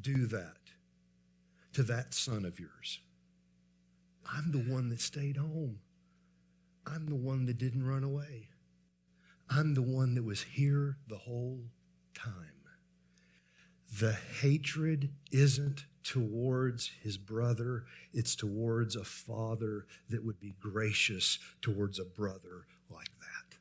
do 0.00 0.26
that 0.26 0.56
to 1.74 1.82
that 1.82 2.14
son 2.14 2.46
of 2.46 2.58
yours? 2.58 3.00
I'm 4.24 4.52
the 4.52 4.72
one 4.72 4.88
that 4.88 5.02
stayed 5.02 5.36
home. 5.36 5.80
I'm 6.86 7.06
the 7.06 7.16
one 7.16 7.44
that 7.44 7.58
didn't 7.58 7.86
run 7.86 8.04
away. 8.04 8.48
I'm 9.50 9.74
the 9.74 9.82
one 9.82 10.14
that 10.14 10.24
was 10.24 10.42
here 10.42 10.96
the 11.08 11.18
whole 11.18 11.64
time. 12.14 12.57
The 13.90 14.12
hatred 14.12 15.10
isn't 15.32 15.86
towards 16.02 16.90
his 17.02 17.16
brother, 17.16 17.84
it's 18.12 18.34
towards 18.36 18.96
a 18.96 19.04
father 19.04 19.86
that 20.08 20.24
would 20.24 20.40
be 20.40 20.54
gracious 20.60 21.38
towards 21.60 21.98
a 21.98 22.04
brother 22.04 22.66
like 22.90 23.10
that. 23.20 23.58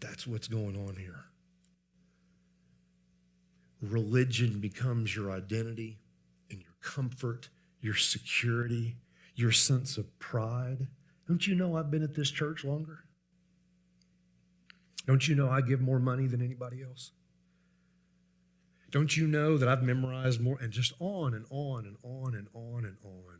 That's 0.00 0.26
what's 0.26 0.48
going 0.48 0.76
on 0.76 0.96
here. 0.96 1.26
Religion 3.82 4.58
becomes 4.60 5.14
your 5.14 5.30
identity 5.30 5.98
and 6.50 6.60
your 6.60 6.74
comfort, 6.82 7.48
your 7.80 7.94
security, 7.94 8.96
your 9.34 9.52
sense 9.52 9.98
of 9.98 10.18
pride. 10.18 10.86
Don't 11.28 11.46
you 11.46 11.54
know 11.54 11.76
I've 11.76 11.90
been 11.90 12.02
at 12.02 12.14
this 12.14 12.30
church 12.30 12.64
longer? 12.64 13.05
Don't 15.06 15.28
you 15.28 15.34
know 15.34 15.48
I 15.48 15.60
give 15.60 15.80
more 15.80 16.00
money 16.00 16.26
than 16.26 16.42
anybody 16.42 16.82
else? 16.82 17.12
Don't 18.90 19.16
you 19.16 19.26
know 19.26 19.56
that 19.58 19.68
I've 19.68 19.82
memorized 19.82 20.40
more? 20.40 20.58
And 20.60 20.72
just 20.72 20.92
on 21.00 21.34
and 21.34 21.44
on 21.50 21.86
and 21.86 21.96
on 22.02 22.34
and 22.34 22.48
on 22.54 22.84
and 22.84 22.96
on. 23.04 23.36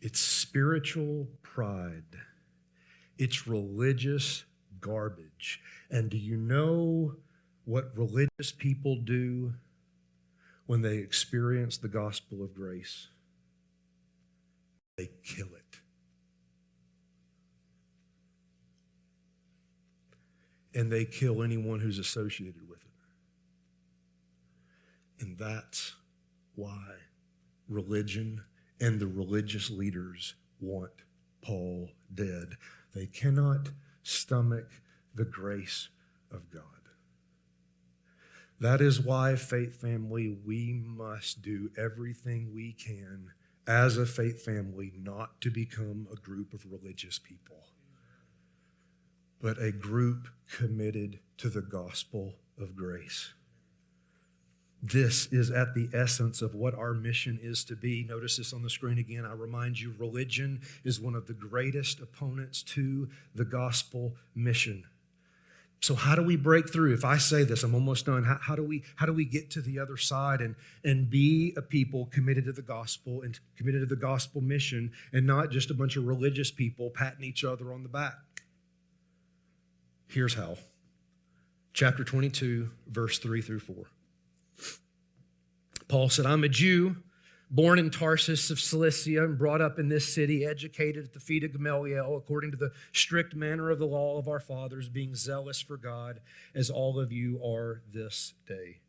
It's 0.00 0.20
spiritual 0.20 1.28
pride, 1.42 2.04
it's 3.18 3.46
religious 3.46 4.44
garbage. 4.80 5.60
And 5.90 6.10
do 6.10 6.16
you 6.16 6.36
know 6.36 7.16
what 7.64 7.90
religious 7.96 8.52
people 8.56 8.96
do 8.96 9.54
when 10.66 10.82
they 10.82 10.98
experience 10.98 11.76
the 11.76 11.88
gospel 11.88 12.42
of 12.42 12.54
grace? 12.54 13.08
They 14.96 15.10
kill 15.24 15.48
it. 15.56 15.65
And 20.76 20.92
they 20.92 21.06
kill 21.06 21.42
anyone 21.42 21.80
who's 21.80 21.98
associated 21.98 22.68
with 22.68 22.80
it. 22.82 22.86
And 25.18 25.38
that's 25.38 25.94
why 26.54 26.96
religion 27.66 28.44
and 28.78 29.00
the 29.00 29.06
religious 29.06 29.70
leaders 29.70 30.34
want 30.60 30.92
Paul 31.40 31.92
dead. 32.14 32.58
They 32.94 33.06
cannot 33.06 33.70
stomach 34.02 34.70
the 35.14 35.24
grace 35.24 35.88
of 36.30 36.50
God. 36.50 36.62
That 38.60 38.82
is 38.82 39.00
why, 39.00 39.36
faith 39.36 39.80
family, 39.80 40.38
we 40.44 40.74
must 40.84 41.40
do 41.40 41.70
everything 41.78 42.52
we 42.54 42.72
can 42.72 43.30
as 43.66 43.96
a 43.96 44.04
faith 44.04 44.44
family 44.44 44.92
not 44.98 45.40
to 45.40 45.50
become 45.50 46.06
a 46.12 46.16
group 46.16 46.52
of 46.52 46.70
religious 46.70 47.18
people 47.18 47.66
but 49.40 49.58
a 49.58 49.72
group 49.72 50.28
committed 50.50 51.18
to 51.38 51.48
the 51.48 51.60
gospel 51.60 52.34
of 52.58 52.76
grace. 52.76 53.32
This 54.82 55.26
is 55.32 55.50
at 55.50 55.74
the 55.74 55.88
essence 55.92 56.42
of 56.42 56.54
what 56.54 56.74
our 56.74 56.94
mission 56.94 57.38
is 57.42 57.64
to 57.64 57.76
be. 57.76 58.04
Notice 58.04 58.36
this 58.36 58.52
on 58.52 58.62
the 58.62 58.70
screen 58.70 58.98
again. 58.98 59.24
I 59.24 59.32
remind 59.32 59.80
you, 59.80 59.94
religion 59.98 60.60
is 60.84 61.00
one 61.00 61.14
of 61.14 61.26
the 61.26 61.32
greatest 61.32 62.00
opponents 62.00 62.62
to 62.62 63.08
the 63.34 63.44
gospel 63.44 64.14
mission. 64.34 64.84
So 65.80 65.94
how 65.94 66.14
do 66.14 66.22
we 66.22 66.36
break 66.36 66.72
through? 66.72 66.94
If 66.94 67.04
I 67.04 67.18
say 67.18 67.42
this, 67.42 67.62
I'm 67.62 67.74
almost 67.74 68.06
done. 68.06 68.24
How, 68.24 68.38
how, 68.40 68.56
do 68.56 68.62
we 68.62 68.82
how 68.96 69.06
do 69.06 69.12
we 69.12 69.24
get 69.24 69.50
to 69.52 69.60
the 69.60 69.78
other 69.78 69.96
side 69.96 70.40
and 70.40 70.54
and 70.84 71.08
be 71.08 71.52
a 71.56 71.62
people 71.62 72.06
committed 72.06 72.44
to 72.46 72.52
the 72.52 72.62
gospel 72.62 73.22
and 73.22 73.38
committed 73.56 73.82
to 73.82 73.86
the 73.86 74.00
gospel 74.00 74.40
mission 74.40 74.92
and 75.12 75.26
not 75.26 75.50
just 75.50 75.70
a 75.70 75.74
bunch 75.74 75.96
of 75.96 76.06
religious 76.06 76.50
people 76.50 76.90
patting 76.90 77.24
each 77.24 77.44
other 77.44 77.72
on 77.72 77.82
the 77.82 77.88
back? 77.88 78.14
Here's 80.06 80.34
how. 80.34 80.56
Chapter 81.72 82.04
22, 82.04 82.70
verse 82.86 83.18
3 83.18 83.42
through 83.42 83.60
4. 83.60 83.84
Paul 85.88 86.08
said, 86.08 86.26
I'm 86.26 86.44
a 86.44 86.48
Jew 86.48 86.96
born 87.50 87.78
in 87.78 87.90
Tarsus 87.90 88.50
of 88.50 88.58
Cilicia 88.58 89.24
and 89.24 89.38
brought 89.38 89.60
up 89.60 89.78
in 89.78 89.88
this 89.88 90.12
city, 90.12 90.44
educated 90.44 91.04
at 91.04 91.12
the 91.12 91.20
feet 91.20 91.44
of 91.44 91.52
Gamaliel, 91.52 92.16
according 92.16 92.50
to 92.50 92.56
the 92.56 92.72
strict 92.92 93.34
manner 93.34 93.70
of 93.70 93.78
the 93.78 93.86
law 93.86 94.18
of 94.18 94.28
our 94.28 94.40
fathers, 94.40 94.88
being 94.88 95.14
zealous 95.14 95.60
for 95.60 95.76
God, 95.76 96.20
as 96.54 96.70
all 96.70 96.98
of 96.98 97.12
you 97.12 97.40
are 97.44 97.82
this 97.92 98.34
day. 98.46 98.80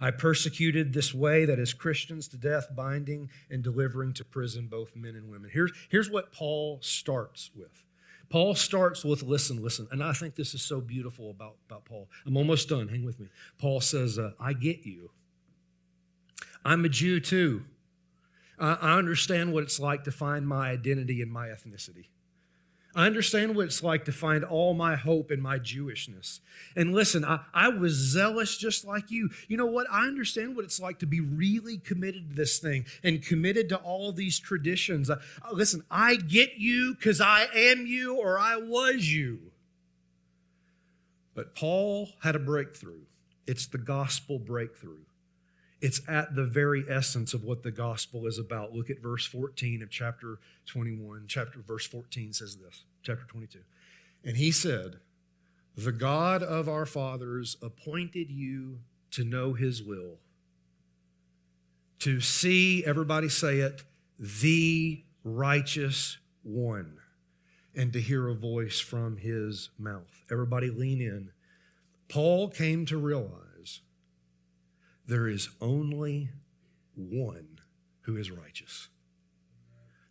I 0.00 0.10
persecuted 0.10 0.92
this 0.92 1.14
way, 1.14 1.44
that 1.44 1.60
is 1.60 1.72
Christians 1.72 2.26
to 2.28 2.36
death, 2.36 2.74
binding 2.74 3.30
and 3.50 3.62
delivering 3.62 4.14
to 4.14 4.24
prison 4.24 4.66
both 4.66 4.96
men 4.96 5.14
and 5.14 5.30
women. 5.30 5.50
Here's, 5.52 5.70
here's 5.88 6.10
what 6.10 6.32
Paul 6.32 6.80
starts 6.82 7.50
with. 7.54 7.84
Paul 8.32 8.54
starts 8.54 9.04
with 9.04 9.22
listen, 9.22 9.62
listen. 9.62 9.86
And 9.90 10.02
I 10.02 10.14
think 10.14 10.36
this 10.36 10.54
is 10.54 10.62
so 10.62 10.80
beautiful 10.80 11.28
about, 11.28 11.56
about 11.68 11.84
Paul. 11.84 12.08
I'm 12.26 12.34
almost 12.38 12.66
done. 12.66 12.88
Hang 12.88 13.04
with 13.04 13.20
me. 13.20 13.28
Paul 13.58 13.82
says, 13.82 14.18
uh, 14.18 14.30
I 14.40 14.54
get 14.54 14.86
you. 14.86 15.10
I'm 16.64 16.82
a 16.86 16.88
Jew 16.88 17.20
too. 17.20 17.64
I 18.58 18.96
understand 18.96 19.52
what 19.52 19.64
it's 19.64 19.78
like 19.78 20.04
to 20.04 20.12
find 20.12 20.48
my 20.48 20.70
identity 20.70 21.20
in 21.20 21.30
my 21.30 21.48
ethnicity. 21.48 22.06
I 22.94 23.06
understand 23.06 23.56
what 23.56 23.66
it's 23.66 23.82
like 23.82 24.04
to 24.04 24.12
find 24.12 24.44
all 24.44 24.74
my 24.74 24.96
hope 24.96 25.30
in 25.32 25.40
my 25.40 25.58
Jewishness. 25.58 26.40
And 26.76 26.94
listen, 26.94 27.24
I, 27.24 27.40
I, 27.54 27.68
was 27.68 27.94
zealous 27.94 28.58
just 28.58 28.84
like 28.84 29.10
you. 29.10 29.30
You 29.48 29.56
know 29.56 29.66
what? 29.66 29.86
I 29.90 30.06
understand 30.06 30.54
what 30.54 30.66
it's 30.66 30.78
like 30.78 30.98
to 30.98 31.06
be 31.06 31.20
really 31.20 31.78
committed 31.78 32.30
to 32.30 32.36
this 32.36 32.58
thing 32.58 32.84
and 33.02 33.24
committed 33.24 33.70
to 33.70 33.76
all 33.76 34.12
these 34.12 34.38
traditions. 34.38 35.08
Uh, 35.08 35.20
listen, 35.52 35.84
I 35.90 36.16
get 36.16 36.56
you 36.58 36.94
because 36.94 37.20
I 37.20 37.46
am 37.54 37.86
you 37.86 38.16
or 38.16 38.38
I 38.38 38.56
was 38.56 39.10
you. 39.10 39.38
But 41.34 41.54
Paul 41.54 42.10
had 42.22 42.36
a 42.36 42.40
breakthrough. 42.40 43.00
It's 43.46 43.66
the 43.66 43.78
gospel 43.78 44.38
breakthrough. 44.38 44.98
It's 45.82 46.00
at 46.06 46.36
the 46.36 46.44
very 46.44 46.84
essence 46.88 47.34
of 47.34 47.42
what 47.42 47.64
the 47.64 47.72
gospel 47.72 48.28
is 48.28 48.38
about. 48.38 48.72
Look 48.72 48.88
at 48.88 49.02
verse 49.02 49.26
14 49.26 49.82
of 49.82 49.90
chapter 49.90 50.38
21. 50.66 51.24
Chapter 51.26 51.58
verse 51.58 51.84
14 51.88 52.32
says 52.32 52.56
this, 52.56 52.84
chapter 53.02 53.24
22. 53.26 53.58
And 54.24 54.36
he 54.36 54.52
said, 54.52 55.00
The 55.76 55.90
God 55.90 56.40
of 56.40 56.68
our 56.68 56.86
fathers 56.86 57.56
appointed 57.60 58.30
you 58.30 58.78
to 59.10 59.24
know 59.24 59.54
his 59.54 59.82
will, 59.82 60.18
to 61.98 62.20
see, 62.20 62.84
everybody 62.86 63.28
say 63.28 63.58
it, 63.58 63.82
the 64.20 65.02
righteous 65.24 66.18
one, 66.44 66.98
and 67.74 67.92
to 67.92 68.00
hear 68.00 68.28
a 68.28 68.36
voice 68.36 68.78
from 68.78 69.16
his 69.16 69.70
mouth. 69.80 70.22
Everybody 70.30 70.70
lean 70.70 71.00
in. 71.00 71.30
Paul 72.08 72.48
came 72.50 72.86
to 72.86 72.96
realize 72.98 73.51
there 75.06 75.28
is 75.28 75.48
only 75.60 76.30
one 76.94 77.60
who 78.02 78.16
is 78.16 78.30
righteous. 78.30 78.88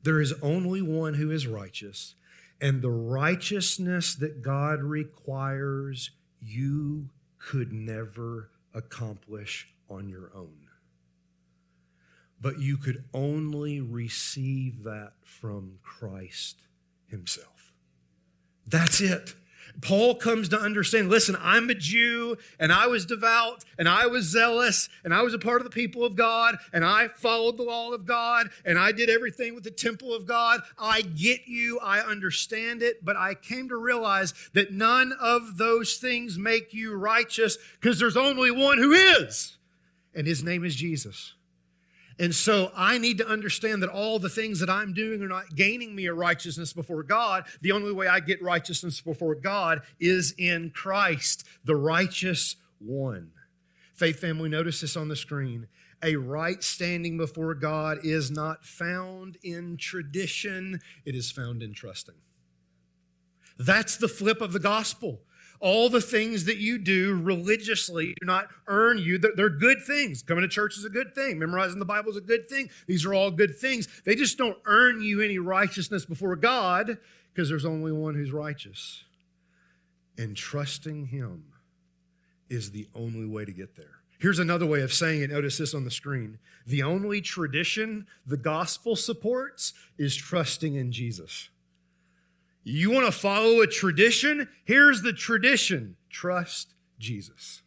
There 0.03 0.19
is 0.19 0.33
only 0.41 0.81
one 0.81 1.13
who 1.15 1.31
is 1.31 1.47
righteous, 1.47 2.15
and 2.59 2.81
the 2.81 2.91
righteousness 2.91 4.15
that 4.15 4.41
God 4.41 4.81
requires, 4.81 6.11
you 6.39 7.09
could 7.37 7.71
never 7.71 8.49
accomplish 8.73 9.67
on 9.89 10.09
your 10.09 10.31
own. 10.33 10.67
But 12.39 12.59
you 12.59 12.77
could 12.77 13.03
only 13.13 13.81
receive 13.81 14.83
that 14.83 15.13
from 15.23 15.77
Christ 15.83 16.61
Himself. 17.07 17.73
That's 18.65 19.01
it. 19.01 19.35
Paul 19.81 20.15
comes 20.15 20.49
to 20.49 20.59
understand 20.59 21.09
listen, 21.09 21.37
I'm 21.39 21.69
a 21.69 21.75
Jew 21.75 22.37
and 22.59 22.71
I 22.71 22.87
was 22.87 23.05
devout 23.05 23.63
and 23.77 23.87
I 23.87 24.07
was 24.07 24.25
zealous 24.25 24.89
and 25.03 25.13
I 25.13 25.21
was 25.21 25.33
a 25.33 25.39
part 25.39 25.61
of 25.61 25.65
the 25.65 25.73
people 25.73 26.03
of 26.03 26.15
God 26.15 26.57
and 26.73 26.83
I 26.83 27.07
followed 27.07 27.57
the 27.57 27.63
law 27.63 27.91
of 27.91 28.05
God 28.05 28.49
and 28.65 28.77
I 28.77 28.91
did 28.91 29.09
everything 29.09 29.55
with 29.55 29.63
the 29.63 29.71
temple 29.71 30.13
of 30.13 30.25
God. 30.25 30.61
I 30.77 31.01
get 31.01 31.47
you, 31.47 31.79
I 31.79 31.99
understand 31.99 32.83
it, 32.83 33.03
but 33.03 33.15
I 33.15 33.35
came 33.35 33.69
to 33.69 33.77
realize 33.77 34.33
that 34.53 34.71
none 34.71 35.13
of 35.19 35.57
those 35.57 35.97
things 35.97 36.37
make 36.37 36.73
you 36.73 36.93
righteous 36.95 37.57
because 37.79 37.99
there's 37.99 38.17
only 38.17 38.51
one 38.51 38.77
who 38.77 38.91
is, 38.91 39.57
and 40.13 40.27
his 40.27 40.43
name 40.43 40.63
is 40.63 40.75
Jesus. 40.75 41.33
And 42.21 42.35
so 42.35 42.71
I 42.75 42.99
need 42.99 43.17
to 43.17 43.27
understand 43.27 43.81
that 43.81 43.89
all 43.89 44.19
the 44.19 44.29
things 44.29 44.59
that 44.59 44.69
I'm 44.69 44.93
doing 44.93 45.23
are 45.23 45.27
not 45.27 45.55
gaining 45.55 45.95
me 45.95 46.05
a 46.05 46.13
righteousness 46.13 46.71
before 46.71 47.01
God. 47.01 47.45
The 47.61 47.71
only 47.71 47.91
way 47.91 48.07
I 48.07 48.19
get 48.19 48.43
righteousness 48.43 49.01
before 49.01 49.33
God 49.33 49.81
is 49.99 50.35
in 50.37 50.69
Christ, 50.69 51.43
the 51.65 51.75
righteous 51.75 52.57
one. 52.77 53.31
Faith 53.95 54.19
family, 54.19 54.49
notice 54.49 54.81
this 54.81 54.95
on 54.95 55.07
the 55.07 55.15
screen. 55.15 55.67
A 56.03 56.15
right 56.15 56.63
standing 56.63 57.17
before 57.17 57.55
God 57.55 57.97
is 58.03 58.29
not 58.29 58.65
found 58.65 59.39
in 59.41 59.77
tradition, 59.77 60.79
it 61.03 61.15
is 61.15 61.31
found 61.31 61.63
in 61.63 61.73
trusting. 61.73 62.15
That's 63.57 63.97
the 63.97 64.07
flip 64.07 64.41
of 64.41 64.53
the 64.53 64.59
gospel 64.59 65.21
all 65.61 65.89
the 65.89 66.01
things 66.01 66.45
that 66.45 66.57
you 66.57 66.77
do 66.77 67.15
religiously 67.21 68.15
do 68.19 68.25
not 68.25 68.47
earn 68.67 68.97
you. 68.97 69.17
They're 69.17 69.49
good 69.49 69.83
things. 69.85 70.23
Coming 70.23 70.41
to 70.41 70.47
church 70.47 70.77
is 70.77 70.85
a 70.85 70.89
good 70.89 71.13
thing. 71.15 71.39
Memorizing 71.39 71.79
the 71.79 71.85
Bible 71.85 72.09
is 72.11 72.17
a 72.17 72.21
good 72.21 72.49
thing. 72.49 72.69
These 72.87 73.05
are 73.05 73.13
all 73.13 73.31
good 73.31 73.57
things. 73.57 73.87
They 74.03 74.15
just 74.15 74.37
don't 74.37 74.57
earn 74.65 75.01
you 75.01 75.21
any 75.21 75.37
righteousness 75.37 76.05
before 76.05 76.35
God 76.35 76.97
because 77.33 77.47
there's 77.47 77.65
only 77.65 77.91
one 77.91 78.15
who's 78.15 78.31
righteous. 78.31 79.03
And 80.17 80.35
trusting 80.35 81.07
Him 81.07 81.45
is 82.49 82.71
the 82.71 82.87
only 82.93 83.25
way 83.25 83.45
to 83.45 83.53
get 83.53 83.75
there. 83.77 84.01
Here's 84.19 84.39
another 84.39 84.65
way 84.65 84.81
of 84.81 84.93
saying 84.93 85.21
it. 85.21 85.31
Notice 85.31 85.57
this 85.57 85.73
on 85.73 85.83
the 85.83 85.91
screen. 85.91 86.37
The 86.67 86.83
only 86.83 87.21
tradition 87.21 88.07
the 88.25 88.37
gospel 88.37 88.95
supports 88.95 89.73
is 89.97 90.15
trusting 90.15 90.75
in 90.75 90.91
Jesus. 90.91 91.49
You 92.63 92.91
want 92.91 93.05
to 93.07 93.11
follow 93.11 93.61
a 93.61 93.67
tradition? 93.67 94.47
Here's 94.65 95.01
the 95.01 95.13
tradition 95.13 95.95
trust 96.09 96.73
Jesus. 96.99 97.63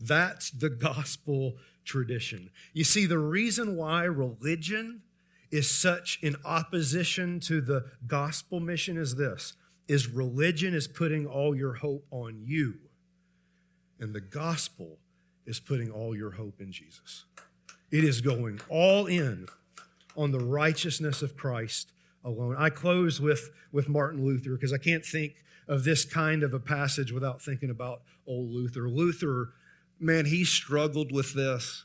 That's 0.00 0.50
the 0.50 0.70
gospel 0.70 1.54
tradition. 1.84 2.50
You 2.72 2.84
see, 2.84 3.06
the 3.06 3.18
reason 3.18 3.76
why 3.76 4.04
religion 4.04 5.02
is 5.50 5.70
such 5.70 6.18
in 6.22 6.36
opposition 6.44 7.40
to 7.40 7.60
the 7.60 7.84
gospel 8.06 8.60
mission 8.60 8.96
is 8.96 9.16
this 9.16 9.54
is 9.86 10.08
religion 10.08 10.74
is 10.74 10.88
putting 10.88 11.26
all 11.26 11.54
your 11.54 11.74
hope 11.74 12.06
on 12.10 12.40
you 12.42 12.74
and 14.00 14.14
the 14.14 14.20
gospel 14.20 14.98
is 15.46 15.60
putting 15.60 15.90
all 15.90 16.16
your 16.16 16.32
hope 16.32 16.60
in 16.60 16.72
Jesus. 16.72 17.24
It 17.90 18.02
is 18.02 18.20
going 18.20 18.60
all 18.68 19.06
in 19.06 19.46
on 20.16 20.32
the 20.32 20.40
righteousness 20.40 21.22
of 21.22 21.36
Christ 21.36 21.92
alone. 22.24 22.56
I 22.58 22.70
close 22.70 23.20
with, 23.20 23.50
with 23.72 23.88
Martin 23.88 24.24
Luther 24.24 24.52
because 24.52 24.72
I 24.72 24.78
can't 24.78 25.04
think 25.04 25.34
of 25.68 25.84
this 25.84 26.04
kind 26.04 26.42
of 26.42 26.54
a 26.54 26.58
passage 26.58 27.12
without 27.12 27.42
thinking 27.42 27.70
about 27.70 28.02
old 28.26 28.50
Luther. 28.50 28.88
Luther, 28.88 29.50
man, 29.98 30.26
he 30.26 30.44
struggled 30.44 31.12
with 31.12 31.34
this. 31.34 31.84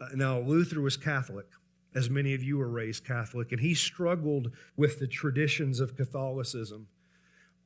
Uh, 0.00 0.08
now, 0.14 0.38
Luther 0.38 0.80
was 0.80 0.96
Catholic, 0.96 1.46
as 1.94 2.10
many 2.10 2.34
of 2.34 2.42
you 2.42 2.58
were 2.58 2.68
raised 2.68 3.06
Catholic, 3.06 3.52
and 3.52 3.60
he 3.60 3.74
struggled 3.74 4.52
with 4.76 4.98
the 4.98 5.06
traditions 5.06 5.80
of 5.80 5.96
Catholicism. 5.96 6.88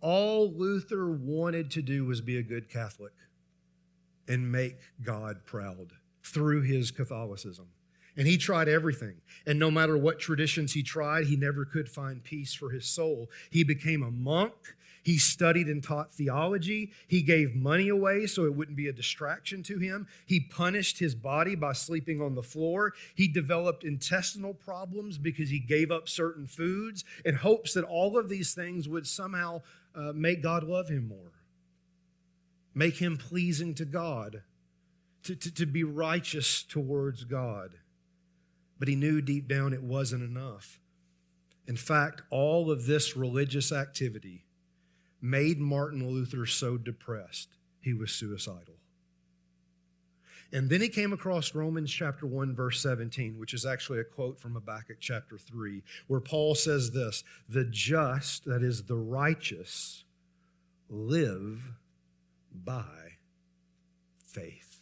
All 0.01 0.53
Luther 0.53 1.11
wanted 1.11 1.71
to 1.73 1.83
do 1.83 2.05
was 2.05 2.21
be 2.21 2.37
a 2.37 2.43
good 2.43 2.69
Catholic 2.69 3.13
and 4.29 4.51
make 4.53 4.77
God 5.03 5.45
proud 5.45 5.93
through 6.23 6.63
his 6.63 6.91
Catholicism. 6.91 7.69
And 8.17 8.27
he 8.27 8.39
tried 8.39 8.69
everything. 8.69 9.21
And 9.47 9.59
no 9.59 9.71
matter 9.71 9.97
what 9.97 10.19
traditions 10.19 10.73
he 10.73 10.83
tried, 10.83 11.27
he 11.27 11.37
never 11.37 11.65
could 11.65 11.89
find 11.89 12.25
peace 12.25 12.55
for 12.55 12.71
his 12.71 12.87
soul. 12.87 13.29
He 13.51 13.63
became 13.63 14.03
a 14.03 14.11
monk. 14.11 14.55
He 15.03 15.19
studied 15.19 15.69
and 15.69 15.85
taught 15.85 16.13
theology. 16.13 16.91
He 17.07 17.23
gave 17.23 17.55
money 17.55 17.89
away 17.89 18.27
so 18.27 18.45
it 18.45 18.57
wouldn't 18.57 18.77
be 18.77 18.89
a 18.89 18.93
distraction 18.93 19.63
to 19.65 19.79
him. 19.79 20.09
He 20.27 20.41
punished 20.41 20.99
his 20.99 21.15
body 21.15 21.55
by 21.55 21.75
sleeping 21.75 22.21
on 22.21 22.35
the 22.35 22.43
floor. 22.43 22.93
He 23.15 23.29
developed 23.29 23.85
intestinal 23.85 24.53
problems 24.53 25.17
because 25.17 25.51
he 25.51 25.61
gave 25.61 25.93
up 25.93 26.09
certain 26.09 26.49
foods 26.49 27.05
in 27.25 27.37
hopes 27.37 27.75
that 27.75 27.85
all 27.85 28.19
of 28.19 28.29
these 28.29 28.53
things 28.53 28.89
would 28.89 29.07
somehow 29.07 29.63
uh, 29.95 30.13
make 30.13 30.43
God 30.43 30.65
love 30.65 30.89
him 30.89 31.07
more, 31.07 31.33
make 32.75 32.97
him 32.97 33.17
pleasing 33.17 33.75
to 33.75 33.85
God, 33.85 34.43
to, 35.23 35.37
to, 35.37 35.55
to 35.55 35.67
be 35.67 35.85
righteous 35.85 36.65
towards 36.65 37.23
God. 37.23 37.75
But 38.79 38.89
he 38.89 38.97
knew 38.97 39.21
deep 39.21 39.49
down 39.49 39.73
it 39.73 39.83
wasn't 39.83 40.23
enough. 40.23 40.81
In 41.67 41.77
fact, 41.77 42.23
all 42.31 42.71
of 42.71 42.87
this 42.87 43.17
religious 43.17 43.73
activity 43.73 44.45
made 45.21 45.59
Martin 45.59 46.09
Luther 46.09 46.47
so 46.47 46.77
depressed 46.77 47.57
he 47.81 47.93
was 47.93 48.13
suicidal. 48.13 48.77
And 50.53 50.71
then 50.71 50.81
he 50.81 50.89
came 50.89 51.13
across 51.13 51.55
Romans 51.55 51.93
chapter 51.93 52.27
1, 52.27 52.55
verse 52.55 52.81
17, 52.81 53.39
which 53.39 53.53
is 53.53 53.67
actually 53.67 53.99
a 53.99 54.05
quote 54.05 54.39
from 54.39 54.55
Habakkuk 54.55 54.99
chapter 55.01 55.37
3, 55.37 55.83
where 56.07 56.21
Paul 56.21 56.55
says 56.55 56.93
this 56.93 57.25
The 57.49 57.65
just, 57.65 58.45
that 58.45 58.63
is 58.63 58.85
the 58.85 58.97
righteous, 58.97 60.05
live 60.89 61.63
by 62.53 63.19
faith. 64.25 64.81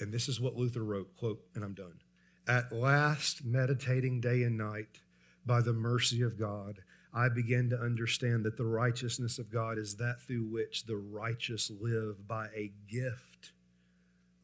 And 0.00 0.12
this 0.12 0.28
is 0.28 0.40
what 0.40 0.56
Luther 0.56 0.82
wrote, 0.84 1.16
quote, 1.16 1.40
and 1.54 1.62
I'm 1.62 1.74
done. 1.74 2.00
At 2.46 2.72
last, 2.72 3.44
meditating 3.44 4.20
day 4.20 4.42
and 4.42 4.58
night 4.58 5.00
by 5.46 5.62
the 5.62 5.72
mercy 5.72 6.20
of 6.20 6.38
God, 6.38 6.80
I 7.12 7.28
began 7.28 7.70
to 7.70 7.80
understand 7.80 8.44
that 8.44 8.58
the 8.58 8.66
righteousness 8.66 9.38
of 9.38 9.50
God 9.50 9.78
is 9.78 9.96
that 9.96 10.20
through 10.20 10.44
which 10.44 10.84
the 10.84 10.96
righteous 10.96 11.70
live 11.70 12.28
by 12.28 12.48
a 12.54 12.72
gift 12.86 13.52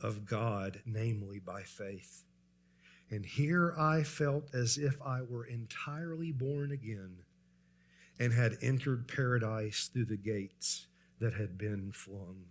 of 0.00 0.24
God, 0.24 0.80
namely 0.86 1.40
by 1.40 1.62
faith. 1.62 2.24
And 3.10 3.26
here 3.26 3.74
I 3.76 4.02
felt 4.02 4.54
as 4.54 4.78
if 4.78 4.96
I 5.02 5.20
were 5.20 5.44
entirely 5.44 6.32
born 6.32 6.70
again 6.70 7.24
and 8.18 8.32
had 8.32 8.56
entered 8.62 9.08
paradise 9.08 9.90
through 9.92 10.06
the 10.06 10.16
gates 10.16 10.86
that 11.18 11.34
had 11.34 11.58
been 11.58 11.92
flung. 11.92 12.44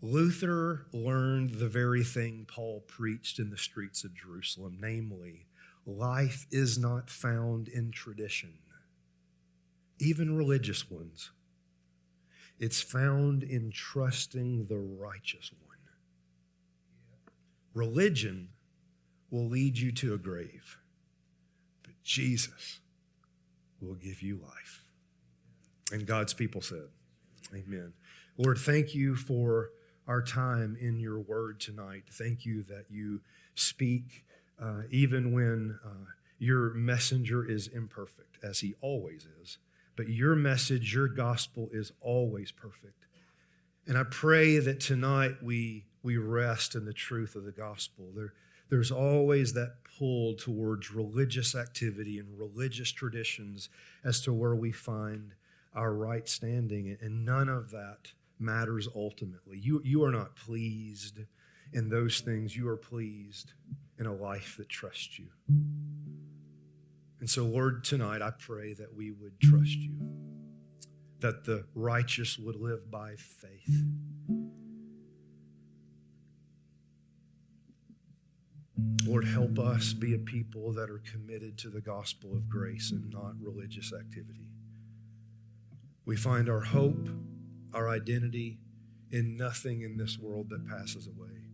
Luther 0.00 0.86
learned 0.92 1.54
the 1.54 1.68
very 1.68 2.04
thing 2.04 2.46
Paul 2.48 2.84
preached 2.86 3.38
in 3.38 3.50
the 3.50 3.58
streets 3.58 4.04
of 4.04 4.14
Jerusalem, 4.14 4.78
namely, 4.80 5.46
life 5.84 6.46
is 6.50 6.78
not 6.78 7.10
found 7.10 7.66
in 7.68 7.90
tradition, 7.90 8.54
even 9.98 10.36
religious 10.36 10.88
ones. 10.88 11.30
It's 12.60 12.80
found 12.80 13.42
in 13.42 13.70
trusting 13.72 14.66
the 14.66 14.78
righteous 14.78 15.50
one. 15.64 15.76
Religion 17.74 18.48
will 19.30 19.48
lead 19.48 19.78
you 19.78 19.92
to 19.92 20.14
a 20.14 20.18
grave, 20.18 20.78
but 21.82 21.92
Jesus 22.02 22.80
will 23.80 23.94
give 23.94 24.22
you 24.22 24.36
life. 24.36 24.84
And 25.92 26.06
God's 26.06 26.34
people 26.34 26.60
said, 26.60 26.88
Amen. 27.54 27.92
Lord, 28.36 28.58
thank 28.58 28.94
you 28.94 29.16
for 29.16 29.70
our 30.08 30.22
time 30.22 30.76
in 30.80 30.98
your 30.98 31.20
word 31.20 31.60
tonight. 31.60 32.04
Thank 32.10 32.46
you 32.46 32.64
that 32.64 32.86
you 32.90 33.20
speak 33.54 34.24
uh, 34.60 34.82
even 34.90 35.32
when 35.32 35.78
uh, 35.84 36.10
your 36.38 36.72
messenger 36.74 37.48
is 37.48 37.68
imperfect, 37.68 38.38
as 38.42 38.60
he 38.60 38.74
always 38.80 39.26
is. 39.40 39.58
But 39.96 40.08
your 40.08 40.34
message, 40.34 40.94
your 40.94 41.08
gospel 41.08 41.68
is 41.72 41.92
always 42.00 42.50
perfect. 42.50 43.06
And 43.86 43.98
I 43.98 44.04
pray 44.04 44.58
that 44.58 44.80
tonight 44.80 45.42
we, 45.42 45.84
we 46.02 46.16
rest 46.16 46.74
in 46.74 46.84
the 46.84 46.92
truth 46.92 47.34
of 47.34 47.44
the 47.44 47.52
gospel. 47.52 48.06
There, 48.14 48.32
there's 48.70 48.90
always 48.90 49.54
that 49.54 49.76
pull 49.98 50.34
towards 50.34 50.92
religious 50.92 51.54
activity 51.54 52.18
and 52.18 52.38
religious 52.38 52.92
traditions 52.92 53.68
as 54.04 54.20
to 54.22 54.32
where 54.32 54.54
we 54.54 54.72
find 54.72 55.32
our 55.74 55.92
right 55.92 56.28
standing. 56.28 56.96
And 57.00 57.24
none 57.24 57.48
of 57.48 57.70
that 57.70 58.12
matters 58.40 58.88
ultimately. 58.94 59.58
You, 59.58 59.80
you 59.84 60.04
are 60.04 60.12
not 60.12 60.36
pleased 60.36 61.20
in 61.72 61.88
those 61.88 62.20
things, 62.20 62.56
you 62.56 62.68
are 62.68 62.76
pleased 62.76 63.52
in 63.98 64.06
a 64.06 64.14
life 64.14 64.56
that 64.58 64.68
trusts 64.68 65.18
you. 65.18 65.28
And 67.20 67.28
so, 67.28 67.44
Lord, 67.44 67.84
tonight 67.84 68.22
I 68.22 68.30
pray 68.30 68.74
that 68.74 68.94
we 68.94 69.10
would 69.10 69.40
trust 69.40 69.76
you, 69.76 69.92
that 71.20 71.44
the 71.44 71.66
righteous 71.74 72.38
would 72.38 72.56
live 72.56 72.90
by 72.90 73.16
faith. 73.16 73.82
Lord, 79.04 79.26
help 79.26 79.58
us 79.58 79.92
be 79.92 80.14
a 80.14 80.18
people 80.18 80.72
that 80.74 80.90
are 80.90 81.02
committed 81.10 81.58
to 81.58 81.70
the 81.70 81.80
gospel 81.80 82.32
of 82.34 82.48
grace 82.48 82.92
and 82.92 83.10
not 83.10 83.32
religious 83.40 83.92
activity. 83.92 84.48
We 86.04 86.16
find 86.16 86.48
our 86.48 86.60
hope, 86.60 87.08
our 87.74 87.88
identity 87.88 88.58
in 89.10 89.36
nothing 89.36 89.82
in 89.82 89.96
this 89.96 90.18
world 90.18 90.50
that 90.50 90.68
passes 90.68 91.06
away. 91.06 91.44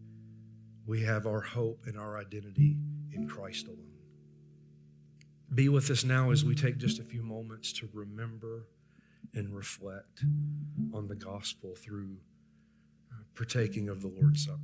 We 0.87 1.03
have 1.03 1.27
our 1.27 1.41
hope 1.41 1.85
and 1.87 1.99
our 1.99 2.19
identity 2.19 2.77
in 3.13 3.29
Christ 3.29 3.67
alone. 3.67 3.95
Be 5.55 5.69
with 5.69 5.91
us 5.91 6.05
now 6.05 6.31
as 6.31 6.45
we 6.45 6.55
take 6.55 6.79
just 6.79 6.99
a 6.99 7.05
few 7.05 7.23
moments 7.23 7.73
to 7.75 7.89
remember 7.93 8.67
and 9.35 9.55
reflect 9.55 10.25
on 10.93 11.09
the 11.09 11.15
gospel 11.15 11.75
through 11.77 12.17
uh, 13.13 13.23
partaking 13.35 13.89
of 13.89 14.03
the 14.03 14.09
Lord's 14.09 14.45
Supper. 14.45 14.59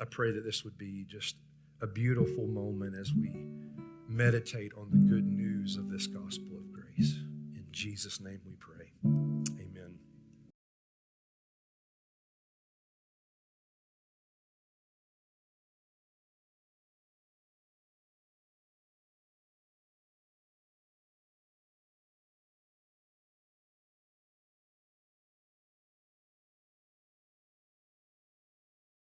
I 0.00 0.04
pray 0.04 0.32
that 0.32 0.44
this 0.44 0.64
would 0.64 0.78
be 0.78 1.04
just 1.08 1.36
a 1.82 1.86
beautiful 1.86 2.46
moment 2.46 2.94
as 2.94 3.12
we 3.12 3.32
meditate 4.08 4.72
on 4.76 4.90
the 4.90 4.96
good 4.96 5.26
news 5.26 5.76
of 5.76 5.90
this 5.90 6.06
gospel 6.06 6.56
of 6.56 6.72
grace. 6.72 7.14
In 7.54 7.66
Jesus' 7.70 8.20
name 8.20 8.40
we 8.46 8.54
pray. 8.58 8.75